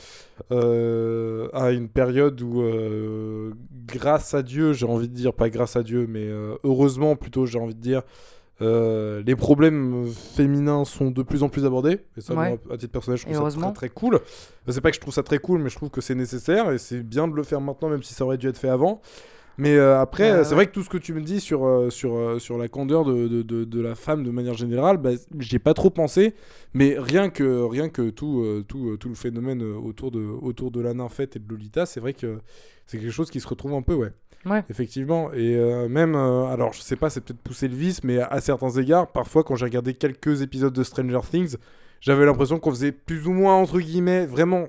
euh, 0.52 1.50
à 1.54 1.72
une 1.72 1.90
période 1.90 2.40
où, 2.42 2.64
grâce 3.88 4.34
à 4.34 4.44
Dieu, 4.44 4.74
j'ai 4.74 4.86
envie 4.86 5.10
de 5.10 5.14
dire, 5.14 5.34
pas 5.34 5.50
grâce 5.50 5.59
à 5.62 5.84
Dieu, 5.84 6.06
mais 6.08 6.24
euh, 6.24 6.56
heureusement 6.64 7.16
plutôt, 7.16 7.46
j'ai 7.46 7.60
envie 7.60 7.76
de 7.76 7.82
dire, 7.82 8.02
euh, 8.62 9.24
les 9.26 9.36
problèmes 9.36 10.08
féminins 10.08 10.84
sont 10.86 11.12
de 11.12 11.24
plus 11.24 11.44
en 11.44 11.50
plus 11.50 11.66
abordés. 11.66 12.00
Et 12.18 12.22
ça, 12.22 12.34
Ouais. 12.34 12.50
moi, 12.50 12.58
à 12.74 12.78
titre 12.78 12.92
personnel, 12.92 13.18
je 13.18 13.26
trouve 13.26 13.50
ça 13.50 13.58
très, 13.58 13.74
très 13.74 13.90
cool. 13.90 14.20
C'est 14.68 14.82
pas 14.82 14.90
que 14.92 14.96
je 14.96 15.02
trouve 15.02 15.14
ça 15.14 15.24
très 15.24 15.40
cool, 15.40 15.62
mais 15.62 15.70
je 15.70 15.76
trouve 15.76 15.90
que 15.90 16.02
c'est 16.02 16.16
nécessaire 16.16 16.72
et 16.72 16.78
c'est 16.78 17.02
bien 17.02 17.28
de 17.28 17.34
le 17.36 17.44
faire 17.44 17.62
maintenant, 17.62 17.90
même 17.90 18.04
si 18.04 18.14
ça 18.14 18.26
aurait 18.26 18.38
dû 18.38 18.48
être 18.48 18.58
fait 18.58 18.70
avant. 18.70 19.02
Mais 19.58 19.76
euh, 19.76 20.00
après, 20.00 20.44
c'est 20.46 20.50
ouais. 20.52 20.56
vrai 20.56 20.68
que 20.68 20.72
tout 20.72 20.84
ce 20.84 20.90
que 20.90 20.98
tu 20.98 21.14
me 21.14 21.20
dis 21.22 21.42
sur, 21.42 21.88
sur, 21.90 22.40
sur 22.40 22.58
la 22.58 22.70
candeur 22.70 23.04
de, 23.04 23.28
de, 23.28 23.42
de, 23.42 23.66
de 23.66 23.82
la 23.82 23.94
femme 23.96 24.24
de 24.24 24.32
manière 24.32 24.54
générale, 24.54 24.98
bah, 24.98 25.12
j'y 25.38 25.56
ai 25.58 25.60
pas 25.60 25.74
trop 25.74 25.90
pensé. 25.90 26.34
Mais 26.74 26.96
rien 26.98 27.30
que, 27.30 27.64
rien 27.64 27.90
que 27.90 28.10
tout, 28.10 28.46
tout, 28.70 28.96
tout 28.98 29.10
le 29.10 29.16
phénomène 29.16 29.62
autour 29.62 30.12
de, 30.12 30.20
autour 30.22 30.72
de 30.72 30.80
la 30.82 30.94
nymphette 30.94 31.36
et 31.36 31.40
de 31.40 31.50
Lolita, 31.50 31.86
c'est 31.86 32.00
vrai 32.00 32.14
que 32.14 32.40
c'est 32.88 33.00
quelque 33.00 33.12
chose 33.12 33.30
qui 33.30 33.40
se 33.42 33.48
retrouve 33.48 33.74
un 33.74 33.82
peu, 33.82 33.96
ouais. 33.96 34.12
Ouais. 34.46 34.64
Effectivement. 34.70 35.32
Et 35.34 35.56
euh, 35.56 35.88
même, 35.90 36.16
euh, 36.16 36.46
alors 36.46 36.74
je 36.74 36.82
sais 36.82 36.96
pas, 36.96 37.10
c'est 37.10 37.22
peut-être 37.22 37.42
pousser 37.42 37.68
le 37.68 37.76
vice, 37.76 38.04
mais 38.04 38.20
à 38.20 38.40
certains 38.42 38.70
égards, 38.72 39.12
parfois 39.12 39.44
quand 39.44 39.56
j'ai 39.56 39.66
regardé 39.66 39.94
quelques 39.94 40.42
épisodes 40.42 40.74
de 40.74 40.84
Stranger 40.84 41.20
Things, 41.30 41.56
j'avais 42.02 42.26
l'impression 42.26 42.60
qu'on 42.60 42.72
faisait 42.72 42.92
plus 42.92 43.28
ou 43.28 43.32
moins, 43.34 43.56
entre 43.56 43.80
guillemets, 43.80 44.26
vraiment. 44.26 44.68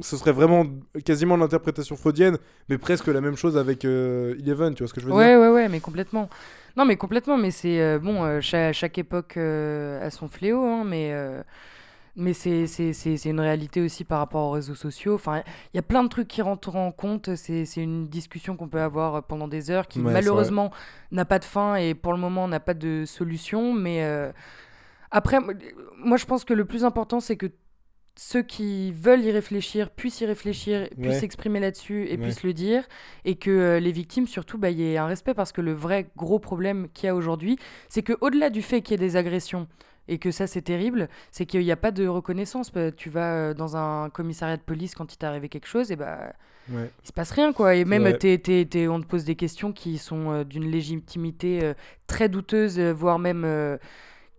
Ce 0.00 0.16
serait 0.16 0.32
vraiment 0.32 0.64
quasiment 1.04 1.36
l'interprétation 1.36 1.96
freudienne, 1.96 2.38
mais 2.68 2.78
presque 2.78 3.08
la 3.08 3.20
même 3.20 3.36
chose 3.36 3.58
avec 3.58 3.84
euh, 3.84 4.34
Eleven, 4.38 4.74
tu 4.74 4.82
vois 4.82 4.88
ce 4.88 4.94
que 4.94 5.00
je 5.00 5.06
veux 5.06 5.12
Ouais, 5.12 5.36
dire? 5.36 5.38
ouais, 5.38 5.48
ouais, 5.50 5.68
mais 5.68 5.80
complètement. 5.80 6.28
Non, 6.76 6.84
mais 6.86 6.96
complètement, 6.96 7.36
mais 7.36 7.50
c'est 7.50 7.80
euh, 7.80 7.98
bon, 7.98 8.24
euh, 8.24 8.40
cha- 8.40 8.72
chaque, 8.72 8.96
époque 8.98 9.36
a 9.36 10.10
son 10.10 10.28
fléau, 10.28 10.64
hein, 10.64 10.84
mais, 10.84 11.12
mais 12.14 12.32
c'est 12.34 12.66
une 13.24 13.40
réalité 13.40 13.80
aussi 13.80 14.04
par 14.04 14.18
rapport 14.18 14.48
aux 14.48 14.50
réseaux 14.50 14.74
sociaux. 14.74 15.14
Enfin, 15.14 15.42
il 15.72 15.76
y 15.76 15.78
a 15.78 15.82
plein 15.82 16.02
de 16.04 16.08
trucs 16.08 16.28
qui 16.28 16.42
rentrent 16.42 16.76
en 16.76 16.92
compte. 16.92 17.34
C'est 17.36 17.64
une 17.76 18.08
discussion 18.08 18.56
qu'on 18.56 18.68
peut 18.68 18.80
avoir 18.82 19.22
pendant 19.24 19.48
des 19.48 19.70
heures 19.70 19.88
qui 19.88 20.00
Ouais, 20.00 20.12
malheureusement 20.12 20.70
n'a 21.10 21.24
pas 21.24 21.38
de 21.38 21.44
fin 21.44 21.76
et 21.76 21.94
pour 21.94 22.12
le 22.12 22.18
moment 22.18 22.48
n'a 22.48 22.60
pas 22.60 22.74
de 22.74 23.04
solution. 23.06 23.72
Mais 23.72 24.04
euh, 24.04 24.30
après, 25.10 25.38
moi- 25.40 26.16
je 26.18 26.24
pense 26.26 26.44
que 26.44 26.52
le 26.54 26.64
plus 26.66 26.84
important, 26.84 27.18
c'est 27.20 27.36
que 27.36 27.46
ceux 28.14 28.42
qui 28.42 28.92
veulent 28.92 29.24
y 29.24 29.30
réfléchir 29.30 29.88
puissent 29.88 30.20
y 30.20 30.26
réfléchir, 30.26 30.86
puissent 31.00 31.14
Ouais. 31.14 31.20
s'exprimer 31.20 31.60
là-dessus 31.60 32.06
et 32.08 32.10
Ouais. 32.10 32.18
puissent 32.18 32.42
le 32.42 32.52
dire 32.52 32.84
et 33.24 33.36
que 33.36 33.48
euh, 33.50 33.80
les 33.80 33.90
victimes 33.90 34.26
surtout 34.26 34.58
bah, 34.58 34.68
y 34.68 34.82
ait 34.82 34.98
un 34.98 35.06
respect 35.06 35.32
parce 35.32 35.50
que 35.50 35.62
le 35.62 35.72
vrai 35.72 36.10
gros 36.14 36.38
problème 36.38 36.88
qu'il 36.92 37.06
y 37.06 37.08
a 37.08 37.14
aujourd'hui 37.14 37.56
c'est 37.88 38.02
que 38.02 38.12
au-delà 38.20 38.50
du 38.50 38.60
fait 38.60 38.82
qu'il 38.82 38.92
y 39.00 39.02
ait 39.02 39.06
des 39.08 39.16
agressions 39.16 39.66
et 40.08 40.18
que 40.18 40.30
ça 40.30 40.46
c'est 40.46 40.62
terrible 40.62 41.08
c'est 41.30 41.46
qu'il 41.46 41.60
n'y 41.62 41.72
a 41.72 41.76
pas 41.76 41.90
de 41.92 42.06
reconnaissance 42.06 42.72
Bah, 42.72 42.90
tu 42.92 43.08
vas 43.10 43.32
euh, 43.34 43.54
dans 43.54 43.76
un 43.76 44.10
commissariat 44.10 44.56
de 44.56 44.62
police 44.62 44.94
quand 44.94 45.12
il 45.12 45.16
t'est 45.16 45.26
arrivé 45.26 45.48
quelque 45.48 45.68
chose 45.68 45.90
et 45.92 45.96
bah 45.96 46.32
Ouais. 46.72 46.88
il 47.02 47.08
se 47.08 47.12
passe 47.12 47.32
rien 47.32 47.52
quoi 47.52 47.74
et 47.74 47.84
même 47.84 48.16
t'es- 48.18 48.38
t'es- 48.38 48.64
t'es- 48.64 48.86
on 48.86 49.00
te 49.00 49.06
pose 49.06 49.24
des 49.24 49.34
questions 49.34 49.72
qui 49.72 49.98
sont 49.98 50.30
euh, 50.30 50.44
d'une 50.44 50.70
légitimité 50.70 51.58
euh, 51.64 51.74
très 52.06 52.28
douteuse 52.28 52.78
voire 52.78 53.18
même 53.18 53.42
euh, 53.44 53.78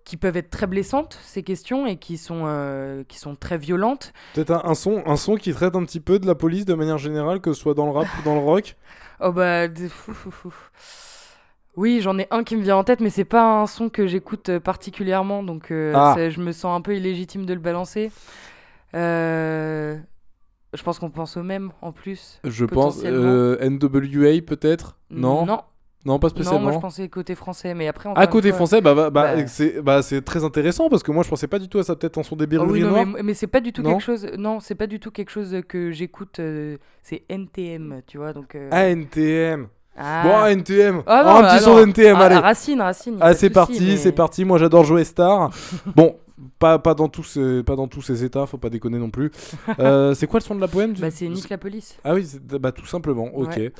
qui 0.06 0.16
peuvent 0.18 0.38
être 0.38 0.50
très 0.50 0.68
blessantes 0.68 1.20
ces 1.24 1.44
questions 1.44 1.86
et 1.86 1.98
qui 1.98 2.18
sont 2.18 2.44
euh, 2.46 3.04
qui 3.10 3.18
sont 3.20 3.36
très 3.36 3.58
violentes 3.58 4.14
Peut-être 4.34 4.52
un, 4.52 4.62
un 4.70 4.74
son, 4.74 5.04
un 5.06 5.18
son 5.18 5.36
qui 5.36 5.54
traite 5.54 5.76
un 5.76 5.84
petit 5.84 6.00
peu 6.00 6.18
de 6.20 6.26
la 6.26 6.36
police 6.36 6.66
de 6.66 6.74
manière 6.74 6.98
générale, 6.98 7.42
que 7.42 7.52
ce 7.54 7.60
soit 7.62 7.74
dans 7.74 7.86
le 7.86 7.92
rap 7.92 8.08
ou 8.20 8.24
dans 8.24 8.36
le 8.36 8.42
rock? 8.42 8.76
Oh 9.20 9.32
bah. 9.32 9.68
fou, 9.90 10.14
fou, 10.14 10.32
fou. 10.32 10.54
Oui, 11.76 12.02
j'en 12.02 12.18
ai 12.20 12.28
un 12.30 12.44
qui 12.44 12.56
me 12.56 12.62
vient 12.62 12.76
en 12.78 12.84
tête, 12.84 13.00
mais 13.00 13.10
c'est 13.10 13.26
pas 13.26 13.62
un 13.62 13.66
son 13.68 13.90
que 13.90 14.06
j'écoute 14.06 14.50
euh, 14.50 14.60
particulièrement, 14.60 15.42
donc 15.42 15.72
euh, 15.72 15.92
Ah. 15.96 16.16
je 16.30 16.40
me 16.40 16.52
sens 16.52 16.78
un 16.78 16.82
peu 16.82 16.96
illégitime 16.96 17.46
de 17.46 17.54
le 17.54 17.60
balancer. 17.60 18.12
Euh, 18.96 19.98
Je 20.76 20.82
pense 20.84 20.98
qu'on 21.00 21.10
pense 21.12 21.38
au 21.38 21.44
même 21.44 21.72
en 21.82 21.92
plus. 21.92 22.40
Je 22.44 22.66
pense 22.66 23.02
euh, 23.06 23.58
NWA 23.62 24.42
peut-être? 24.46 24.98
Non? 25.12 25.46
Non, 25.46 25.62
Non, 26.06 26.20
pas 26.20 26.28
non, 26.28 26.30
spécialement. 26.34 26.62
moi 26.62 26.72
je 26.74 26.80
pensais 26.80 27.10
côté 27.10 27.36
français, 27.36 27.74
mais 27.76 27.88
après. 27.88 28.10
une 28.10 28.28
côté 28.28 28.50
fois- 28.50 28.58
français, 28.58 28.82
bah, 28.82 28.94
bah, 28.96 29.10
bah, 29.12 29.36
bah- 29.36 29.48
c'est 29.48 29.82
bah, 29.82 30.02
c'est 30.02 30.22
très 30.24 30.44
intéressant 30.44 30.90
parce 30.90 31.02
que 31.04 31.12
moi 31.12 31.24
je 31.24 31.30
pensais 31.30 31.48
pas 31.48 31.60
du 31.60 31.70
tout 31.70 31.78
à 31.80 31.84
ça. 31.84 31.96
Peut-être 31.96 32.18
en 32.18 32.24
son 32.24 32.36
début 32.36 32.58
Ah 32.60 32.64
oui, 32.66 32.82
non, 32.82 33.06
mais, 33.06 33.22
mais 33.24 33.34
c'est 33.36 33.48
pas 33.48 33.62
du 33.62 33.72
tout 33.74 33.82
Non? 33.84 33.92
quelque 33.92 34.02
chose. 34.04 34.28
Non, 34.38 34.60
c'est 34.60 34.76
pas 34.76 34.88
du 34.88 35.00
tout 35.00 35.12
quelque 35.12 35.30
chose 35.32 35.56
que 35.68 35.92
j'écoute. 35.92 36.40
euh, 36.40 36.78
c'est 37.04 37.24
NTM, 37.30 38.02
tu 38.08 38.18
vois, 38.18 38.34
donc. 38.34 38.58
Ah, 38.72 38.88
NTM. 38.90 39.68
Ah. 39.98 40.24
Bon, 40.24 40.46
NTM. 40.48 41.04
Ah 41.06 41.22
Oh, 41.24 41.30
non, 41.30 41.36
un 41.38 41.42
bah 41.42 41.48
petit 41.58 41.66
non. 41.68 41.78
son 41.78 41.80
NTM, 41.88 42.16
Ah, 42.18 42.26
allez. 42.26 42.36
Racine, 42.36 42.82
Racine. 42.82 43.18
Ah, 43.22 43.34
c'est 43.34 43.50
parti, 43.50 43.80
mais- 43.82 43.98
c'est 43.98 44.12
parti. 44.12 44.46
Moi 44.46 44.58
j'adore 44.58 44.84
jouer 44.86 45.04
Star. 45.04 45.50
bon, 45.96 46.16
pas, 46.60 46.80
pas, 46.80 46.94
dans 46.94 47.08
tous 47.08 47.24
ces, 47.24 47.64
pas 47.64 47.76
dans 47.76 47.88
tous 47.88 48.02
ces 48.02 48.24
états, 48.24 48.46
faut 48.46 48.58
pas 48.58 48.70
déconner 48.70 48.98
non 48.98 49.10
plus. 49.10 49.32
Euh, 49.80 50.14
c'est 50.16 50.28
quoi 50.28 50.40
le 50.40 50.44
son 50.44 50.56
de 50.56 50.62
la 50.62 50.68
poème 50.68 50.94
Bah, 51.00 51.12
c'est 51.12 51.28
Nick 51.28 51.50
la 51.50 51.58
police. 51.58 51.98
Ah 52.04 52.14
oui, 52.16 52.28
bah, 52.60 52.72
tout 52.72 52.86
simplement, 52.86 53.30
ok. 53.36 53.56
Ouais. 53.56 53.74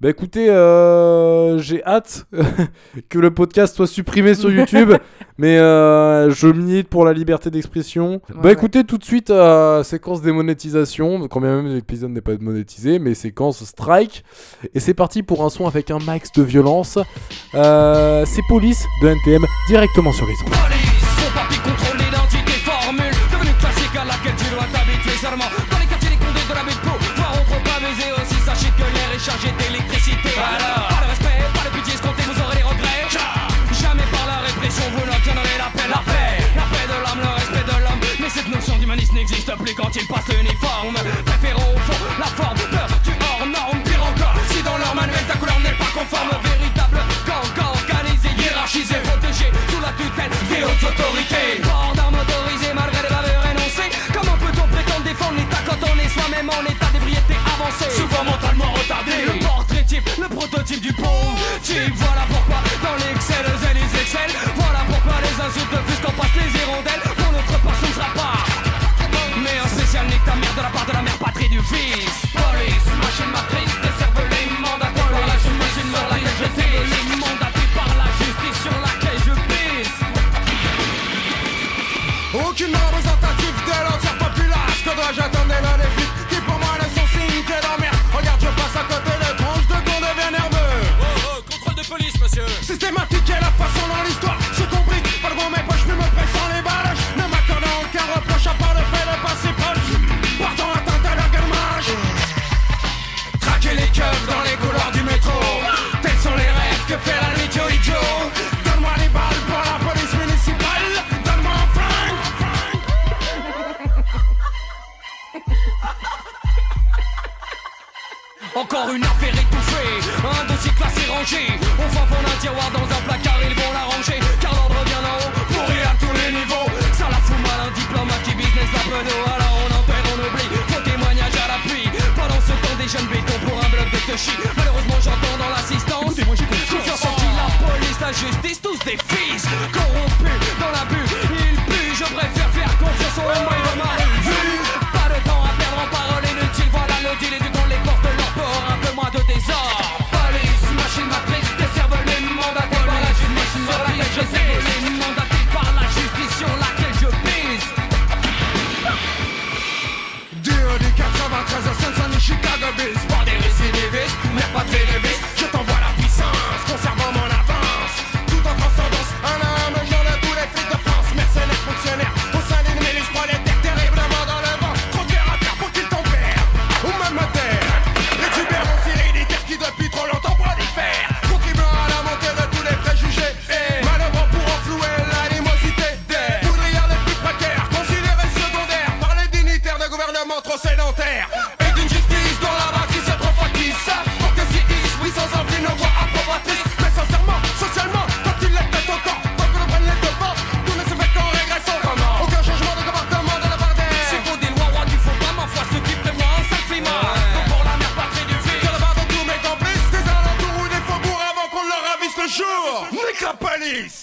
Bah 0.00 0.08
écoutez, 0.08 0.48
euh, 0.48 1.58
j'ai 1.58 1.84
hâte 1.84 2.26
que 3.10 3.18
le 3.18 3.34
podcast 3.34 3.76
soit 3.76 3.86
supprimé 3.86 4.34
sur 4.34 4.50
YouTube, 4.50 4.94
mais 5.38 5.58
euh, 5.58 6.30
je 6.30 6.46
milite 6.46 6.88
pour 6.88 7.04
la 7.04 7.12
liberté 7.12 7.50
d'expression. 7.50 8.22
bah 8.30 8.44
ouais. 8.44 8.52
écoutez, 8.54 8.84
tout 8.84 8.96
de 8.96 9.04
suite, 9.04 9.28
euh, 9.28 9.82
séquence 9.82 10.22
démonétisation, 10.22 11.28
quand 11.28 11.42
bien 11.42 11.56
même 11.62 11.74
l'épisode 11.74 12.12
n'est 12.12 12.22
pas 12.22 12.32
monétisé, 12.40 12.98
mais 12.98 13.12
séquence 13.12 13.62
strike. 13.62 14.24
Et 14.74 14.80
c'est 14.80 14.94
parti 14.94 15.22
pour 15.22 15.44
un 15.44 15.50
son 15.50 15.66
avec 15.66 15.90
un 15.90 15.98
max 15.98 16.32
de 16.32 16.42
violence. 16.42 16.98
Euh, 17.54 18.24
c'est 18.26 18.42
Police 18.48 18.86
de 19.02 19.08
NTM 19.08 19.44
directement 19.68 20.12
sur 20.12 20.24
les 20.24 20.32
ondes. 20.46 20.89
N'existe 39.20 39.52
plus 39.56 39.74
quand 39.74 39.94
il 39.94 40.06
passe 40.06 40.28
l'uniforme. 40.28 40.96
Préférons 41.26 41.74
au 41.76 41.78
fond 41.78 42.00
la 42.18 42.30
forme, 42.40 42.56
peur 42.72 42.88
du 43.04 43.12
hors 43.20 43.46
norme. 43.46 43.82
Pire 43.84 44.02
encore, 44.02 44.36
si 44.48 44.62
dans 44.62 44.78
leur 44.78 44.94
manuel 44.94 45.24
ta 45.28 45.36
couleur 45.36 45.60
n'est 45.60 45.76
pas 45.76 45.92
conforme 45.92 46.32
Véritable 46.42 47.00
gang, 47.28 47.52
organisé, 47.76 48.28
hiérarchisé 48.38 48.96
Protégé 49.04 49.46
sous 49.68 49.80
la 49.84 49.92
tutelle 50.00 50.32
des 50.48 50.64
hautes 50.64 50.84
autorités. 50.88 51.60
Port 51.60 51.92
d'armes 51.96 52.16
autorisées 52.16 52.72
malgré 52.72 53.02
les 53.04 53.12
valeurs 53.12 53.44
énoncées 53.52 53.90
Comment 54.14 54.36
peut-on 54.40 54.66
prétendre 54.72 55.04
défendre 55.04 55.36
l'état 55.36 55.62
quand 55.68 55.80
on 55.84 55.96
est 56.00 56.08
soi-même 56.16 56.48
en 56.48 56.62
état 56.64 56.88
d'ébriété 56.92 57.36
avancée? 57.44 57.92
Souvent 57.92 58.24
mentalement 58.24 58.72
retardé 58.72 59.16
Le 59.28 59.36
portrait 59.44 59.84
type, 59.84 60.08
le 60.16 60.28
prototype 60.32 60.64
type 60.64 60.80
du 60.80 60.92
pauvre 60.96 61.36
type. 61.62 61.92
Voilà 61.92 62.24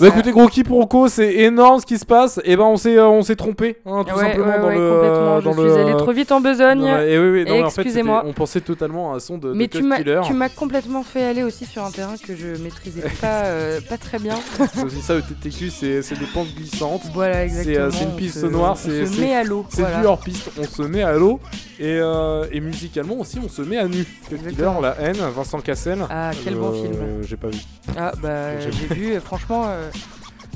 Bah 0.08 0.14
écoutez, 0.14 0.32
gros 0.32 0.47
quiproquo, 0.47 1.10
c'est 1.10 1.34
énorme 1.34 1.82
ce 1.82 1.86
qui 1.86 1.97
se 1.97 2.05
passe. 2.05 2.39
Et 2.45 2.55
ben 2.55 2.64
on 2.64 2.78
s'est 2.78 2.97
euh, 2.97 3.10
on 3.10 3.24
s'est 3.24 3.36
trompé, 3.36 3.76
hein, 4.00 4.04
tout 4.04 4.16
Ouais, 4.16 4.22
simplement 4.24 4.48
ouais, 4.48 4.60
dans 4.60 4.68
ouais, 4.68 4.76
le. 4.76 5.41
dans 5.43 5.54
je 5.54 5.62
le- 5.62 5.72
suis 5.74 5.82
allé 5.82 5.93
trop 5.98 6.12
vite 6.12 6.32
en 6.32 6.41
besogne. 6.41 6.82
Mais- 6.84 7.12
et 7.12 7.20
oui, 7.20 7.30
oui, 7.30 7.45
non, 7.45 7.58
mais 7.58 7.64
en 7.64 7.70
fait, 7.70 7.82
Excusez-moi. 7.82 8.20
c'était- 8.20 8.30
on 8.30 8.34
pensait 8.34 8.62
totalement 8.62 9.14
à 9.14 9.18
un 9.18 9.20
son 9.20 9.38
de, 9.38 9.54
Mais 9.54 9.68
tu 9.68 9.82
m'as, 9.84 9.98
Killer. 9.98 10.22
tu 10.26 10.34
m'as 10.34 10.50
complètement 10.50 11.04
fait 11.04 11.24
aller 11.24 11.43
aussi 11.43 11.66
sur 11.66 11.84
un 11.84 11.91
terrain 11.91 12.16
que 12.18 12.36
je 12.36 12.62
maîtrisais 12.62 13.02
pas, 13.22 13.45
euh, 13.45 13.80
pas 13.88 13.98
très 13.98 14.20
bien. 14.20 14.36
C'est 14.74 14.84
aussi 14.84 15.02
ça, 15.02 15.16
le 15.16 15.22
TTQ, 15.22 15.70
c'est 15.70 16.02
c'est 16.02 16.18
des 16.20 16.26
pentes 16.26 16.54
glissantes. 16.56 17.02
Voilà, 17.14 17.43
exactement. 17.45 17.76
euh, 17.86 17.89
c'est 17.91 18.04
une 18.04 18.16
piste 18.16 18.43
noire, 18.43 18.74
on 18.74 18.76
se 19.06 19.20
met 19.22 19.36
à 19.36 19.43
l'eau. 19.43 19.66
C'est 19.70 19.84
du 20.00 20.06
hors 20.06 20.20
piste, 20.20 20.50
on 20.60 20.64
se 20.64 20.82
met 20.84 21.04
à 21.04 21.14
l'eau. 21.14 21.39
Et, 21.80 22.00
euh, 22.02 22.45
et 22.52 22.60
musicalement 22.60 23.20
aussi, 23.20 23.38
on 23.43 23.48
se 23.50 23.62
met 23.62 23.78
à 23.78 23.88
nu. 23.88 24.04
Killer, 24.30 24.70
la 24.82 24.95
haine, 25.00 25.18
Vincent 25.36 25.60
Cassel. 25.60 26.00
Ah, 26.10 26.32
quel 26.43 26.56
bon 26.56 26.70
Euh, 26.70 26.74
film. 26.74 26.95
J'ai 27.22 27.38
pas 27.38 27.50
vu. 27.50 27.60
Ah, 27.95 28.12
bah, 28.20 28.60
j'ai 28.60 28.95
vu, 28.95 29.20
franchement, 29.20 29.66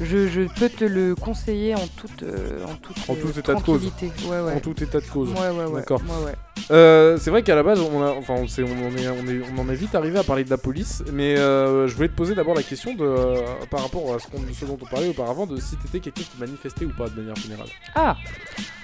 je, 0.04 0.28
je 0.28 0.41
peux 0.60 0.70
te 0.70 0.84
le 0.86 1.16
conseiller 1.16 1.76
en 1.76 1.88
toute, 1.88 2.24
euh, 2.24 2.64
en 2.66 2.74
toute, 2.76 2.97
En 3.10 3.14
euh, 3.14 3.16
tout 3.22 3.39
état 3.39 3.54
de 3.54 3.62
cause. 3.62 3.82
tranquillité. 3.91 4.12
Ouais, 4.28 4.39
ouais. 4.41 4.54
En 4.54 4.60
tout 4.60 4.82
état 4.84 4.99
de 4.99 5.06
cause. 5.08 5.30
Ouais, 5.32 5.49
ouais, 5.49 5.66
ouais. 5.66 5.80
D'accord. 5.82 6.02
Ouais, 6.02 6.26
ouais. 6.26 6.36
Euh, 6.72 7.18
c'est 7.20 7.30
vrai 7.32 7.43
qu'à 7.43 7.56
la 7.56 7.64
base, 7.64 7.80
on, 7.82 8.02
a, 8.02 8.12
enfin, 8.12 8.34
on, 8.36 8.45
on, 8.45 8.88
en 8.88 8.95
est, 8.97 9.08
on, 9.10 9.28
est, 9.28 9.41
on 9.56 9.62
en 9.62 9.70
est 9.70 9.76
vite 9.76 9.93
arrivé 9.95 10.18
à 10.20 10.24
parler 10.24 10.43
de 10.43 10.49
la 10.49 10.58
police, 10.58 11.04
mais 11.12 11.38
euh, 11.38 11.88
je 11.88 11.95
voulais 11.95 12.08
te 12.08 12.16
poser 12.16 12.34
d'abord 12.36 12.56
la 12.56 12.64
question 12.64 12.93
de, 12.93 13.04
euh, 13.04 13.36
par 13.70 13.82
rapport 13.82 14.14
à 14.16 14.20
ce, 14.20 14.28
qu'on- 14.28 14.41
ce 14.58 14.66
dont 14.66 14.78
on 14.82 14.86
parlait 14.86 15.10
auparavant, 15.10 15.45
de 15.45 15.58
si 15.60 15.76
t'étais 15.78 15.99
quelqu'un 15.99 16.22
qui 16.32 16.39
manifestait 16.39 16.86
ou 16.86 16.93
pas 16.97 17.10
de 17.10 17.16
manière 17.20 17.36
générale. 17.36 17.68
Ah, 17.95 18.16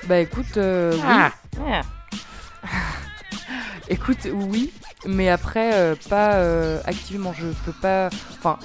bah 0.08 0.20
écoute, 0.20 0.58
euh, 0.58 0.94
oui. 1.58 1.64
écoute, 3.90 4.28
oui, 4.34 4.72
mais 5.06 5.30
après, 5.30 5.74
euh, 5.76 5.96
pas 6.10 6.36
euh, 6.36 6.80
activement. 6.86 7.34
Je 7.34 7.48
peux 7.66 7.72
pas. 7.82 8.10
Enfin, 8.38 8.58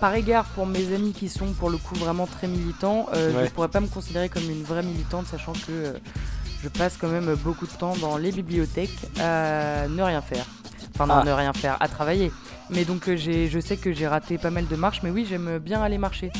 par 0.00 0.14
égard 0.14 0.44
pour 0.54 0.66
mes 0.66 0.94
amis 0.94 1.12
qui 1.12 1.28
sont 1.28 1.52
pour 1.52 1.70
le 1.70 1.76
coup 1.76 1.94
vraiment 1.94 2.26
très 2.26 2.46
militants, 2.46 3.06
euh, 3.14 3.32
Ouais. 3.34 3.46
je 3.46 3.50
pourrais 3.52 3.68
pas 3.68 3.80
me 3.80 3.86
considérer 3.86 4.28
comme 4.28 4.48
une 4.50 4.62
vraie 4.62 4.82
militante, 4.82 5.26
sachant 5.26 5.52
que 5.52 5.70
euh, 5.70 5.92
je 6.62 6.68
passe 6.68 6.96
quand 6.98 7.08
même 7.08 7.34
beaucoup 7.36 7.66
de 7.66 7.72
temps 7.72 7.94
dans 7.98 8.16
les 8.16 8.32
bibliothèques 8.32 8.96
à 9.20 9.86
ne 9.88 10.02
rien 10.02 10.22
faire. 10.22 10.46
Enfin, 10.94 11.06
non, 11.06 11.14
Ah. 11.20 11.24
ne 11.24 11.32
rien 11.32 11.52
faire, 11.52 11.76
à 11.80 11.88
travailler. 11.88 12.32
Mais 12.70 12.84
donc, 12.84 13.08
euh, 13.08 13.16
je 13.16 13.60
sais 13.60 13.76
que 13.76 13.92
j'ai 13.92 14.06
raté 14.08 14.38
pas 14.38 14.50
mal 14.50 14.66
de 14.66 14.76
marches, 14.76 15.00
mais 15.02 15.10
oui, 15.10 15.26
j'aime 15.28 15.58
bien 15.58 15.82
aller 15.82 15.98
marcher. 15.98 16.30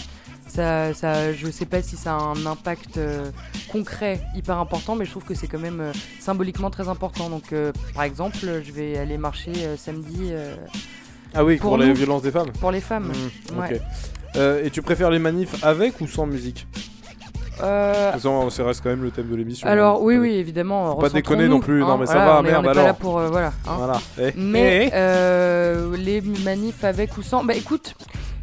Ça, 0.46 0.92
ça, 0.94 1.32
je 1.32 1.48
sais 1.50 1.64
pas 1.66 1.80
si 1.80 1.96
ça 1.96 2.14
a 2.16 2.18
un 2.18 2.44
impact 2.46 2.96
euh, 2.96 3.30
concret 3.70 4.20
hyper 4.34 4.58
important, 4.58 4.96
mais 4.96 5.04
je 5.04 5.10
trouve 5.12 5.22
que 5.24 5.34
c'est 5.34 5.46
quand 5.46 5.60
même 5.60 5.80
euh, 5.80 5.92
symboliquement 6.18 6.70
très 6.70 6.88
important. 6.88 7.30
Donc, 7.30 7.52
euh, 7.52 7.72
par 7.94 8.02
exemple, 8.02 8.38
je 8.64 8.72
vais 8.72 8.98
aller 8.98 9.16
marcher 9.16 9.52
samedi 9.76 10.32
Ah 11.34 11.44
oui, 11.44 11.56
pour, 11.56 11.70
Pour 11.70 11.78
les 11.78 11.92
violences 11.92 12.22
des 12.22 12.30
femmes 12.30 12.50
pour 12.60 12.70
les 12.72 12.80
femmes. 12.80 13.12
Ouais. 13.56 13.74
ok. 13.76 13.80
Euh, 14.36 14.64
et 14.64 14.70
tu 14.70 14.82
préfères 14.82 15.10
les 15.10 15.18
manifs 15.18 15.62
avec 15.64 16.00
ou 16.00 16.06
sans 16.06 16.26
musique 16.26 16.66
Euh, 17.62 18.12
Ça, 18.50 18.64
reste 18.64 18.80
quand 18.82 18.88
même 18.90 19.02
le 19.02 19.10
thème 19.10 19.28
de 19.28 19.36
l'émission. 19.36 19.68
alors, 19.68 19.96
hein, 19.96 20.00
oui, 20.02 20.14
faut 20.14 20.20
pas 20.20 20.26
oui, 20.28 20.34
évidemment. 20.34 20.94
pas 20.96 21.08
déconner 21.10 21.46
non 21.48 21.60
plus, 21.60 21.80
non, 21.80 21.98
mais 21.98 22.06
ça 22.06 22.14
va, 22.14 22.40
on 22.40 22.44
est- 22.44 22.50
merde, 22.50 22.64
on 22.66 22.70
est 22.70 22.72
pas 22.72 22.74
là 22.74 22.82
alors. 22.84 22.96
pour. 22.96 23.18
euh, 23.18 23.28
voilà. 23.28 23.48
hein. 23.68 23.74
Voilà. 23.76 24.00
Eh, 24.18 24.32
Mais 24.36 24.86
eh, 24.86 24.90
euh, 24.94 25.96
les 25.96 26.20
manifs 26.22 26.84
avec 26.84 27.16
ou 27.18 27.22
sans, 27.22 27.44
bah 27.44 27.54
écoute, 27.54 27.94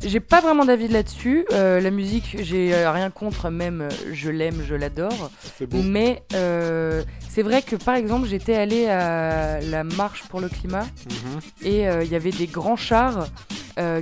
j'ai 0.06 0.20
pas 0.20 0.42
vraiment 0.42 0.66
d'avis 0.66 0.88
là-dessus. 0.88 1.46
Euh, 1.52 1.80
la 1.80 1.92
musique, 1.92 2.38
j'ai 2.42 2.74
euh, 2.74 2.92
rien 2.92 3.10
contre, 3.10 3.50
même 3.50 3.82
euh, 3.82 3.90
je 4.14 4.30
l'aime, 4.30 4.62
je 4.68 4.76
l'adore. 4.76 5.32
Mais 5.72 6.24
euh, 6.34 7.04
c'est 7.30 7.42
vrai 7.44 7.62
que 7.62 7.76
par 7.76 7.96
exemple, 7.96 8.28
j'étais 8.28 8.56
allée 8.56 8.88
à 8.88 9.60
la 9.62 9.84
marche 9.84 10.24
pour 10.30 10.40
le 10.42 10.50
climat 10.50 10.86
Mhm. 11.08 11.40
et 11.64 11.88
euh, 11.88 12.04
il 12.04 12.12
y 12.12 12.16
avait 12.16 12.32
des 12.32 12.48
grands 12.48 12.76
chars 12.76 13.28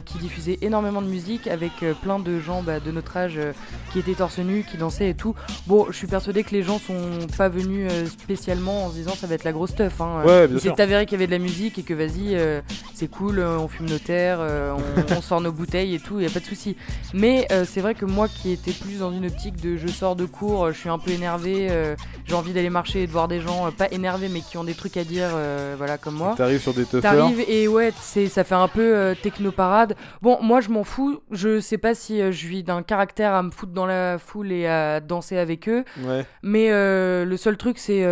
qui 0.05 0.17
diffusaient 0.19 0.57
énormément 0.61 1.01
de 1.01 1.07
musique 1.07 1.47
avec 1.47 1.73
plein 2.01 2.17
de 2.17 2.39
gens 2.39 2.63
bah, 2.63 2.79
de 2.79 2.91
notre 2.91 3.17
âge 3.17 3.37
qui 3.91 3.99
étaient 3.99 4.13
torse 4.13 4.37
nu, 4.37 4.63
qui 4.63 4.77
dansaient 4.77 5.09
et 5.09 5.15
tout. 5.15 5.35
Bon, 5.67 5.87
je 5.89 5.97
suis 5.97 6.07
persuadée 6.07 6.45
que 6.45 6.51
les 6.51 6.63
gens 6.63 6.79
sont 6.79 7.27
pas 7.37 7.49
venus 7.49 7.91
spécialement 8.07 8.85
en 8.85 8.89
se 8.91 8.93
disant 8.95 9.11
ça 9.15 9.27
va 9.27 9.35
être 9.35 9.43
la 9.43 9.51
grosse 9.51 9.71
stuff. 9.71 9.99
Hein. 9.99 10.21
Ouais, 10.25 10.47
bien 10.47 10.55
Il 10.55 10.61
s'est 10.61 10.69
sûr. 10.69 10.79
avéré 10.79 11.05
qu'il 11.05 11.13
y 11.13 11.15
avait 11.15 11.27
de 11.27 11.31
la 11.33 11.39
musique 11.39 11.77
et 11.77 11.83
que 11.83 11.93
vas-y, 11.93 12.37
c'est 12.93 13.09
cool, 13.11 13.41
on 13.41 13.67
fume 13.67 13.89
nos 13.89 13.97
terres, 13.99 14.39
on, 14.39 15.13
on 15.17 15.21
sort 15.21 15.41
nos 15.41 15.51
bouteilles 15.51 15.84
et 15.93 15.99
tout, 15.99 16.19
y 16.19 16.25
a 16.25 16.29
pas 16.29 16.39
de 16.39 16.45
souci. 16.45 16.75
Mais 17.13 17.47
euh, 17.51 17.65
c'est 17.65 17.81
vrai 17.81 17.93
que 17.93 18.05
moi 18.05 18.27
qui 18.27 18.51
étais 18.51 18.71
plus 18.71 18.99
dans 18.99 19.11
une 19.11 19.25
optique 19.25 19.61
de 19.61 19.77
je 19.77 19.87
sors 19.87 20.15
de 20.15 20.25
cours, 20.25 20.65
euh, 20.65 20.71
je 20.71 20.79
suis 20.79 20.89
un 20.89 20.97
peu 20.97 21.11
énervé, 21.11 21.67
euh, 21.69 21.95
j'ai 22.25 22.33
envie 22.33 22.53
d'aller 22.53 22.69
marcher 22.69 23.03
et 23.03 23.07
de 23.07 23.11
voir 23.11 23.27
des 23.27 23.41
gens, 23.41 23.71
pas 23.71 23.87
énervés, 23.91 24.29
mais 24.29 24.41
qui 24.41 24.57
ont 24.57 24.63
des 24.63 24.73
trucs 24.73 24.97
à 24.97 25.03
dire, 25.03 25.29
voilà, 25.77 25.97
comme 25.97 26.15
moi. 26.15 26.33
T'arrives 26.35 26.61
sur 26.61 26.73
des 26.73 26.85
toughers. 26.85 27.01
T'arrives 27.01 27.43
et 27.47 27.67
ouais, 27.67 27.91
ça 27.91 28.43
fait 28.43 28.55
un 28.55 28.67
peu 28.67 29.15
techno-parade. 29.21 29.95
Bon, 30.21 30.39
moi 30.41 30.61
je 30.61 30.69
m'en 30.69 30.83
fous. 30.83 31.21
Je 31.31 31.59
sais 31.59 31.77
pas 31.77 31.93
si 31.93 32.19
je 32.19 32.31
suis 32.31 32.63
d'un 32.63 32.81
caractère 32.81 33.33
à 33.33 33.43
me 33.43 33.51
foutre 33.51 33.73
dans 33.73 33.85
la 33.85 34.17
foule 34.17 34.51
et 34.51 34.67
à 34.67 34.99
danser 34.99 35.37
avec 35.37 35.69
eux. 35.69 35.83
Ouais. 36.03 36.25
Mais 36.41 36.69
le 36.71 37.37
seul 37.37 37.57
truc, 37.57 37.77
c'est 37.77 38.03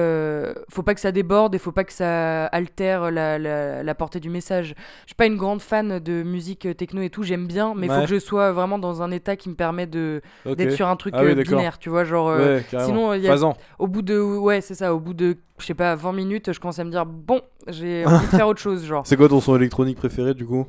faut 0.69 0.83
pas 0.83 0.93
que 0.93 1.01
ça 1.01 1.11
déborde 1.11 1.55
et 1.55 1.57
faut 1.57 1.71
pas 1.71 1.83
que 1.83 1.93
ça 1.93 2.45
altère 2.47 3.11
la, 3.11 3.39
la, 3.39 3.83
la 3.83 3.95
portée 3.95 4.19
du 4.19 4.29
message. 4.29 4.75
Je 5.01 5.07
suis 5.07 5.15
pas 5.15 5.25
une 5.25 5.37
grande 5.37 5.61
fan 5.61 5.99
de 5.99 6.23
musique 6.23 6.67
techno 6.77 7.01
et 7.01 7.09
tout. 7.09 7.23
J'aime 7.23 7.47
bien, 7.47 7.62
mais 7.75 7.87
il 7.87 7.89
Ouais. 7.89 7.95
faut 7.95 8.01
que 8.03 8.09
je 8.09 8.19
sois 8.19 8.51
vraiment 8.51 8.77
dans 8.77 9.01
un 9.01 9.11
état 9.11 9.35
qui 9.35 9.47
me 9.49 9.55
permet 9.55 9.87
de 9.87 10.21
d'être 10.45 10.71
sur 10.73 10.87
un 10.87 10.95
truc 10.97 11.13
Ah 11.17 11.23
oui, 11.23 11.31
euh, 11.31 11.43
binaire. 11.43 11.79
Tu 11.79 11.89
vois, 11.89 12.03
genre. 12.03 12.27
euh, 12.29 12.57
ouais, 12.57 12.63
sinon, 12.85 13.13
il 13.13 13.21
y 13.21 13.27
a- 13.29 13.35
au 13.79 13.87
bout 13.87 14.01
de 14.01 14.19
ouais 14.19 14.61
c'est 14.61 14.75
ça 14.75 14.93
au 14.93 14.99
bout 14.99 15.13
de 15.13 15.37
je 15.59 15.65
sais 15.65 15.73
pas 15.73 15.95
20 15.95 16.11
minutes 16.13 16.51
je 16.51 16.59
commence 16.59 16.79
à 16.79 16.83
me 16.83 16.91
dire 16.91 17.05
bon 17.05 17.41
j'ai 17.67 18.05
envie 18.05 18.25
de 18.25 18.31
faire 18.31 18.47
autre 18.47 18.59
chose 18.59 18.83
genre 18.85 19.03
C'est 19.07 19.15
quoi 19.17 19.29
ton 19.29 19.39
son 19.39 19.55
électronique 19.55 19.97
préféré 19.97 20.33
du 20.33 20.45
coup? 20.45 20.65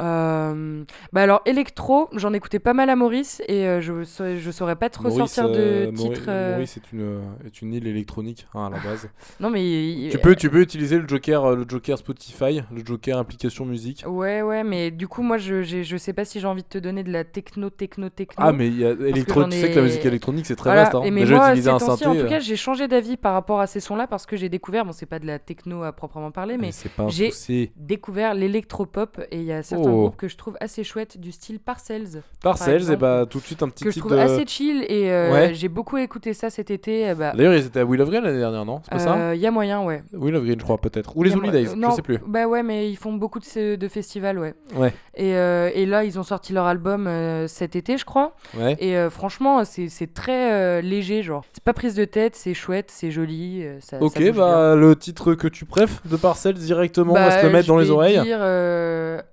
Euh, 0.00 0.84
bah 1.12 1.22
alors 1.22 1.42
électro 1.46 2.08
j'en 2.14 2.32
écoutais 2.32 2.58
pas 2.58 2.72
mal 2.74 2.90
à 2.90 2.96
Maurice 2.96 3.42
et 3.48 3.66
euh, 3.66 3.80
je 3.80 4.04
saurais, 4.04 4.38
je 4.38 4.50
saurais 4.50 4.76
pas 4.76 4.88
trop 4.88 5.04
Maurice, 5.08 5.32
sortir 5.32 5.48
de 5.50 5.58
euh, 5.60 6.52
Maurice 6.54 6.76
est 6.76 6.92
une, 6.92 7.20
est 7.46 7.62
une 7.62 7.74
île 7.74 7.86
électronique 7.86 8.46
hein, 8.54 8.66
à 8.66 8.70
la 8.70 8.78
base. 8.78 9.08
non 9.40 9.50
mais 9.50 9.62
il- 9.62 10.10
tu, 10.10 10.18
peux, 10.18 10.34
tu 10.36 10.48
peux 10.50 10.60
utiliser 10.60 10.98
le 10.98 11.06
Joker, 11.06 11.54
le 11.54 11.64
Joker 11.68 11.98
Spotify, 11.98 12.62
le 12.74 12.84
Joker 12.84 13.18
application 13.18 13.64
musique. 13.66 14.04
ouais 14.06 14.42
ouais 14.42 14.64
mais 14.64 14.90
du 14.90 15.06
coup 15.08 15.22
moi 15.22 15.38
je 15.38 15.62
je 15.62 15.96
sais 15.96 16.12
pas 16.12 16.24
si 16.24 16.40
j'ai 16.40 16.46
envie 16.46 16.62
de 16.62 16.68
te 16.68 16.78
donner 16.78 17.02
de 17.04 17.12
la 17.12 17.24
techno 17.24 17.70
techno 17.70 18.08
techno 18.08 18.42
Ah 18.44 18.52
mais 18.52 18.68
il 18.68 18.78
y 18.78 18.84
a 18.86 18.90
électro... 18.92 19.44
tu 19.44 19.52
sais 19.52 19.70
que 19.70 19.76
la 19.76 19.82
musique 19.82 20.04
électronique 20.06 20.46
c'est 20.46 20.56
très 20.56 20.70
Voilà, 20.70 20.82
vaste. 20.84 20.94
Hein. 20.94 21.02
et 21.04 21.10
mais 21.10 21.20
Déjà 21.22 21.36
moi, 21.36 21.46
utiliser 21.50 21.70
ces 21.70 21.74
un 21.74 21.78
synthé. 21.78 22.06
en 22.06 22.14
tout 22.14 22.26
cas, 22.28 22.38
j'ai 22.40 22.56
changé 22.56 22.88
d'avis 22.88 23.16
par 23.16 23.34
rapport 23.34 23.60
à 23.60 23.66
ces 23.66 23.80
sons-là 23.80 24.06
parce 24.06 24.24
que 24.26 24.36
j'ai 24.36 24.48
découvert, 24.48 24.84
bon, 24.84 24.92
c'est 24.92 25.06
pas 25.06 25.18
de 25.18 25.26
la 25.26 25.38
techno 25.38 25.82
à 25.82 25.92
proprement 25.92 26.30
parler, 26.30 26.56
mais 26.56 26.70
j'ai- 27.08 27.72
découvert 27.76 28.34
l'électropop 28.34 29.20
et 29.30 29.36
il 29.38 29.44
y 29.44 29.52
a 29.52 29.62
certains 29.62 29.89
Oh. 29.89 29.89
Que 30.16 30.28
je 30.28 30.36
trouve 30.36 30.56
assez 30.60 30.84
chouettes 30.84 31.18
du 31.18 31.32
style 31.32 31.58
Parcells 31.60 32.22
Parcells, 32.42 32.72
et 32.72 32.76
exemple, 32.76 32.98
bah 33.00 33.26
tout 33.28 33.38
de 33.38 33.44
suite 33.44 33.62
un 33.62 33.68
petit 33.68 33.84
que 33.84 33.90
je 33.90 33.98
trouve 33.98 34.12
de. 34.12 34.18
assez 34.18 34.44
chill 34.46 34.84
et 34.88 35.10
euh, 35.10 35.32
Ouais. 35.32 35.54
j'ai 35.54 35.68
beaucoup 35.68 35.96
écouté 35.98 36.32
ça 36.34 36.50
cet 36.50 36.70
été. 36.70 37.08
euh, 37.10 37.14
Bah, 37.14 37.32
D'ailleurs 37.34 37.54
ils 37.54 37.66
étaient 37.66 37.80
à 37.80 37.84
Will 37.84 38.00
of 38.02 38.08
Green 38.10 38.22
l'année 38.22 38.38
dernière, 38.38 38.64
non? 38.64 38.80
C'est 38.84 38.90
pas 38.92 38.98
ça? 38.98 39.14
Euh, 39.16 39.34
y 39.34 39.46
a 39.46 39.50
moyen, 39.50 39.82
ouais. 39.82 40.02
Will 40.12 40.34
of 40.36 40.44
Green 40.44 40.58
je 40.58 40.64
crois 40.64 40.78
peut-être. 40.78 41.16
Ou 41.16 41.22
les 41.22 41.34
Holidays, 41.34 41.66
je 41.66 41.90
sais 41.94 42.02
plus. 42.02 42.18
Bah 42.26 42.46
ouais, 42.46 42.62
mais 42.62 42.90
ils 42.90 42.96
font 42.96 43.12
beaucoup 43.12 43.38
de, 43.40 43.88
festivals, 43.88 44.38
ouais. 44.38 44.54
Ouais. 44.76 44.92
Et, 45.14 45.34
euh, 45.36 45.70
et 45.74 45.86
là, 45.86 46.04
ils 46.04 46.18
ont 46.18 46.22
sorti 46.22 46.52
leur 46.52 46.66
album 46.66 47.08
cet 47.48 47.76
été, 47.76 47.96
je 47.98 48.04
crois. 48.04 48.34
Ouais. 48.58 48.76
Et 48.78 48.96
franchement, 49.10 49.62
c'est 49.64 50.14
très 50.14 50.82
léger, 50.82 51.22
genre. 51.22 51.44
C'est 51.52 51.64
pas 51.64 51.72
prise 51.72 51.94
de 51.94 52.04
tête, 52.04 52.36
c'est 52.36 52.54
chouette, 52.54 52.90
c'est 52.90 53.10
joli. 53.10 53.64
ça, 53.80 53.98
ça 53.98 54.02
Ok, 54.04 54.18
bouge 54.18 54.30
bah 54.36 54.74
le 54.76 54.94
titre 54.96 55.34
que 55.34 55.48
tu 55.48 55.64
préfères 55.64 56.00
de 56.04 56.16
Parcells 56.16 56.54
directement, 56.54 57.12
on 57.12 57.16
va 57.16 57.28
Bah, 57.28 57.40
se 57.40 57.46
le 57.46 57.52
mettre 57.52 57.68
dans 57.68 57.78
les 57.78 57.90
oreilles. 57.90 58.20
dire 58.22 58.40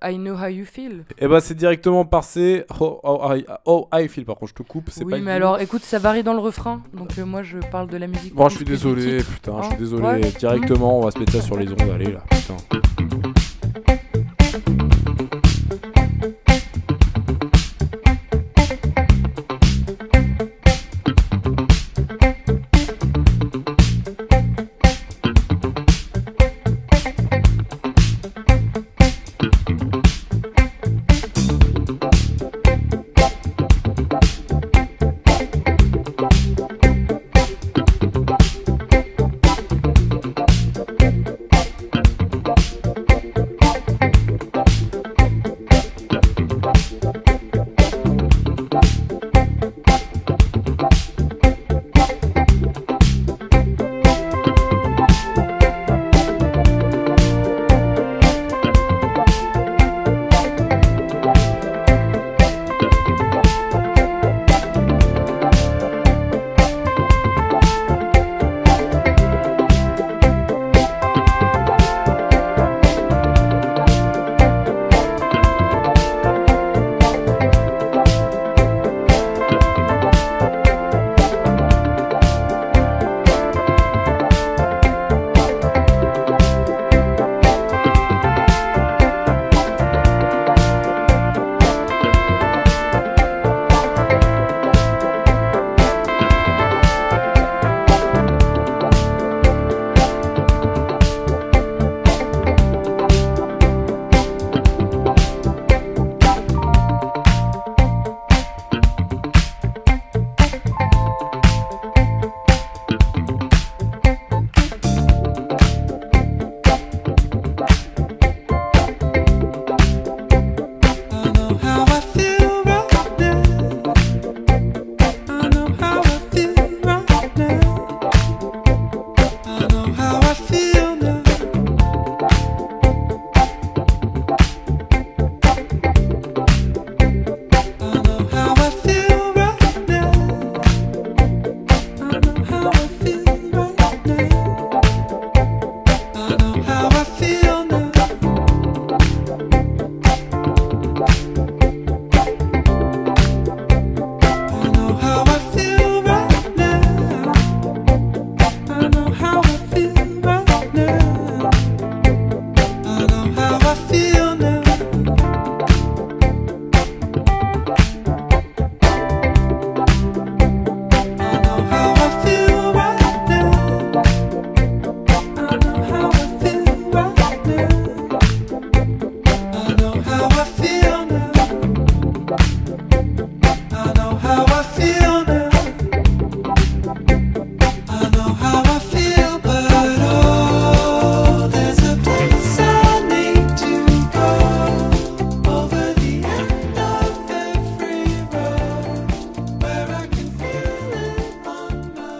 I 0.03 0.15
know 0.17 0.35
how 0.41 0.47
you 0.47 0.65
feel. 0.65 1.03
Et 1.19 1.27
bah 1.27 1.39
c'est 1.41 1.55
directement 1.55 2.05
Parcé. 2.05 2.65
Oh, 2.79 2.99
oh, 3.03 3.33
I- 3.35 3.45
oh, 3.65 3.87
I 3.93 4.07
feel, 4.07 4.25
par 4.25 4.35
contre, 4.35 4.51
je 4.57 4.63
te 4.63 4.67
coupe. 4.67 4.89
c'est 4.91 5.03
Oui, 5.03 5.11
pas 5.13 5.19
mais 5.19 5.31
alors 5.31 5.59
écoute, 5.59 5.83
ça 5.83 5.99
varie 5.99 6.23
dans 6.23 6.33
le 6.33 6.39
refrain. 6.39 6.81
Donc 6.93 7.17
euh, 7.17 7.25
moi, 7.25 7.43
je 7.43 7.57
parle 7.71 7.87
de 7.89 7.97
la 7.97 8.07
musique. 8.07 8.33
Bon, 8.35 8.47
je 8.49 8.55
suis 8.57 8.65
désolé, 8.65 9.17
putain, 9.23 9.61
je 9.63 9.67
suis 9.69 9.77
désolé. 9.77 10.03
Ouais. 10.03 10.19
Directement, 10.39 10.99
on 10.99 11.01
va 11.03 11.11
se 11.11 11.19
mettre 11.19 11.33
ça 11.33 11.41
sur 11.41 11.57
les 11.57 11.69
ondes, 11.71 11.81
allez 11.93 12.11
là, 12.11 12.23
putain. 12.29 12.55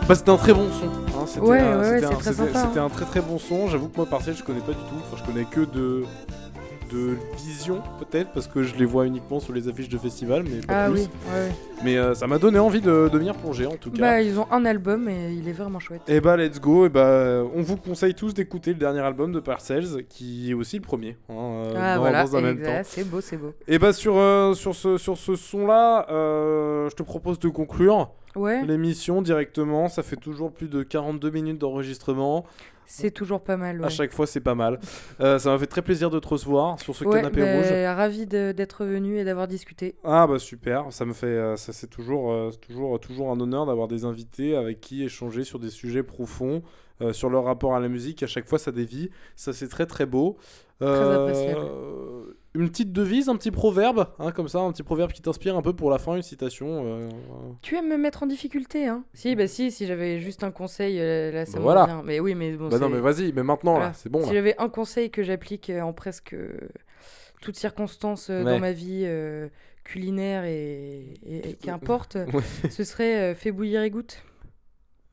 Bah, 0.08 0.16
c'était 0.16 0.30
un 0.30 0.38
très 0.38 0.53
bon 0.53 0.68
son. 0.72 0.86
hein, 0.86 1.26
c'était 1.26 1.45
Ouais, 1.45 1.60
un- 1.60 1.80
ouais, 1.80 1.86
c'était 1.86 1.99
c'est 1.99 2.05
un- 2.05 2.10
très 2.18 2.32
c'était- 2.34 2.47
sympa, 2.53 2.66
C'était 2.68 2.80
hein. 2.80 2.86
un 2.86 2.89
très 2.89 3.05
très 3.05 3.22
bon 3.22 3.38
son. 3.38 3.68
J'avoue 3.68 3.89
que 3.89 3.97
moi, 3.97 4.05
Parcel, 4.05 4.36
je 4.36 4.43
connais 4.43 4.62
pas 4.62 4.72
du 4.72 4.78
tout. 4.78 4.95
Enfin, 5.12 5.18
je 5.22 5.30
connais 5.32 5.45
que 5.45 5.62
de 5.62 6.03
de 6.89 7.18
vision 7.45 7.82
peut-être 7.99 8.30
parce 8.32 8.47
que 8.47 8.64
je 8.64 8.74
les 8.78 8.86
vois 8.86 9.05
uniquement 9.05 9.41
sur 9.41 9.51
les 9.51 9.68
affiches 9.68 9.89
de 9.89 9.97
festival 9.97 10.43
mais 10.49 10.62
pas 10.66 10.86
Ah 10.86 10.89
plus. 10.89 11.01
oui, 11.01 11.08
ouais, 11.34 11.34
ouais. 11.49 11.51
mais 11.84 11.97
euh, 11.97 12.14
ça 12.14 12.28
m'a 12.28 12.38
donné 12.38 12.60
envie 12.60 12.80
de, 12.80 13.10
de 13.12 13.18
venir 13.18 13.36
plonger 13.36 13.66
en 13.66 13.76
tout 13.76 13.91
cas 13.91 13.99
Bah, 13.99 14.22
ils 14.22 14.39
ont 14.39 14.47
un 14.51 14.64
album 14.64 15.10
et 15.10 15.34
il 15.34 15.49
est 15.49 15.51
vraiment 15.51 15.80
chouette. 15.82 15.99
et 16.08 16.22
bah 16.22 16.38
let's 16.38 16.62
go 16.62 16.86
et 16.86 16.89
bah 16.89 17.41
on 17.53 17.62
vous 17.62 17.76
conseille 17.76 18.14
tous 18.16 18.34
d'écouter 18.34 18.70
le 18.72 18.80
dernier 18.80 19.01
album 19.01 19.34
de 19.34 19.41
Parcells 19.41 20.05
qui 20.08 20.49
est 20.49 20.53
aussi 20.53 20.78
le 20.78 20.82
premier 20.82 21.18
hein, 21.30 21.34
euh, 21.36 21.74
ah 21.78 21.95
dans, 21.95 22.01
voilà, 22.03 22.24
dans 22.24 22.38
un 22.38 22.41
même 22.41 22.55
temps 22.62 22.70
exact, 22.70 22.88
c'est 22.89 23.03
beau, 23.03 23.20
c'est 23.20 23.36
beau. 23.36 23.51
et 23.68 23.80
bah 23.80 23.91
sur, 23.91 24.16
euh, 24.16 24.53
sur 24.53 24.74
ce, 24.74 24.97
sur 24.97 25.18
ce 25.18 25.36
son 25.36 25.68
là 25.68 26.05
je 26.08 26.95
te 26.95 27.03
propose 27.03 27.38
de 27.39 27.49
conclure 27.49 28.12
Ouais, 28.36 28.65
l'émission 28.65 29.21
directement 29.21 29.88
ça 29.88 30.03
fait 30.03 30.15
toujours 30.15 30.51
plus 30.51 30.67
de 30.67 30.84
42 30.84 31.30
minutes 31.32 31.57
d'enregistrement 31.57 32.45
c'est 32.89 33.11
toujours 33.11 33.41
pas 33.41 33.57
mal. 33.57 33.84
à 33.84 33.89
chaque 33.89 34.13
fois 34.13 34.25
c'est 34.28 34.39
pas 34.39 34.55
mal 34.55 34.80
Euh, 35.19 35.39
ça 35.39 35.51
m'a 35.51 35.57
fait 35.59 35.67
très 35.67 35.82
plaisir 35.82 36.09
de 36.09 36.19
te 36.19 36.28
recevoir 36.28 36.80
sur 36.80 36.95
ce 36.95 37.03
Ouais, 37.03 37.17
canapé 37.17 37.41
bah, 37.41 37.55
rouge 37.55 37.95
ravi 37.95 38.25
d'être 38.28 38.86
venu 38.86 39.17
et 39.17 39.23
d'avoir 39.25 39.47
discuté. 39.47 39.95
Ah 40.03 40.25
bah 40.28 40.39
super, 40.39 40.86
ça 40.91 41.03
me 41.03 41.13
fait, 41.13 41.25
euh, 41.28 41.55
ça 41.57 41.73
c'est 41.73 41.89
toujours, 41.89 42.32
euh, 42.32 42.51
toujours, 42.61 42.99
toujours 42.99 43.32
un 43.32 43.39
honneur 43.39 43.65
d'avoir 43.65 43.88
des 43.88 44.05
invités 44.05 44.55
avec 44.55 44.80
qui 44.80 45.03
échanger 45.03 45.43
sur 45.43 45.59
des 45.59 45.69
sujets 45.69 46.03
profonds, 46.03 46.61
euh, 47.01 47.11
sur 47.13 47.30
leur 47.30 47.43
rapport 47.43 47.75
à 47.75 47.80
la 47.80 47.89
musique. 47.89 48.23
À 48.23 48.28
chaque 48.28 48.47
fois, 48.47 48.57
ça 48.57 48.71
dévie, 48.71 49.09
ça 49.36 49.51
c'est 49.53 49.67
très 49.67 49.86
très 49.86 50.05
beau. 50.05 50.38
Euh, 50.82 51.25
appréciable. 51.28 51.65
Une 52.58 52.70
petite 52.70 52.91
devise, 52.91 53.30
un 53.30 53.36
petit 53.36 53.51
proverbe, 53.51 54.08
hein, 54.20 54.32
comme 54.32 54.47
ça, 54.47 54.60
un 54.60 54.72
petit 54.72 54.84
proverbe 54.84 55.12
qui 55.12 55.22
t'inspire 55.22 55.55
un 55.55 55.62
peu 55.62 55.74
pour 55.74 55.89
la 55.89 55.97
fin, 55.97 56.16
une 56.16 56.22
citation. 56.22 56.84
euh, 56.86 57.08
Tu 57.62 57.76
aimes 57.76 57.88
me 57.89 57.97
mettre 57.97 58.24
en 58.24 58.28
difficulté, 58.28 58.88
hein 58.88 59.03
Si, 59.14 59.36
bah 59.36 59.47
si, 59.47 59.72
si 59.72 59.86
j'avais 59.86 60.20
juste 60.20 60.43
un 60.43 60.51
conseil, 60.51 60.99
euh, 60.99 61.32
là, 61.32 61.45
ça 61.45 61.53
Bah 61.58 61.64
voilà. 61.64 62.01
Mais 62.03 62.20
oui, 62.20 62.36
mais 62.36 62.51
bon, 62.53 62.70
Bah 62.70 62.80
non 62.80 62.89
mais 62.89 62.99
vas-y, 62.99 63.32
mais 63.34 63.43
maintenant 63.43 63.72
Voilà. 63.74 63.88
là, 63.88 63.93
c'est 63.93 64.10
bon 64.10 64.24
Si 64.26 64.34
j'avais 64.34 64.55
un 64.58 64.70
conseil 64.70 65.10
que 65.12 65.24
j'applique 65.24 65.70
euh, 65.70 65.82
en 65.82 65.93
presque 65.93 66.34
euh, 66.34 66.58
toutes 67.41 67.58
circonstances 67.58 68.30
euh, 68.30 68.43
Ouais. 68.43 68.51
dans 68.53 68.60
ma 68.60 68.72
vie 68.72 69.03
euh, 69.05 69.47
culinaire 69.84 70.43
et, 70.45 71.14
et- 71.26 71.49
et 71.49 71.53
qu'importe, 71.53 72.16
Ouais. 72.34 72.70
ce 72.70 72.84
serait 72.84 73.32
euh, 73.32 73.36
fais 73.36 73.51
bouillir 73.51 73.84
et 73.84 73.89
goûte. 73.89 74.24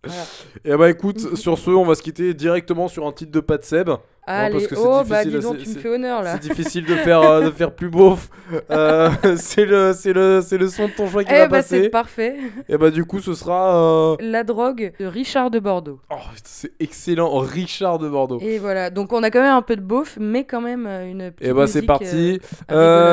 Voilà. 0.07 0.23
Et 0.65 0.77
bah 0.77 0.91
écoute, 0.91 1.35
sur 1.37 1.57
ce, 1.59 1.71
on 1.71 1.85
va 1.85 1.95
se 1.95 2.03
quitter 2.03 2.35
directement 2.35 2.89
sur 2.89 3.07
un 3.07 3.13
titre 3.13 3.31
de 3.33 3.41
Pat 3.41 3.65
Seb. 3.65 3.89
Allez, 4.27 4.67
oh 4.79 5.03
bah 5.07 5.23
dis 5.25 5.39
donc, 5.39 5.59
tu 5.59 5.69
me 5.69 5.75
fais 5.75 5.89
honneur 5.91 6.23
là. 6.23 6.33
C'est 6.41 6.49
difficile 6.49 6.87
de 6.87 6.95
faire, 6.97 7.21
euh, 7.21 7.45
de 7.45 7.51
faire 7.51 7.73
plus 7.73 7.91
beauf. 7.91 8.31
Euh, 8.71 9.11
c'est 9.37 9.67
le, 9.67 9.93
c'est 9.95 10.13
le, 10.15 10.41
c'est 10.43 10.57
le 10.57 10.69
son 10.69 10.87
de 10.87 10.93
ton 10.93 11.09
choix 11.09 11.25
qui 11.25 11.31
Eh 11.35 11.41
va 11.41 11.49
bah 11.49 11.63
c'est 11.63 11.91
parfait. 11.91 12.37
Et 12.69 12.79
bah 12.79 12.91
du 12.91 13.05
coup, 13.05 13.21
ce 13.21 13.35
sera. 13.35 13.77
euh, 13.77 14.17
La 14.21 14.43
drogue 14.45 14.93
de 14.99 15.05
Richard 15.07 15.51
de 15.51 15.59
Bordeaux. 15.59 16.01
Oh, 16.11 16.15
c'est 16.43 16.73
excellent, 16.81 17.37
Richard 17.39 17.99
de 17.99 18.09
Bordeaux. 18.09 18.39
Et 18.41 18.59
voilà, 18.59 18.89
donc 18.91 19.13
on 19.13 19.23
a 19.23 19.31
quand 19.31 19.43
même 19.43 19.55
un 19.55 19.63
peu 19.63 19.77
de 19.77 19.83
beauf, 19.83 20.17
mais 20.21 20.45
quand 20.45 20.61
même 20.63 20.87
euh, 20.89 21.07
une 21.11 21.31
petite 21.31 21.47
Et 21.51 21.53
bah 21.53 21.67
c'est 21.67 21.83
parti. 21.83 22.41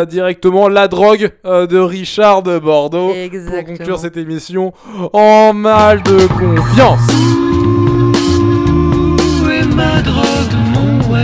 directement 0.07 0.70
la 0.70 0.88
drogue 0.88 1.32
de 1.43 1.78
Richard 1.78 2.43
de 2.43 2.57
Bordeaux. 2.57 3.07
Pour 3.09 3.16
Exactement. 3.18 3.78
conclure 3.78 3.99
cette 3.99 4.18
émission 4.18 4.72
en 5.14 5.53
mal 5.53 6.01
de 6.03 6.28
confiance. 6.39 7.61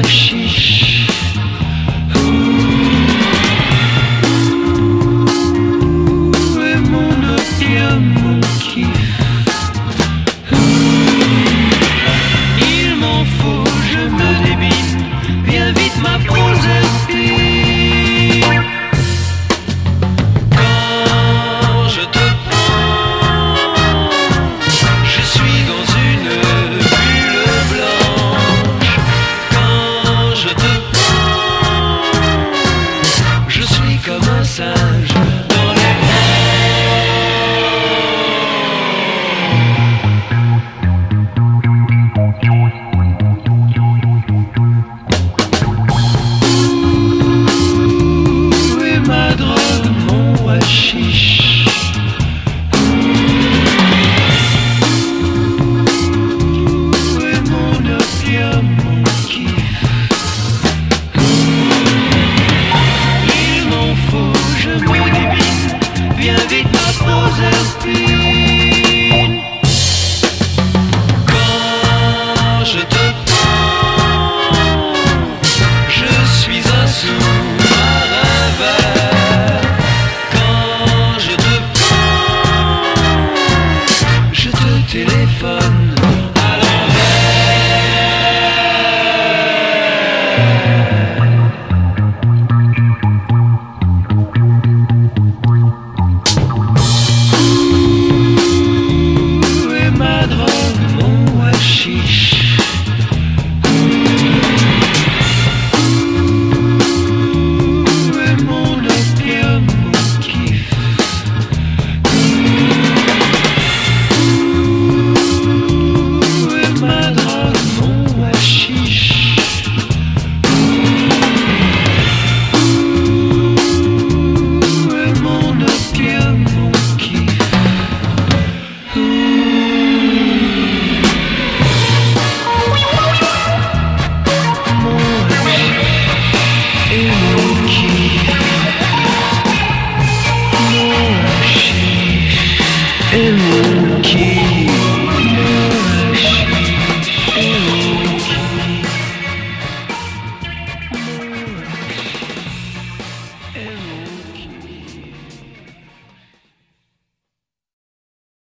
Mon 0.07 0.46